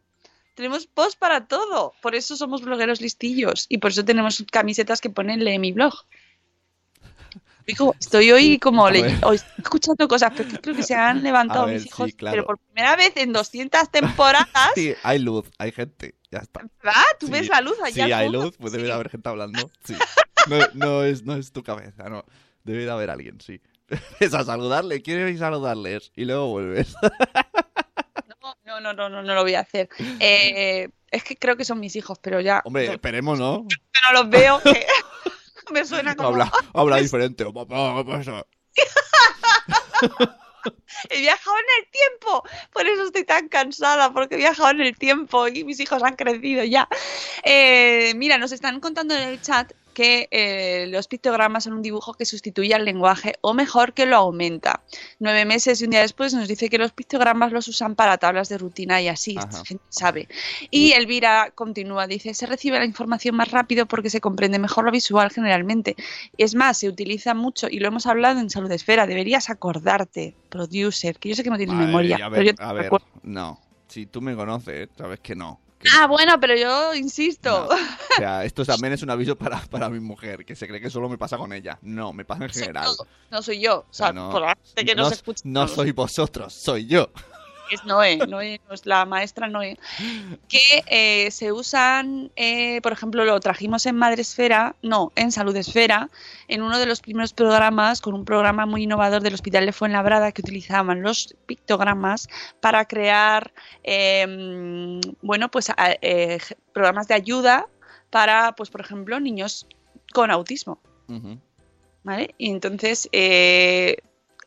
Tenemos 0.55 0.87
post 0.87 1.19
para 1.19 1.47
todo. 1.47 1.95
Por 2.03 2.15
eso 2.15 2.37
somos 2.37 2.63
blogueros 2.63 3.01
listillos. 3.01 3.67
Y 3.69 3.79
por 3.79 3.91
eso 3.91 4.05
tenemos 4.05 4.45
camisetas 4.51 5.01
que 5.01 5.11
ponen 5.11 5.45
lee 5.45 5.59
mi 5.59 5.73
blog. 5.73 5.95
Hijo, 7.67 7.95
estoy 8.01 8.31
hoy 8.33 8.59
como 8.59 8.91
le- 8.91 9.19
hoy 9.23 9.41
escuchando 9.59 10.09
cosas, 10.09 10.33
porque 10.37 10.59
creo 10.61 10.75
que 10.75 10.83
se 10.83 10.95
han 10.97 11.23
levantado 11.23 11.67
ver, 11.67 11.77
mis 11.77 11.87
hijos, 11.87 12.07
sí, 12.11 12.13
claro. 12.17 12.33
pero 12.35 12.45
por 12.47 12.59
primera 12.59 12.97
vez 12.97 13.13
en 13.17 13.33
200 13.33 13.89
temporadas, 13.89 14.49
Sí, 14.75 14.95
hay 15.05 15.21
luz, 15.21 15.49
hay 15.59 15.71
gente. 15.71 16.17
Ya 16.33 16.39
está. 16.39 16.61
¿verdad? 16.83 17.03
Tú 17.21 17.27
Sí, 17.27 17.33
ves 17.33 17.49
la 17.49 17.61
luz 17.61 17.77
allá. 17.81 18.07
Sí, 18.07 18.13
hay 18.13 18.31
luz, 18.31 18.57
pues 18.59 18.73
debe 18.73 18.85
de 18.85 18.93
haber 18.93 19.11
gente 19.11 19.29
hablando. 19.29 19.71
Sí. 19.85 19.95
No, 20.49 20.57
no 20.75 21.05
es, 21.05 21.23
no 21.23 21.37
es 21.37 21.53
tu 21.53 21.63
cabeza, 21.63 22.09
no. 22.09 22.25
Debe 22.65 22.85
de 22.85 22.91
haber 22.91 23.11
alguien, 23.11 23.41
sí. 23.41 23.61
Es 24.19 24.35
a 24.35 24.43
saludarle, 24.43 25.01
quieres 25.01 25.39
saludarles 25.39 26.11
y 26.17 26.25
luego 26.25 26.49
vuelves. 26.49 26.97
No, 28.73 28.81
no, 28.81 28.95
no, 28.95 29.11
no, 29.11 29.23
no 29.23 29.35
lo 29.35 29.43
voy 29.43 29.55
a 29.55 29.61
hacer. 29.61 29.91
Eh, 30.18 30.89
es 31.11 31.25
que 31.25 31.37
creo 31.37 31.57
que 31.59 31.64
son 31.64 31.79
mis 31.79 31.95
hijos, 31.95 32.18
pero 32.20 32.41
ya 32.41 32.62
Hombre, 32.64 32.87
no, 32.87 32.93
esperemos, 32.95 33.39
¿no? 33.39 33.66
no 33.66 34.12
los 34.14 34.31
veo. 34.31 34.62
que 34.62 34.87
me 35.73 35.85
suena 35.85 36.16
como 36.16 36.29
Habla, 36.31 36.51
habla 36.75 36.97
diferente. 36.97 37.45
Papá, 37.45 37.95
¿qué 37.99 38.05
pasa? 38.11 38.47
he 41.11 41.20
viajado 41.20 41.57
en 41.59 41.85
el 41.85 41.91
tiempo. 41.91 42.43
Por 42.73 42.87
eso 42.87 43.05
estoy 43.05 43.25
tan 43.25 43.49
cansada, 43.49 44.11
porque 44.12 44.37
he 44.37 44.39
viajado 44.39 44.70
en 44.70 44.81
el 44.81 44.97
tiempo 44.97 45.49
y 45.49 45.64
mis 45.64 45.79
hijos 45.81 46.03
han 46.03 46.16
crecido 46.16 46.64
ya. 46.64 46.89
Eh, 47.43 48.14
mira, 48.16 48.39
nos 48.39 48.53
están 48.53 48.81
contando 48.81 49.14
en 49.14 49.23
el 49.29 49.43
chat 49.43 49.70
que 49.93 50.28
eh, 50.30 50.86
los 50.88 51.09
pictogramas 51.09 51.64
son 51.64 51.74
un 51.74 51.82
dibujo 51.82 52.14
que 52.14 52.24
sustituye 52.24 52.74
al 52.74 52.84
lenguaje 52.84 53.34
o 53.40 53.55
mejor 53.55 53.93
que 53.93 54.07
lo 54.07 54.16
aumenta. 54.16 54.82
Nueve 55.18 55.45
meses 55.45 55.80
y 55.80 55.84
un 55.84 55.90
día 55.90 56.01
después 56.01 56.34
nos 56.34 56.49
dice 56.49 56.68
que 56.68 56.78
los 56.78 56.93
pictogramas 56.93 57.53
los 57.53 57.68
usan 57.68 57.95
para 57.95 58.18
tablas 58.18 58.49
de 58.49 58.59
rutina 58.59 59.01
y 59.01 59.09
así, 59.09 59.36
Ajá, 59.38 59.62
sabe. 59.88 60.28
Y 60.70 60.93
Elvira 60.93 61.53
continúa, 61.55 62.07
dice, 62.07 62.34
se 62.34 62.47
recibe 62.47 62.78
la 62.78 62.84
información 62.84 63.36
más 63.36 63.51
rápido 63.51 63.86
porque 63.86 64.11
se 64.11 64.20
comprende 64.20 64.59
mejor 64.59 64.84
lo 64.84 64.90
visual 64.90 65.30
generalmente. 65.30 65.97
Es 66.38 66.55
más, 66.55 66.78
se 66.78 66.88
utiliza 66.88 67.34
mucho 67.34 67.68
y 67.70 67.78
lo 67.78 67.88
hemos 67.88 68.07
hablado 68.07 68.40
en 68.40 68.51
Salud 68.51 68.70
Esfera, 68.70 69.07
deberías 69.07 69.51
acordarte, 69.51 70.34
producer, 70.49 71.18
que 71.18 71.28
yo 71.28 71.34
sé 71.34 71.43
que 71.43 71.51
no 71.51 71.57
tienes 71.57 71.76
memoria, 71.76 72.16
a 72.16 72.30
pero 72.30 72.45
ver, 72.45 72.55
yo 72.57 72.64
a 72.64 72.72
ver, 72.72 72.90
no. 73.22 73.61
Si 73.88 74.07
tú 74.07 74.22
me 74.22 74.34
conoces, 74.34 74.88
sabes 74.97 75.20
que 75.20 75.34
no. 75.34 75.61
Que 75.83 75.89
Ah, 75.95 76.07
bueno, 76.07 76.39
pero 76.41 76.57
yo 76.57 76.95
insisto. 76.95 77.51
No. 77.51 77.66
O 77.66 78.16
sea, 78.16 78.45
esto 78.45 78.64
también 78.64 78.93
es 78.93 79.03
un 79.03 79.11
aviso 79.11 79.37
para, 79.37 79.61
para 79.62 79.89
mi 79.91 80.01
mujer, 80.01 80.45
que 80.45 80.57
se 80.57 80.66
cree 80.66 80.80
que 80.80 80.91
solo 80.91 81.09
me 81.09 81.18
pasa 81.18 81.37
con 81.37 81.53
ella. 81.53 81.78
No, 81.83 82.12
me 82.12 82.24
pasa 82.24 82.45
en 82.45 82.51
general. 82.51 82.89
no 83.30 83.43
soy 83.43 83.61
yo. 83.61 83.80
O 83.80 83.93
sea, 83.93 84.12
no, 84.12 84.30
por 84.30 84.43
la 84.43 84.57
que 84.76 84.95
no, 84.95 85.03
nos 85.05 85.12
escucha. 85.12 85.43
no 85.45 85.68
soy 85.68 85.93
vosotros, 85.93 86.53
soy 86.55 86.87
yo. 86.87 87.11
Es 87.73 87.85
Noé, 87.85 88.18
Noé, 88.18 88.61
no 88.68 88.75
es 88.75 88.85
la 88.87 89.05
maestra 89.07 89.49
Noé. 89.49 89.79
Que 90.49 90.85
eh, 90.87 91.31
se 91.31 91.53
usan, 91.53 92.31
eh, 92.37 92.81
por 92.83 92.93
ejemplo, 92.93 93.25
lo 93.25 93.39
trajimos 93.41 93.87
en 93.87 93.97
Madresfera, 93.97 94.77
no, 94.83 95.11
en 95.16 95.33
Salud 95.33 95.57
Esfera, 95.57 96.11
en 96.49 96.62
uno 96.62 96.79
de 96.79 96.87
los 96.87 97.01
primeros 97.01 97.33
programas, 97.33 98.01
con 98.01 98.14
un 98.14 98.25
programa 98.25 98.66
muy 98.66 98.83
innovador 98.85 99.23
del 99.23 99.35
Hospital 99.35 99.64
de 99.66 99.73
Fuenlabrada 99.73 100.33
que 100.33 100.43
utilizaban 100.43 101.03
los 101.03 101.35
pictogramas 101.47 102.29
para 102.61 102.85
crear, 102.85 103.53
eh, 103.85 105.01
bueno, 105.23 105.51
pues 105.51 105.70
a- 105.70 105.97
eh, 106.03 106.39
programas 106.73 107.09
de 107.09 107.14
ayuda 107.14 107.66
para, 108.11 108.53
pues, 108.53 108.68
por 108.70 108.81
ejemplo, 108.83 109.18
niños 109.20 109.66
con 110.12 110.31
autismo. 110.31 110.79
¿vale? 112.05 112.35
Y 112.37 112.51
entonces 112.51 113.09
eh, 113.12 113.97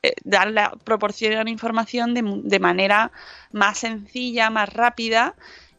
eh, 0.05 0.13
dar 0.23 0.51
la, 0.51 0.71
proporcionan 0.83 1.47
información 1.47 2.13
de, 2.13 2.23
de 2.43 2.59
manera 2.59 3.11
más 3.51 3.79
sencilla, 3.79 4.49
más 4.49 4.71
rápida 4.71 5.35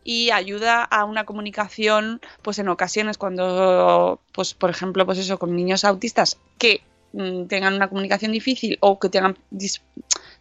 y 0.07 0.31
ayuda 0.31 0.85
a 0.85 1.05
una 1.05 1.24
comunicación, 1.24 2.20
pues 2.43 2.61
en 2.61 2.68
ocasiones 2.68 3.18
cuando, 3.18 4.20
pues 4.33 4.55
por 4.55 4.70
ejemplo, 4.70 5.05
pues 5.05 5.18
eso, 5.18 5.37
con 5.37 5.55
niños 5.55 5.85
autistas 5.85 6.39
que 6.59 6.83
mm, 7.12 7.47
tengan 7.47 7.74
una 7.74 7.89
comunicación 7.89 8.31
difícil 8.31 8.79
o 8.81 9.01
que 9.01 9.09
tengan 9.09 9.37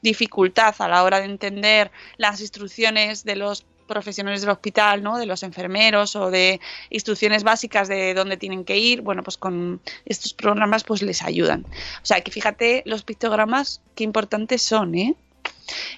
dificultad 0.04 0.76
a 0.78 0.88
la 0.88 1.04
hora 1.04 1.20
de 1.20 1.26
entender 1.26 1.90
las 2.18 2.42
instrucciones 2.42 3.24
de 3.24 3.36
los 3.38 3.66
profesionales 3.88 4.42
del 4.42 4.50
hospital, 4.50 5.04
¿no? 5.04 5.18
De 5.18 5.26
los 5.26 5.44
enfermeros 5.44 6.16
o 6.16 6.32
de 6.32 6.60
instrucciones 6.90 7.44
básicas 7.44 7.88
de 7.88 8.14
dónde 8.14 8.38
tienen 8.38 8.66
que 8.66 8.78
ir, 8.78 9.02
bueno, 9.02 9.24
pues 9.24 9.38
con 9.38 9.82
estos 10.06 10.34
programas 10.34 10.84
pues 10.84 11.02
les 11.02 11.24
ayudan. 11.24 11.66
O 12.02 12.06
sea, 12.06 12.22
que 12.22 12.32
fíjate 12.32 12.84
los 12.86 13.04
pictogramas 13.04 13.82
qué 13.96 14.04
importantes 14.04 14.62
son, 14.62 14.96
¿eh? 14.96 15.16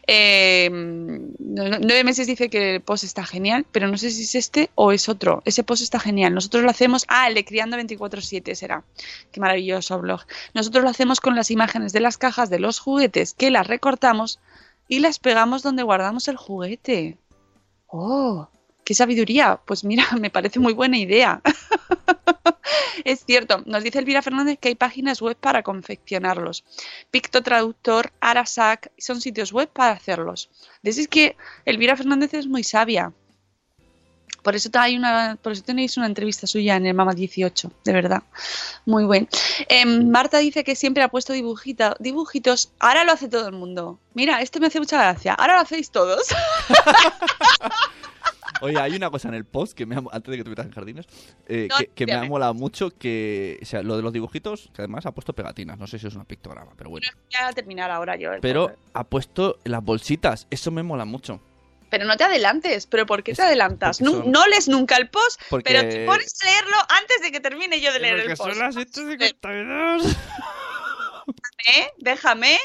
Eh, 0.07 0.69
nueve 0.69 2.03
meses 2.03 2.27
dice 2.27 2.49
que 2.49 2.75
el 2.75 2.81
post 2.81 3.03
está 3.03 3.25
genial, 3.25 3.65
pero 3.71 3.87
no 3.87 3.97
sé 3.97 4.11
si 4.11 4.23
es 4.23 4.35
este 4.35 4.69
o 4.75 4.91
es 4.91 5.09
otro. 5.09 5.41
Ese 5.45 5.63
post 5.63 5.81
está 5.81 5.99
genial. 5.99 6.33
Nosotros 6.33 6.63
lo 6.63 6.69
hacemos. 6.69 7.05
Ah, 7.07 7.27
el 7.27 7.35
de 7.35 7.45
Criando 7.45 7.77
24-7 7.77 8.55
será. 8.55 8.83
Qué 9.31 9.39
maravilloso 9.39 9.99
blog. 9.99 10.21
Nosotros 10.53 10.83
lo 10.83 10.89
hacemos 10.89 11.19
con 11.19 11.35
las 11.35 11.51
imágenes 11.51 11.93
de 11.93 11.99
las 11.99 12.17
cajas 12.17 12.49
de 12.49 12.59
los 12.59 12.79
juguetes 12.79 13.33
que 13.33 13.51
las 13.51 13.67
recortamos 13.67 14.39
y 14.87 14.99
las 14.99 15.19
pegamos 15.19 15.63
donde 15.63 15.83
guardamos 15.83 16.27
el 16.27 16.37
juguete. 16.37 17.17
¡Oh! 17.87 18.47
¡Qué 18.83 18.93
sabiduría! 18.93 19.59
Pues 19.65 19.83
mira, 19.83 20.05
me 20.19 20.29
parece 20.29 20.59
muy 20.59 20.73
buena 20.73 20.97
idea. 20.97 21.41
es 23.05 23.23
cierto, 23.25 23.63
nos 23.65 23.83
dice 23.83 23.99
Elvira 23.99 24.21
Fernández 24.21 24.57
que 24.59 24.69
hay 24.69 24.75
páginas 24.75 25.21
web 25.21 25.37
para 25.37 25.63
confeccionarlos. 25.63 26.63
Picto 27.11 27.43
Traductor, 27.43 28.11
Arasac, 28.19 28.91
son 28.97 29.21
sitios 29.21 29.51
web 29.51 29.69
para 29.69 29.91
hacerlos. 29.91 30.49
Decís 30.83 31.07
que 31.07 31.35
Elvira 31.65 31.97
Fernández 31.97 32.33
es 32.33 32.47
muy 32.47 32.63
sabia. 32.63 33.13
Por 34.47 34.55
eso, 34.55 34.69
hay 34.75 34.95
una, 34.95 35.37
por 35.41 35.51
eso 35.51 35.61
tenéis 35.61 35.97
una 35.97 36.05
entrevista 36.05 36.47
suya 36.47 36.77
en 36.77 36.85
el 36.85 36.93
Mama 36.93 37.13
18, 37.13 37.69
de 37.83 37.91
verdad. 37.91 38.23
Muy 38.85 39.03
buen. 39.03 39.27
Em, 39.67 40.09
Marta 40.09 40.37
dice 40.37 40.63
que 40.63 40.73
siempre 40.73 41.03
ha 41.03 41.09
puesto 41.09 41.33
dibujita, 41.33 41.97
dibujitos. 41.99 42.71
Ahora 42.79 43.03
lo 43.03 43.11
hace 43.11 43.27
todo 43.27 43.49
el 43.49 43.55
mundo. 43.55 43.99
Mira, 44.13 44.39
este 44.41 44.61
me 44.61 44.67
hace 44.67 44.79
mucha 44.79 44.95
gracia. 45.01 45.33
Ahora 45.33 45.55
lo 45.55 45.63
hacéis 45.63 45.91
todos. 45.91 46.27
Oye, 48.61 48.79
hay 48.79 48.95
una 48.95 49.09
cosa 49.09 49.27
en 49.27 49.33
el 49.33 49.43
post 49.43 49.77
que 49.77 49.85
me 49.85 49.95
ha, 49.95 50.03
antes 50.13 50.31
de 50.31 50.41
que 50.41 50.61
en 50.61 50.71
jardines, 50.71 51.07
eh, 51.47 51.67
No, 51.69 51.77
que, 51.79 51.87
que 51.87 52.05
me 52.05 52.13
ha 52.13 52.23
molado 52.23 52.53
mucho 52.53 52.91
que, 52.91 53.59
o 53.61 53.65
sea, 53.65 53.83
lo 53.83 53.97
de 53.97 54.01
los 54.01 54.13
dibujitos, 54.13 54.69
que 54.73 54.81
además 54.81 55.05
ha 55.05 55.11
puesto 55.11 55.33
pegatinas, 55.33 55.77
no 55.77 55.87
sé 55.87 55.99
si 55.99 56.07
es 56.07 56.15
una 56.15 56.23
pictograma, 56.23 56.71
pero 56.77 56.89
bueno. 56.89 57.05
Voy 57.13 57.49
a 57.49 57.51
terminar 57.51 57.91
ahora 57.91 58.15
yo. 58.15 58.31
Pero 58.39 58.71
ha 58.93 59.03
puesto 59.03 59.57
las 59.65 59.83
bolsitas, 59.83 60.47
eso 60.49 60.71
me 60.71 60.83
mola 60.83 61.03
mucho. 61.03 61.41
Pero 61.89 62.05
no 62.05 62.17
te 62.17 62.23
adelantes. 62.25 62.85
¿Pero 62.87 63.05
por 63.05 63.23
qué 63.23 63.33
te 63.33 63.41
adelantas? 63.41 64.01
Nu- 64.01 64.11
son- 64.23 64.31
No 64.31 64.45
lees 64.47 64.67
nunca 64.67 64.97
el 64.97 65.09
post, 65.09 65.41
Porque... 65.49 65.63
pero 65.73 65.87
te 65.89 66.05
pones 66.05 66.33
a 66.41 66.45
leerlo 66.45 66.77
antes 66.89 67.21
de 67.21 67.31
que 67.31 67.39
termine 67.39 67.79
yo 67.79 67.93
de 67.93 67.99
leer 67.99 68.19
el 68.19 68.35
post. 68.37 68.57
7.52. 68.59 70.15
¿Eh? 71.75 71.87
Déjame. 71.97 72.57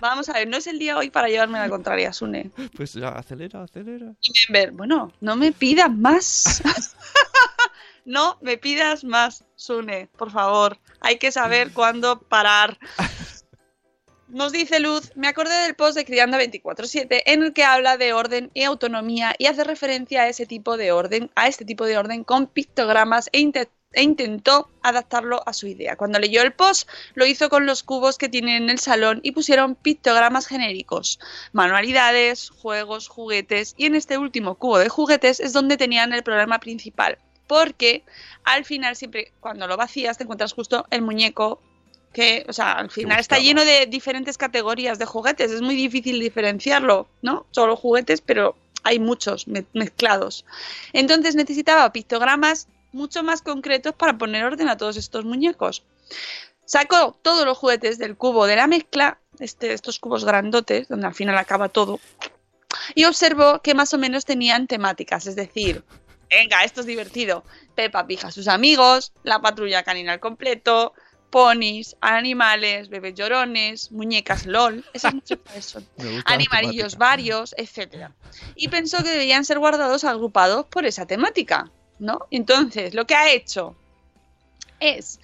Vamos 0.00 0.28
a 0.28 0.32
ver, 0.32 0.48
no 0.48 0.56
es 0.56 0.66
el 0.66 0.78
día 0.80 0.96
hoy 0.98 1.10
para 1.10 1.28
llevarme 1.28 1.60
la 1.60 1.68
contraria, 1.68 2.12
Sune. 2.12 2.50
Pues 2.76 2.92
ya, 2.94 3.10
acelera, 3.10 3.62
acelera. 3.62 4.12
Ver, 4.48 4.72
bueno, 4.72 5.12
no 5.20 5.36
me 5.36 5.52
pidas 5.52 5.90
más. 5.92 6.60
no 8.04 8.36
me 8.42 8.58
pidas 8.58 9.04
más, 9.04 9.44
Sune, 9.54 10.08
por 10.18 10.32
favor. 10.32 10.76
Hay 11.00 11.18
que 11.18 11.30
saber 11.30 11.70
cuándo 11.74 12.18
parar. 12.20 12.78
Nos 14.32 14.50
dice 14.50 14.80
Luz, 14.80 15.12
me 15.14 15.28
acordé 15.28 15.54
del 15.60 15.74
post 15.74 15.94
de 15.94 16.06
Criando 16.06 16.38
24/7 16.38 17.22
en 17.26 17.42
el 17.42 17.52
que 17.52 17.64
habla 17.64 17.98
de 17.98 18.14
orden 18.14 18.50
y 18.54 18.62
autonomía 18.62 19.34
y 19.36 19.44
hace 19.44 19.62
referencia 19.62 20.22
a 20.22 20.28
ese 20.28 20.46
tipo 20.46 20.78
de 20.78 20.90
orden, 20.90 21.30
a 21.34 21.48
este 21.48 21.66
tipo 21.66 21.84
de 21.84 21.98
orden 21.98 22.24
con 22.24 22.46
pictogramas 22.46 23.28
e 23.32 23.52
e 23.92 24.02
intentó 24.02 24.70
adaptarlo 24.82 25.46
a 25.46 25.52
su 25.52 25.66
idea. 25.66 25.96
Cuando 25.96 26.18
leyó 26.18 26.40
el 26.40 26.54
post, 26.54 26.88
lo 27.12 27.26
hizo 27.26 27.50
con 27.50 27.66
los 27.66 27.82
cubos 27.82 28.16
que 28.16 28.30
tienen 28.30 28.62
en 28.62 28.70
el 28.70 28.78
salón 28.78 29.20
y 29.22 29.32
pusieron 29.32 29.74
pictogramas 29.74 30.46
genéricos, 30.46 31.20
manualidades, 31.52 32.48
juegos, 32.48 33.08
juguetes, 33.08 33.74
y 33.76 33.84
en 33.84 33.96
este 33.96 34.16
último 34.16 34.54
cubo 34.54 34.78
de 34.78 34.88
juguetes 34.88 35.40
es 35.40 35.52
donde 35.52 35.76
tenían 35.76 36.14
el 36.14 36.22
problema 36.22 36.58
principal, 36.58 37.18
porque 37.46 38.02
al 38.44 38.64
final 38.64 38.96
siempre 38.96 39.30
cuando 39.40 39.66
lo 39.66 39.76
vacías 39.76 40.16
te 40.16 40.24
encuentras 40.24 40.54
justo 40.54 40.86
el 40.88 41.02
muñeco 41.02 41.60
que, 42.12 42.44
o 42.48 42.52
sea, 42.52 42.72
al 42.72 42.90
final 42.90 43.18
está 43.18 43.38
lleno 43.38 43.64
de 43.64 43.86
diferentes 43.86 44.36
categorías 44.38 44.98
de 44.98 45.06
juguetes, 45.06 45.50
es 45.50 45.62
muy 45.62 45.74
difícil 45.74 46.20
diferenciarlo, 46.20 47.08
¿no? 47.22 47.46
Solo 47.50 47.76
juguetes, 47.76 48.20
pero 48.20 48.54
hay 48.84 48.98
muchos 48.98 49.48
me- 49.48 49.64
mezclados. 49.72 50.44
Entonces 50.92 51.34
necesitaba 51.34 51.92
pictogramas 51.92 52.68
mucho 52.92 53.22
más 53.22 53.40
concretos 53.40 53.94
para 53.94 54.18
poner 54.18 54.44
orden 54.44 54.68
a 54.68 54.76
todos 54.76 54.96
estos 54.96 55.24
muñecos. 55.24 55.82
Sacó 56.64 57.16
todos 57.22 57.44
los 57.44 57.56
juguetes 57.58 57.98
del 57.98 58.16
cubo 58.16 58.46
de 58.46 58.56
la 58.56 58.66
mezcla, 58.66 59.18
este, 59.38 59.72
estos 59.72 59.98
cubos 59.98 60.24
grandotes, 60.24 60.88
donde 60.88 61.06
al 61.06 61.14
final 61.14 61.38
acaba 61.38 61.68
todo, 61.68 62.00
y 62.94 63.04
observó 63.04 63.60
que 63.62 63.74
más 63.74 63.92
o 63.94 63.98
menos 63.98 64.24
tenían 64.24 64.66
temáticas, 64.66 65.26
es 65.26 65.36
decir, 65.36 65.82
venga, 66.30 66.64
esto 66.64 66.80
es 66.80 66.86
divertido. 66.86 67.44
Peppa 67.74 68.06
Pig 68.06 68.24
a 68.24 68.30
sus 68.30 68.48
amigos, 68.48 69.12
la 69.22 69.40
patrulla 69.40 69.82
canina 69.82 70.12
al 70.12 70.20
completo, 70.20 70.94
ponis, 71.32 71.96
animales, 72.02 72.90
bebés 72.90 73.14
llorones, 73.14 73.90
muñecas 73.90 74.44
LOL, 74.44 74.84
esas 74.92 75.14
muchas 75.14 75.38
son 75.60 75.84
animalillos 76.26 76.98
varios, 76.98 77.54
etcétera. 77.56 78.12
Y 78.54 78.68
pensó 78.68 79.02
que 79.02 79.08
debían 79.08 79.46
ser 79.46 79.58
guardados 79.58 80.04
agrupados 80.04 80.66
por 80.66 80.84
esa 80.84 81.06
temática, 81.06 81.70
¿no? 81.98 82.20
Entonces, 82.30 82.92
lo 82.92 83.06
que 83.06 83.14
ha 83.14 83.32
hecho 83.32 83.74
es 84.78 85.20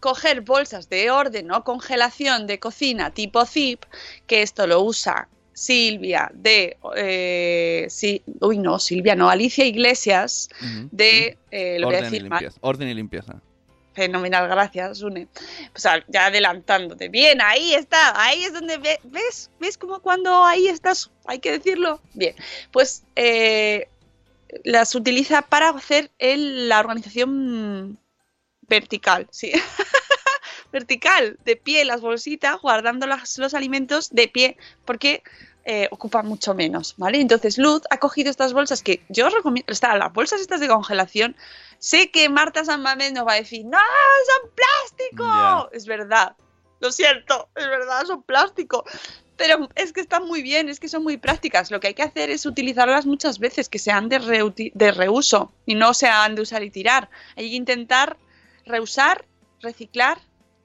coger 0.00 0.40
bolsas 0.40 0.88
de 0.88 1.10
orden 1.10 1.50
o 1.52 1.62
congelación 1.62 2.46
de 2.46 2.58
cocina 2.58 3.10
tipo 3.10 3.44
zip, 3.44 3.84
que 4.26 4.40
esto 4.40 4.66
lo 4.66 4.80
usa 4.80 5.28
Silvia 5.52 6.30
de... 6.32 6.78
eh, 6.96 7.86
sí, 7.90 8.22
uy, 8.40 8.56
no, 8.56 8.78
Silvia, 8.78 9.14
no, 9.14 9.28
Alicia 9.28 9.66
Iglesias 9.66 10.48
de... 10.90 11.36
eh, 11.50 11.78
lo 11.78 11.88
voy 11.88 11.96
a 11.96 11.98
Orden, 11.98 12.14
y 12.14 12.16
decir 12.16 12.30
mal. 12.30 12.40
limpieza. 12.40 12.58
Orden 12.62 12.88
y 12.88 12.94
limpieza. 12.94 13.42
Fenomenal, 14.00 14.48
gracias, 14.48 15.02
Une. 15.02 15.28
Pues 15.72 15.86
ya 16.08 16.24
adelantándote. 16.24 17.10
Bien, 17.10 17.38
ahí 17.42 17.74
está, 17.74 18.18
ahí 18.18 18.44
es 18.44 18.54
donde 18.54 18.78
ve- 18.78 18.98
ves, 19.04 19.50
ves 19.60 19.76
como 19.76 20.00
cuando 20.00 20.42
ahí 20.46 20.68
estás, 20.68 21.10
hay 21.26 21.38
que 21.38 21.52
decirlo. 21.52 22.00
Bien, 22.14 22.34
pues 22.72 23.02
eh, 23.14 23.88
las 24.64 24.94
utiliza 24.94 25.42
para 25.42 25.68
hacer 25.68 26.10
el- 26.18 26.66
la 26.70 26.80
organización 26.80 27.98
vertical, 28.62 29.28
sí. 29.30 29.52
vertical, 30.72 31.38
de 31.44 31.56
pie, 31.56 31.84
las 31.84 32.00
bolsitas, 32.00 32.58
guardando 32.62 33.06
los 33.06 33.54
alimentos 33.54 34.08
de 34.08 34.28
pie, 34.28 34.56
porque 34.86 35.22
eh, 35.66 35.88
ocupan 35.90 36.26
mucho 36.26 36.54
menos, 36.54 36.94
¿vale? 36.96 37.20
Entonces 37.20 37.58
Luz 37.58 37.82
ha 37.90 37.98
cogido 37.98 38.30
estas 38.30 38.54
bolsas 38.54 38.82
que 38.82 39.02
yo 39.10 39.26
os 39.26 39.34
recomiendo, 39.34 39.70
están 39.70 39.98
las 39.98 40.10
bolsas 40.10 40.40
estas 40.40 40.60
de 40.60 40.68
congelación. 40.68 41.36
Sé 41.80 42.10
que 42.10 42.28
Marta 42.28 42.62
San 42.64 42.82
Mamés 42.82 43.12
nos 43.12 43.26
va 43.26 43.32
a 43.32 43.36
decir, 43.36 43.64
¡No, 43.64 43.78
son 43.78 44.50
plástico! 44.54 45.70
Es 45.72 45.86
verdad, 45.86 46.36
lo 46.80 46.92
siento, 46.92 47.48
es 47.56 47.66
verdad, 47.66 48.04
son 48.04 48.22
plástico. 48.22 48.84
Pero 49.36 49.66
es 49.74 49.94
que 49.94 50.02
están 50.02 50.26
muy 50.26 50.42
bien, 50.42 50.68
es 50.68 50.78
que 50.78 50.88
son 50.88 51.02
muy 51.02 51.16
prácticas. 51.16 51.70
Lo 51.70 51.80
que 51.80 51.88
hay 51.88 51.94
que 51.94 52.02
hacer 52.02 52.28
es 52.28 52.44
utilizarlas 52.44 53.06
muchas 53.06 53.38
veces, 53.38 53.70
que 53.70 53.78
sean 53.78 54.10
de, 54.10 54.18
reuso 54.92 55.52
y 55.64 55.74
no 55.74 55.94
sean 55.94 56.34
de 56.34 56.42
usar 56.42 56.62
y 56.62 56.70
tirar. 56.70 57.08
Hay 57.36 57.48
que 57.48 57.56
intentar 57.56 58.18
reusar, 58.66 59.24
reciclar 59.60 60.18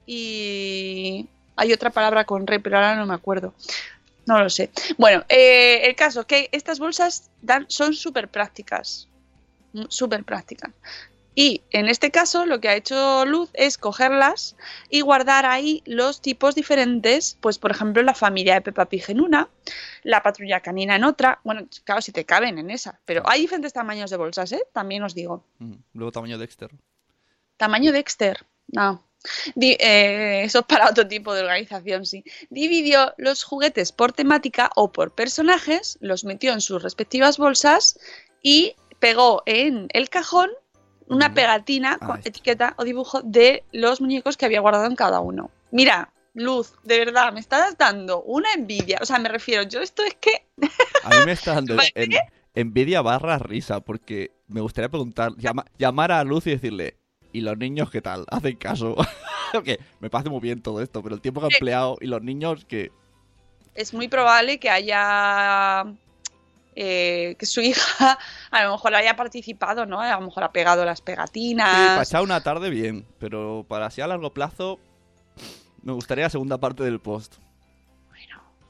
y... 0.04 1.28
Hay 1.58 1.72
otra 1.72 1.88
palabra 1.88 2.24
con 2.24 2.46
re, 2.46 2.60
pero 2.60 2.76
ahora 2.76 2.96
no 2.96 3.06
me 3.06 3.14
acuerdo. 3.14 3.54
No 4.26 4.38
lo 4.42 4.50
sé. 4.50 4.68
Bueno, 4.98 5.24
eh, 5.30 5.80
el 5.84 5.96
caso 5.96 6.20
es 6.20 6.26
que 6.26 6.48
estas 6.52 6.78
bolsas 6.78 7.30
dan, 7.40 7.64
son 7.70 7.94
súper 7.94 8.28
prácticas. 8.28 9.08
Mm, 9.76 9.84
Súper 9.88 10.24
prácticas. 10.24 10.70
Y 11.38 11.60
en 11.70 11.86
este 11.88 12.10
caso 12.10 12.46
lo 12.46 12.60
que 12.62 12.68
ha 12.70 12.76
hecho 12.76 13.26
Luz 13.26 13.50
es 13.52 13.76
cogerlas 13.76 14.56
y 14.88 15.02
guardar 15.02 15.44
ahí 15.44 15.82
los 15.84 16.22
tipos 16.22 16.54
diferentes, 16.54 17.36
pues 17.42 17.58
por 17.58 17.70
ejemplo 17.70 18.02
la 18.02 18.14
familia 18.14 18.54
de 18.54 18.62
Peppa 18.62 18.86
Pig 18.86 19.04
en 19.08 19.20
una, 19.20 19.50
la 20.02 20.22
patrulla 20.22 20.60
canina 20.60 20.96
en 20.96 21.04
otra, 21.04 21.40
bueno, 21.44 21.68
claro, 21.84 22.00
si 22.00 22.10
te 22.10 22.24
caben 22.24 22.56
en 22.56 22.70
esa, 22.70 22.98
pero 23.04 23.22
hay 23.28 23.42
diferentes 23.42 23.74
tamaños 23.74 24.08
de 24.10 24.16
bolsas, 24.16 24.50
¿eh? 24.52 24.62
También 24.72 25.02
os 25.02 25.14
digo. 25.14 25.44
Ujú. 25.60 25.76
Luego 25.92 26.10
tamaño 26.12 26.38
Dexter. 26.38 26.70
Tamaño 27.58 27.92
Dexter, 27.92 28.46
no. 28.68 29.02
Di- 29.54 29.76
eh, 29.78 30.42
eso 30.44 30.60
es 30.60 30.64
para 30.64 30.88
otro 30.88 31.06
tipo 31.06 31.34
de 31.34 31.42
organización, 31.42 32.06
sí. 32.06 32.24
Dividió 32.48 33.12
los 33.18 33.44
juguetes 33.44 33.92
por 33.92 34.12
temática 34.14 34.70
o 34.74 34.90
por 34.90 35.14
personajes, 35.14 35.98
los 36.00 36.24
metió 36.24 36.54
en 36.54 36.62
sus 36.62 36.82
respectivas 36.82 37.36
bolsas 37.36 37.98
y 38.42 38.74
pegó 38.98 39.42
en 39.46 39.88
el 39.92 40.08
cajón 40.08 40.50
una 41.08 41.32
pegatina 41.34 41.98
con 41.98 42.18
etiqueta 42.24 42.74
o 42.78 42.84
dibujo 42.84 43.22
de 43.22 43.62
los 43.72 44.00
muñecos 44.00 44.36
que 44.36 44.44
había 44.46 44.60
guardado 44.60 44.86
en 44.86 44.96
cada 44.96 45.20
uno. 45.20 45.50
Mira, 45.70 46.12
Luz, 46.34 46.74
de 46.82 46.98
verdad, 46.98 47.32
me 47.32 47.40
estás 47.40 47.78
dando 47.78 48.22
una 48.22 48.52
envidia. 48.52 48.98
O 49.00 49.06
sea, 49.06 49.18
me 49.18 49.28
refiero, 49.28 49.62
yo 49.62 49.80
esto 49.80 50.02
es 50.02 50.14
que 50.14 50.46
A 51.04 51.10
mí 51.10 51.16
me 51.24 51.32
está 51.32 51.54
dando 51.54 51.76
envidia 52.54 53.02
barra 53.02 53.38
risa, 53.38 53.80
porque 53.80 54.32
me 54.48 54.60
gustaría 54.60 54.88
preguntar, 54.88 55.32
llama- 55.36 55.64
llamar 55.78 56.10
a 56.12 56.24
Luz 56.24 56.46
y 56.46 56.50
decirle, 56.50 56.96
¿y 57.32 57.40
los 57.42 57.56
niños 57.56 57.90
qué 57.90 58.02
tal? 58.02 58.24
¿Hacen 58.28 58.56
caso? 58.56 58.96
Porque 59.52 59.78
me 60.00 60.10
parece 60.10 60.28
muy 60.28 60.40
bien 60.40 60.60
todo 60.60 60.82
esto, 60.82 61.02
pero 61.02 61.14
el 61.14 61.20
tiempo 61.20 61.40
que 61.40 61.46
ha 61.46 61.50
empleado 61.56 61.96
y 62.00 62.06
los 62.06 62.20
niños 62.22 62.64
que... 62.64 62.90
es 63.74 63.94
muy 63.94 64.08
probable 64.08 64.58
que 64.58 64.68
haya 64.70 65.84
eh, 66.76 67.34
que 67.38 67.46
su 67.46 67.60
hija 67.62 68.18
a 68.50 68.64
lo 68.64 68.72
mejor 68.72 68.94
haya 68.94 69.16
participado, 69.16 69.86
¿no? 69.86 70.00
A 70.00 70.14
lo 70.20 70.26
mejor 70.26 70.44
ha 70.44 70.52
pegado 70.52 70.84
las 70.84 70.98
Sí, 70.98 71.04
pegatinas. 71.04 71.96
pasar 71.98 72.22
una 72.22 72.42
tarde 72.42 72.70
bien, 72.70 73.04
pero 73.18 73.64
para 73.68 73.86
así 73.86 74.00
a 74.02 74.06
largo 74.06 74.32
plazo 74.32 74.78
me 75.82 75.92
gustaría 75.92 76.24
la 76.24 76.30
segunda 76.30 76.58
parte 76.58 76.84
del 76.84 77.00
post. 77.00 77.34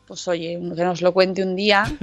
Pues 0.07 0.29
oye, 0.29 0.53
que 0.77 0.85
nos 0.85 1.03
lo 1.03 1.13
cuente 1.13 1.43
un 1.43 1.57
día. 1.57 1.85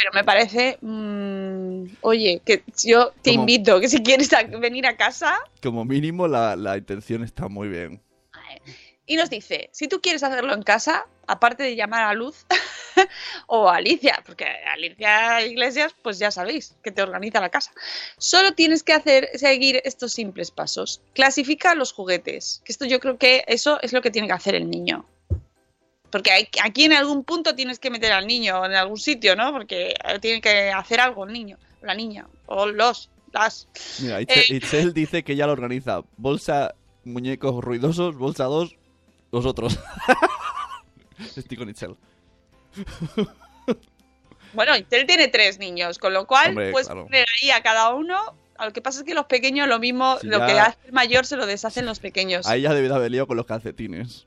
Pero 0.00 0.12
me 0.14 0.22
parece, 0.22 0.78
mm, 0.80 1.82
oye, 2.02 2.40
que 2.44 2.62
yo 2.80 3.10
te 3.22 3.30
Como- 3.32 3.40
invito, 3.42 3.80
que 3.80 3.88
si 3.88 4.00
quieres 4.04 4.32
a- 4.32 4.44
venir 4.44 4.86
a 4.86 4.96
casa 4.96 5.36
Como 5.60 5.84
mínimo 5.84 6.28
la, 6.28 6.54
la 6.54 6.76
intención 6.78 7.24
está 7.24 7.48
muy 7.48 7.66
bien. 7.68 8.00
Y 9.08 9.16
nos 9.16 9.30
dice, 9.30 9.70
si 9.72 9.88
tú 9.88 10.00
quieres 10.00 10.22
hacerlo 10.22 10.54
en 10.54 10.62
casa, 10.62 11.06
aparte 11.26 11.62
de 11.64 11.74
llamar 11.74 12.04
a 12.04 12.14
Luz 12.14 12.46
o 13.46 13.68
a 13.68 13.76
Alicia, 13.76 14.22
porque 14.24 14.44
Alicia 14.44 15.42
Iglesias, 15.44 15.94
pues 16.02 16.18
ya 16.18 16.30
sabéis 16.30 16.74
que 16.82 16.90
te 16.92 17.02
organiza 17.02 17.40
la 17.40 17.48
casa. 17.48 17.72
Solo 18.18 18.52
tienes 18.52 18.82
que 18.82 18.92
hacer 18.92 19.30
seguir 19.34 19.80
estos 19.84 20.12
simples 20.12 20.50
pasos. 20.50 21.00
Clasifica 21.14 21.74
los 21.74 21.92
juguetes, 21.92 22.62
que 22.64 22.72
esto 22.72 22.84
yo 22.84 23.00
creo 23.00 23.18
que 23.18 23.44
eso 23.48 23.78
es 23.82 23.92
lo 23.92 24.02
que 24.02 24.10
tiene 24.10 24.28
que 24.28 24.34
hacer 24.34 24.54
el 24.54 24.70
niño. 24.70 25.04
Porque 26.10 26.30
hay- 26.30 26.48
aquí 26.62 26.84
en 26.84 26.92
algún 26.94 27.24
punto 27.24 27.54
tienes 27.54 27.78
que 27.78 27.90
meter 27.90 28.12
al 28.12 28.26
niño 28.26 28.64
en 28.64 28.74
algún 28.74 28.98
sitio, 28.98 29.36
¿no? 29.36 29.52
Porque 29.52 29.94
tiene 30.20 30.40
que 30.40 30.70
hacer 30.70 31.00
algo 31.00 31.24
el 31.24 31.32
niño, 31.32 31.58
la 31.82 31.94
niña, 31.94 32.26
o 32.46 32.66
los, 32.66 33.10
las. 33.32 33.68
Mira, 34.00 34.20
Itzel, 34.22 34.38
Eh. 34.38 34.46
Itzel 34.56 34.94
dice 34.94 35.22
que 35.22 35.36
ya 35.36 35.46
lo 35.46 35.52
organiza. 35.52 36.02
Bolsa 36.16 36.74
muñecos 37.04 37.62
ruidosos, 37.62 38.16
bolsa 38.16 38.44
2, 38.44 38.74
los 39.32 39.44
otros. 39.46 39.78
Estoy 41.36 41.56
con 41.56 41.68
Itzel. 41.68 41.96
Bueno, 44.54 44.72
él 44.74 44.86
tiene 45.06 45.28
tres 45.28 45.58
niños, 45.58 45.98
con 45.98 46.14
lo 46.14 46.26
cual 46.26 46.50
Hombre, 46.50 46.70
puedes 46.72 46.88
claro. 46.88 47.04
poner 47.04 47.26
ahí 47.42 47.50
a 47.50 47.62
cada 47.62 47.92
uno. 47.94 48.16
Lo 48.58 48.72
que 48.72 48.80
pasa 48.80 49.00
es 49.00 49.04
que 49.04 49.14
los 49.14 49.26
pequeños 49.26 49.68
lo 49.68 49.78
mismo, 49.78 50.16
lo 50.22 50.38
ya- 50.38 50.46
que 50.46 50.58
hace 50.58 50.78
el 50.86 50.92
mayor 50.92 51.26
se 51.26 51.36
lo 51.36 51.46
deshacen 51.46 51.86
los 51.86 52.00
pequeños. 52.00 52.46
Ahí 52.46 52.62
ya 52.62 52.72
debe 52.74 52.88
de 52.88 52.94
haber 52.94 53.10
lío 53.10 53.26
con 53.26 53.36
los 53.36 53.46
calcetines. 53.46 54.26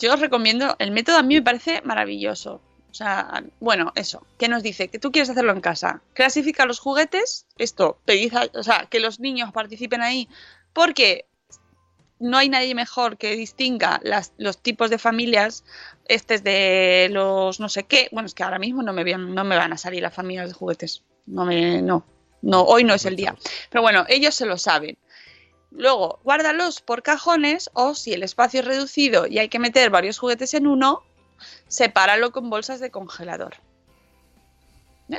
Yo 0.00 0.14
os 0.14 0.20
recomiendo, 0.20 0.74
el 0.78 0.90
método 0.90 1.18
a 1.18 1.22
mí 1.22 1.34
me 1.34 1.42
parece 1.42 1.82
maravilloso. 1.82 2.60
O 2.90 2.94
sea, 2.94 3.42
bueno, 3.60 3.92
eso, 3.94 4.26
¿qué 4.38 4.48
nos 4.48 4.62
dice? 4.62 4.88
Que 4.88 4.98
tú 4.98 5.12
quieres 5.12 5.30
hacerlo 5.30 5.52
en 5.52 5.60
casa. 5.60 6.02
Clasifica 6.14 6.66
los 6.66 6.78
juguetes, 6.78 7.46
esto, 7.58 7.98
pedid 8.04 8.34
a- 8.34 8.48
o 8.54 8.62
sea, 8.62 8.86
que 8.86 9.00
los 9.00 9.18
niños 9.18 9.50
participen 9.52 10.02
ahí, 10.02 10.28
porque 10.72 11.26
no 12.22 12.38
hay 12.38 12.48
nadie 12.48 12.74
mejor 12.74 13.16
que 13.18 13.36
distinga 13.36 14.00
las- 14.02 14.32
los 14.38 14.58
tipos 14.58 14.88
de 14.90 14.98
familias, 14.98 15.64
este 16.06 16.34
es 16.34 16.44
de 16.44 17.08
los 17.10 17.60
no 17.60 17.68
sé 17.68 17.84
qué. 17.84 18.08
Bueno, 18.12 18.26
es 18.26 18.34
que 18.34 18.42
ahora 18.44 18.58
mismo 18.58 18.82
no 18.82 18.92
me, 18.92 19.04
van- 19.04 19.34
no 19.34 19.44
me 19.44 19.56
van 19.56 19.72
a 19.72 19.78
salir 19.78 20.02
las 20.02 20.14
familias 20.14 20.48
de 20.48 20.54
juguetes. 20.54 21.02
No 21.26 21.44
me, 21.44 21.82
no, 21.82 22.04
no, 22.40 22.62
hoy 22.62 22.84
no 22.84 22.94
es 22.94 23.04
el 23.04 23.16
día. 23.16 23.36
Pero 23.70 23.82
bueno, 23.82 24.04
ellos 24.08 24.34
se 24.34 24.46
lo 24.46 24.56
saben. 24.56 24.96
Luego, 25.70 26.20
guárdalos 26.24 26.80
por 26.80 27.02
cajones 27.02 27.70
o 27.72 27.94
si 27.94 28.12
el 28.12 28.22
espacio 28.22 28.60
es 28.60 28.66
reducido 28.66 29.26
y 29.26 29.38
hay 29.38 29.48
que 29.48 29.58
meter 29.58 29.90
varios 29.90 30.18
juguetes 30.18 30.52
en 30.54 30.66
uno, 30.66 31.02
sepáralo 31.68 32.30
con 32.30 32.50
bolsas 32.50 32.78
de 32.80 32.90
congelador. 32.90 33.56
¿Eh? 35.10 35.18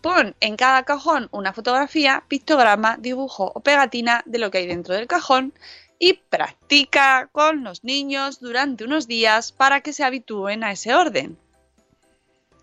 Pon 0.00 0.34
en 0.40 0.56
cada 0.56 0.82
cajón 0.84 1.28
una 1.32 1.52
fotografía, 1.52 2.24
pictograma, 2.28 2.96
dibujo 2.98 3.52
o 3.54 3.60
pegatina 3.60 4.22
de 4.26 4.38
lo 4.38 4.50
que 4.50 4.58
hay 4.58 4.66
dentro 4.66 4.94
del 4.94 5.06
cajón 5.06 5.52
y 5.98 6.14
practica 6.14 7.28
con 7.32 7.64
los 7.64 7.84
niños 7.84 8.40
durante 8.40 8.84
unos 8.84 9.06
días 9.06 9.52
para 9.52 9.80
que 9.80 9.92
se 9.92 10.04
habitúen 10.04 10.64
a 10.64 10.72
ese 10.72 10.94
orden. 10.94 11.38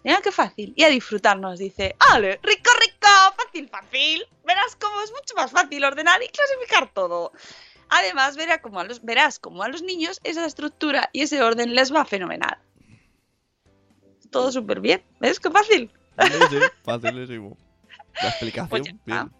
Mira 0.03 0.19
qué 0.21 0.31
fácil. 0.31 0.73
Y 0.75 0.83
a 0.83 0.89
disfrutarnos, 0.89 1.59
dice. 1.59 1.95
¡Ale! 1.99 2.39
¡Rico, 2.41 2.71
rico! 2.79 3.07
Fácil, 3.37 3.69
fácil. 3.69 4.25
Verás 4.45 4.75
cómo 4.75 5.01
es 5.01 5.11
mucho 5.11 5.35
más 5.35 5.51
fácil 5.51 5.83
ordenar 5.83 6.21
y 6.23 6.27
clasificar 6.29 6.91
todo. 6.91 7.31
Además, 7.89 8.37
a 8.37 8.83
los, 8.85 9.03
verás 9.03 9.37
como 9.37 9.63
a 9.63 9.67
los 9.67 9.83
niños 9.83 10.19
esa 10.23 10.45
estructura 10.45 11.09
y 11.13 11.21
ese 11.21 11.43
orden 11.43 11.75
les 11.75 11.93
va 11.93 12.05
fenomenal. 12.05 12.57
Todo 14.31 14.51
súper 14.51 14.79
bien. 14.79 15.03
¿Ves 15.19 15.39
qué 15.39 15.51
fácil? 15.51 15.91
Sí, 16.19 16.31
sí, 16.49 16.57
facilísimo. 16.83 17.57
La 18.21 18.29
explicación, 18.29 18.69
Pues 18.69 18.83
bien. 19.05 19.31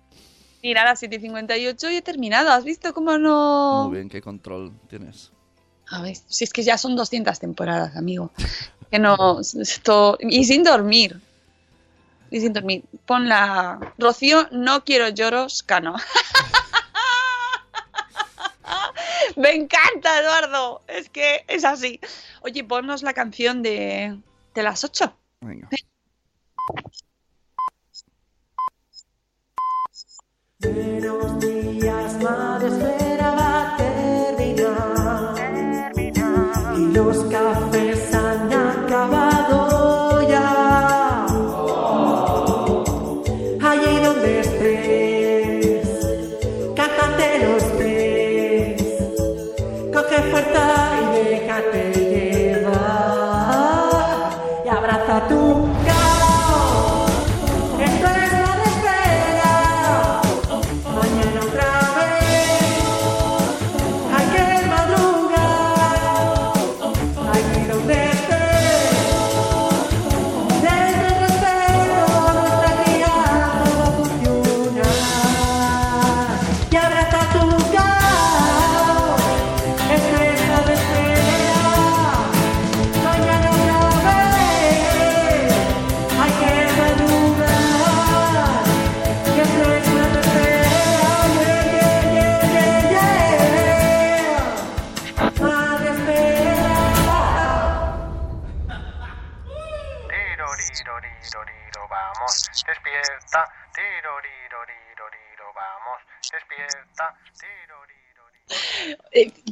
Mira, 0.63 0.83
a 0.83 0.85
las 0.85 1.01
7.58 1.01 1.91
y 1.91 1.95
he 1.97 2.01
terminado. 2.01 2.51
¿Has 2.51 2.63
visto 2.63 2.93
cómo 2.93 3.17
no...? 3.17 3.85
Muy 3.87 3.97
bien, 3.97 4.09
qué 4.09 4.21
control 4.21 4.71
tienes. 4.89 5.31
A 5.89 6.01
ver, 6.01 6.15
si 6.27 6.43
es 6.43 6.53
que 6.53 6.63
ya 6.63 6.77
son 6.77 6.95
200 6.95 7.39
temporadas, 7.39 7.95
amigo. 7.95 8.31
Que 8.91 8.99
no... 8.99 9.39
Esto... 9.39 10.17
Y 10.19 10.45
sin 10.45 10.63
dormir. 10.63 11.19
Y 12.29 12.39
sin 12.41 12.53
dormir. 12.53 12.83
Pon 13.05 13.27
la... 13.27 13.93
Rocío, 13.97 14.47
no 14.51 14.83
quiero 14.83 15.09
lloros, 15.09 15.63
cano. 15.63 15.95
Me 19.35 19.55
encanta, 19.55 20.19
Eduardo. 20.19 20.81
Es 20.87 21.09
que 21.09 21.43
es 21.47 21.65
así. 21.65 21.99
Oye, 22.41 22.63
ponnos 22.63 23.01
la 23.01 23.13
canción 23.13 23.63
de, 23.63 24.19
de 24.53 24.63
las 24.63 24.83
8. 24.83 25.13
Venga. 25.41 25.69
Buenos 30.61 31.39
días, 31.39 32.21
madre, 32.21 32.67
espera 32.67 33.31
va 33.31 33.73
a 33.73 33.77
terminar. 33.77 35.33
Y 36.77 36.85
los 36.93 37.17
cafés 37.25 38.13
han 38.13 38.53
acabado 38.53 39.30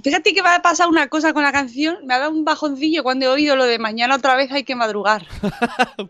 fíjate 0.03 0.33
que 0.33 0.43
me 0.43 0.49
ha 0.49 0.61
pasado 0.61 0.89
una 0.89 1.07
cosa 1.07 1.33
con 1.33 1.43
la 1.43 1.51
canción. 1.51 2.05
Me 2.05 2.13
ha 2.13 2.19
dado 2.19 2.31
un 2.31 2.45
bajoncillo 2.45 3.03
cuando 3.03 3.25
he 3.25 3.29
oído 3.29 3.55
lo 3.55 3.65
de 3.65 3.79
mañana 3.79 4.15
otra 4.15 4.35
vez 4.35 4.51
hay 4.51 4.63
que 4.63 4.75
madrugar. 4.75 5.25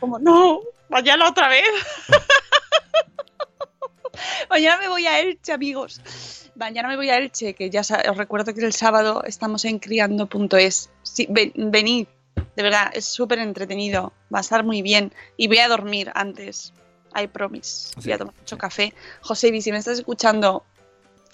Como, 0.00 0.18
no, 0.18 0.60
mañana 0.88 1.28
otra 1.28 1.48
vez. 1.48 1.64
mañana 4.50 4.78
me 4.80 4.88
voy 4.88 5.06
a 5.06 5.20
Elche, 5.20 5.52
amigos. 5.52 6.00
Mañana 6.56 6.88
me 6.88 6.96
voy 6.96 7.10
a 7.10 7.18
Elche, 7.18 7.54
que 7.54 7.70
ya 7.70 7.80
os 7.80 8.16
recuerdo 8.16 8.54
que 8.54 8.64
el 8.64 8.72
sábado 8.72 9.22
estamos 9.26 9.64
en 9.64 9.78
criando.es. 9.78 10.90
Sí, 11.02 11.26
ven- 11.30 11.52
venid, 11.56 12.06
de 12.56 12.62
verdad, 12.62 12.90
es 12.94 13.04
súper 13.06 13.38
entretenido. 13.40 14.12
Va 14.32 14.38
a 14.38 14.42
estar 14.42 14.64
muy 14.64 14.82
bien. 14.82 15.12
Y 15.36 15.48
voy 15.48 15.58
a 15.58 15.68
dormir 15.68 16.10
antes. 16.14 16.72
I 17.16 17.26
promise. 17.28 17.92
Voy 18.02 18.12
a 18.12 18.18
tomar 18.18 18.34
mucho 18.38 18.58
café. 18.58 18.92
José, 19.22 19.60
si 19.62 19.72
me 19.72 19.78
estás 19.78 19.98
escuchando, 19.98 20.64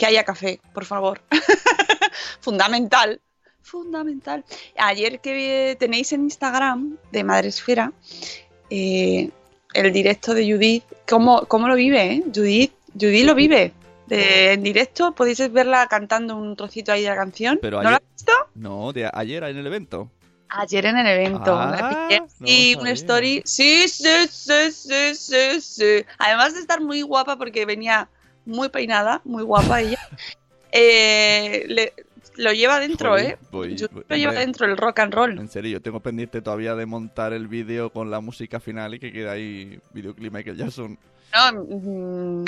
que 0.01 0.07
haya 0.07 0.25
café, 0.25 0.59
por 0.73 0.87
favor. 0.87 1.21
Fundamental. 2.41 3.21
Fundamental. 3.61 4.45
Ayer 4.79 5.21
que 5.21 5.77
tenéis 5.79 6.11
en 6.15 6.23
Instagram 6.25 6.97
de 7.13 7.23
Madresfera 7.23 7.93
eh, 8.71 9.29
el 9.75 9.93
directo 9.93 10.33
de 10.33 10.51
Judith, 10.51 10.85
¿cómo, 11.07 11.45
cómo 11.47 11.69
lo 11.69 11.75
vive? 11.75 12.13
eh? 12.15 12.23
Judith, 12.35 12.73
Judith 12.99 13.27
lo 13.27 13.35
vive. 13.35 13.75
De- 14.07 14.55
en 14.55 14.63
directo 14.63 15.13
podéis 15.15 15.53
verla 15.53 15.87
cantando 15.87 16.35
un 16.35 16.57
trocito 16.57 16.93
ahí 16.93 17.03
de 17.03 17.11
la 17.11 17.17
canción. 17.17 17.59
Pero 17.61 17.83
¿No 17.83 17.91
ayer- 17.91 18.01
has 18.03 18.15
visto? 18.17 18.33
No, 18.55 18.93
de 18.95 19.11
ayer 19.13 19.45
en 19.45 19.59
el 19.59 19.67
evento. 19.67 20.11
Ayer 20.49 20.87
en 20.87 20.97
el 20.97 21.07
evento. 21.07 21.55
Ah, 21.55 22.09
no 22.09 22.27
y 22.47 22.73
sabía. 22.73 22.79
una 22.81 22.91
story. 22.93 23.43
Sí, 23.45 23.87
sí, 23.87 24.09
sí, 24.31 24.73
sí, 24.73 25.15
sí, 25.15 25.61
sí. 25.61 26.05
Además 26.19 26.55
de 26.55 26.61
estar 26.61 26.81
muy 26.81 27.03
guapa 27.03 27.37
porque 27.37 27.67
venía 27.67 28.09
muy 28.47 28.69
peinada, 28.69 29.21
muy 29.25 29.43
guapa 29.43 29.81
ella. 29.81 29.99
eh, 30.73 31.65
le- 31.69 31.93
lo 32.37 32.53
lleva 32.53 32.79
dentro, 32.81 33.19
¿eh? 33.19 33.37
voy- 33.51 33.75
Yo- 33.77 33.89
voy- 33.91 34.05
lo 34.09 34.17
lleva 34.17 34.31
hombre. 34.31 34.47
dentro 34.47 34.67
el 34.67 34.77
rock 34.77 35.01
and 35.01 35.13
roll. 35.13 35.39
En 35.39 35.49
serio, 35.49 35.73
yo 35.73 35.83
tengo 35.83 36.01
pendiente 36.01 36.41
todavía 36.41 36.75
de 36.75 36.87
montar 36.87 37.33
el 37.33 37.49
vídeo 37.49 37.91
con 37.91 38.11
la 38.11 38.21
música 38.21 38.61
final 38.61 38.95
y 38.95 39.01
que 39.01 39.13
queda 39.13 39.33
ahí 39.33 39.79
videoclip 39.93 40.33
Michael 40.33 40.57
Jackson. 40.57 40.99
No, 41.35 41.65
mm, 41.65 42.45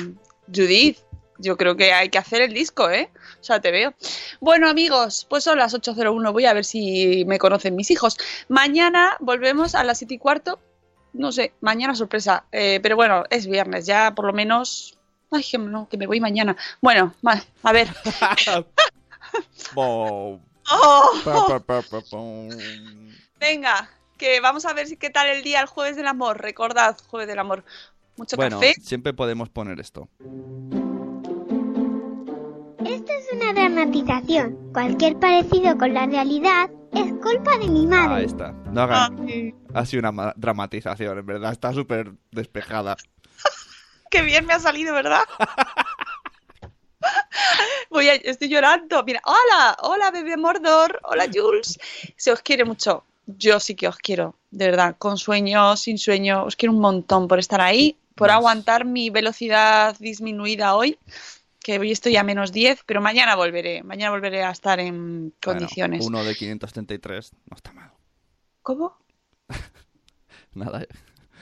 Judith, 0.55 0.99
yo 1.39 1.57
creo 1.57 1.77
que 1.77 1.93
hay 1.93 2.09
que 2.09 2.19
hacer 2.19 2.43
el 2.43 2.55
disco, 2.55 2.89
¿eh? 2.91 3.11
O 3.41 3.45
sea, 3.45 3.61
te 3.61 3.71
veo. 3.71 3.93
Bueno, 4.41 4.69
amigos, 4.69 5.27
pues 5.29 5.45
son 5.45 5.59
las 5.59 5.75
8.01. 5.75 6.33
Voy 6.33 6.47
a 6.47 6.55
ver 6.55 6.65
si 6.65 7.25
me 7.27 7.39
conocen 7.39 7.75
mis 7.77 7.91
hijos. 7.91 8.17
Mañana 8.49 9.17
volvemos 9.21 9.75
a 9.75 9.85
las 9.85 9.99
7 9.99 10.15
y 10.15 10.19
cuarto. 10.19 10.59
No 11.13 11.33
sé, 11.33 11.53
mañana 11.61 11.95
sorpresa. 11.95 12.45
Eh, 12.53 12.81
pero 12.83 12.97
bueno, 12.97 13.25
es 13.31 13.47
viernes, 13.47 13.85
ya 13.85 14.15
por 14.15 14.27
lo 14.27 14.33
menos. 14.33 14.97
Ay, 15.33 15.43
que 15.51 15.59
no, 15.59 15.89
que 15.89 15.97
me 15.97 16.07
voy 16.07 16.21
mañana. 16.21 16.57
Bueno, 16.81 17.15
a 17.63 17.73
ver. 17.73 17.89
¡Oh! 19.75 20.39
Venga, 23.41 23.91
que 24.19 24.41
vamos 24.41 24.65
a 24.67 24.73
ver 24.75 24.87
si 24.87 24.97
qué 24.97 25.11
tal 25.11 25.29
el 25.29 25.43
día, 25.43 25.61
el 25.61 25.67
jueves 25.67 25.97
del 25.97 26.07
amor. 26.07 26.41
Recordad, 26.41 26.97
jueves 27.09 27.29
del 27.29 27.39
amor. 27.39 27.65
Mucho 28.17 28.37
Bueno, 28.37 28.61
café. 28.61 28.75
siempre 28.81 29.13
podemos 29.15 29.49
poner 29.49 29.81
esto. 29.81 30.09
Esto 32.85 33.13
es 33.13 33.27
una 33.35 33.53
dramatización. 33.55 34.71
Cualquier 34.73 35.19
parecido 35.19 35.77
con 35.79 35.95
la 35.95 36.07
realidad 36.07 36.71
es 36.93 37.13
culpa 37.23 37.57
de 37.59 37.69
mi 37.69 37.81
Ahí 37.81 37.87
madre. 37.87 38.25
está. 38.25 38.53
No 38.71 38.83
hagan. 38.83 39.55
Ha 39.73 39.87
sido 39.87 40.01
una 40.01 40.13
ma- 40.13 40.35
dramatización, 40.37 41.19
en 41.19 41.27
verdad. 41.27 41.53
Está 41.53 41.73
súper 41.73 42.13
despejada. 42.31 42.97
qué 44.13 44.23
bien 44.23 44.47
me 44.47 44.53
ha 44.53 44.61
salido, 44.61 44.95
¿verdad? 44.95 45.23
Voy 47.91 48.09
a, 48.09 48.15
estoy 48.15 48.49
llorando. 48.49 49.03
Mira, 49.05 49.21
hola, 49.25 49.77
hola, 49.81 50.11
bebé 50.11 50.37
Mordor, 50.37 51.01
hola, 51.03 51.27
Jules. 51.33 51.79
Se 52.17 52.31
os 52.31 52.41
quiere 52.43 52.65
mucho. 52.65 53.05
Yo 53.27 53.61
sí 53.61 53.75
que 53.75 53.89
os 53.89 53.97
quiero, 53.97 54.37
de 54.51 54.67
verdad, 54.67 54.97
con 54.99 55.17
sueño, 55.17 55.77
sin 55.77 55.99
sueño. 55.99 56.45
Os 56.45 56.57
quiero 56.57 56.73
un 56.75 56.81
montón 56.81 57.29
por 57.29 57.39
estar 57.39 57.61
ahí, 57.61 57.97
por 58.15 58.29
Más. 58.29 58.37
aguantar 58.37 58.85
mi 58.85 59.11
velocidad 59.11 59.97
disminuida 59.99 60.75
hoy, 60.77 60.99
que 61.61 61.79
hoy 61.79 61.93
estoy 61.93 62.17
a 62.17 62.25
menos 62.25 62.53
10, 62.53 62.83
pero 62.85 63.01
mañana 63.01 63.37
volveré. 63.37 63.83
Mañana 63.83 64.11
volveré 64.11 64.43
a 64.45 64.51
estar 64.51 64.81
en 64.81 65.33
Bueno, 65.45 65.61
condiciones. 65.61 66.05
uno 66.05 66.23
de 66.25 66.35
533 66.35 67.33
no 67.51 67.57
está 67.57 67.73
mal. 67.73 67.93
¿Cómo? 68.63 68.97
Nada. 70.55 70.87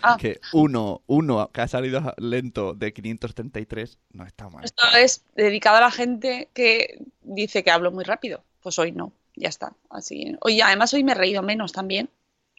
Ah. 0.03 0.17
Que 0.19 0.41
uno, 0.53 1.03
uno 1.07 1.51
que 1.53 1.61
ha 1.61 1.69
salido 1.69 2.15
lento 2.19 2.75
de 2.75 2.93
533 2.93 3.99
no 4.13 4.25
está 4.25 4.49
mal. 4.49 4.65
Esto 4.65 4.83
es 4.97 5.25
dedicado 5.35 5.79
a 5.79 5.81
la 5.81 5.91
gente 5.91 6.49
que 6.55 6.99
dice 7.23 7.63
que 7.63 7.71
hablo 7.71 7.93
muy 7.93 8.05
rápido. 8.05 8.45
Pues 8.61 8.79
hoy 8.79 8.93
no, 8.93 9.13
ya 9.37 9.49
está. 9.49 9.75
Así. 9.89 10.37
Hoy, 10.41 10.61
además, 10.61 10.93
hoy 10.95 11.05
me 11.05 11.13
he 11.13 11.15
reído 11.15 11.43
menos 11.43 11.73
también. 11.73 12.11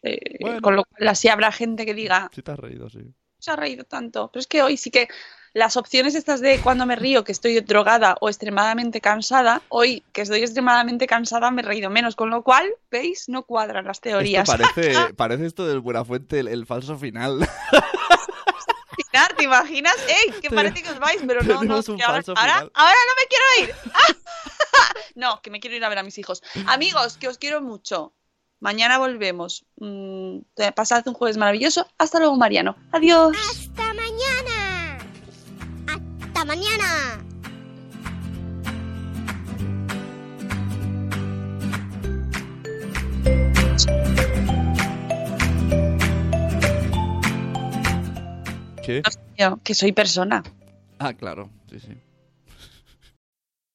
Eh, 0.02 0.38
Bueno. 0.40 0.60
Con 0.60 0.76
lo 0.76 0.84
cual, 0.84 1.08
así 1.08 1.28
habrá 1.28 1.52
gente 1.52 1.86
que 1.86 1.94
diga, 1.94 2.28
Sí 2.32 2.42
te 2.42 2.50
has 2.50 2.58
reído, 2.58 2.90
sí. 2.90 3.00
Se 3.42 3.50
ha 3.50 3.56
reído 3.56 3.84
tanto. 3.84 4.30
Pero 4.32 4.40
es 4.40 4.46
que 4.46 4.62
hoy 4.62 4.76
sí 4.76 4.90
que 4.90 5.08
las 5.52 5.76
opciones 5.76 6.14
estas 6.14 6.40
de 6.40 6.60
cuando 6.60 6.86
me 6.86 6.96
río, 6.96 7.24
que 7.24 7.32
estoy 7.32 7.60
drogada 7.60 8.16
o 8.20 8.28
extremadamente 8.28 9.00
cansada, 9.00 9.62
hoy 9.68 10.02
que 10.12 10.22
estoy 10.22 10.40
extremadamente 10.40 11.06
cansada 11.06 11.50
me 11.50 11.62
he 11.62 11.64
reído 11.64 11.90
menos. 11.90 12.14
Con 12.14 12.30
lo 12.30 12.42
cual, 12.42 12.72
¿veis? 12.90 13.28
No 13.28 13.42
cuadran 13.42 13.84
las 13.84 14.00
teorías. 14.00 14.48
Esto 14.48 14.62
parece, 14.62 14.94
parece 15.16 15.46
esto 15.46 15.66
del 15.66 15.80
Buenafuente, 15.80 16.38
el, 16.38 16.48
el 16.48 16.66
falso 16.66 16.96
final. 16.96 17.48
¿Te 19.36 19.44
imaginas? 19.44 19.96
¡Ey! 20.08 20.32
Que 20.40 20.50
parece 20.50 20.82
que 20.82 20.90
os 20.90 20.98
vais, 20.98 21.20
pero 21.26 21.42
no, 21.42 21.62
no. 21.64 21.82
Que 21.82 22.02
ahora, 22.02 22.22
ahora, 22.26 22.70
ahora 22.74 22.96
no 23.08 23.14
me 23.16 23.26
quiero 23.28 23.44
ir. 23.60 23.74
no, 25.16 25.42
que 25.42 25.50
me 25.50 25.60
quiero 25.60 25.76
ir 25.76 25.84
a 25.84 25.88
ver 25.88 25.98
a 25.98 26.02
mis 26.02 26.16
hijos. 26.18 26.42
Amigos, 26.66 27.16
que 27.16 27.28
os 27.28 27.38
quiero 27.38 27.60
mucho. 27.60 28.14
Mañana 28.62 28.96
volvemos. 28.96 29.66
Mm, 29.78 30.38
pasad 30.76 31.02
un 31.08 31.14
jueves 31.14 31.36
maravilloso. 31.36 31.84
Hasta 31.98 32.20
luego, 32.20 32.36
Mariano. 32.36 32.76
Adiós. 32.92 33.36
¡Hasta 33.50 33.92
mañana! 33.92 34.98
¡Hasta 35.88 36.44
mañana! 36.44 37.18
¿Qué? 48.84 49.02
Que 49.64 49.74
soy 49.74 49.90
persona. 49.90 50.44
Ah, 51.00 51.14
claro, 51.14 51.50
sí, 51.68 51.80
sí. 51.80 52.11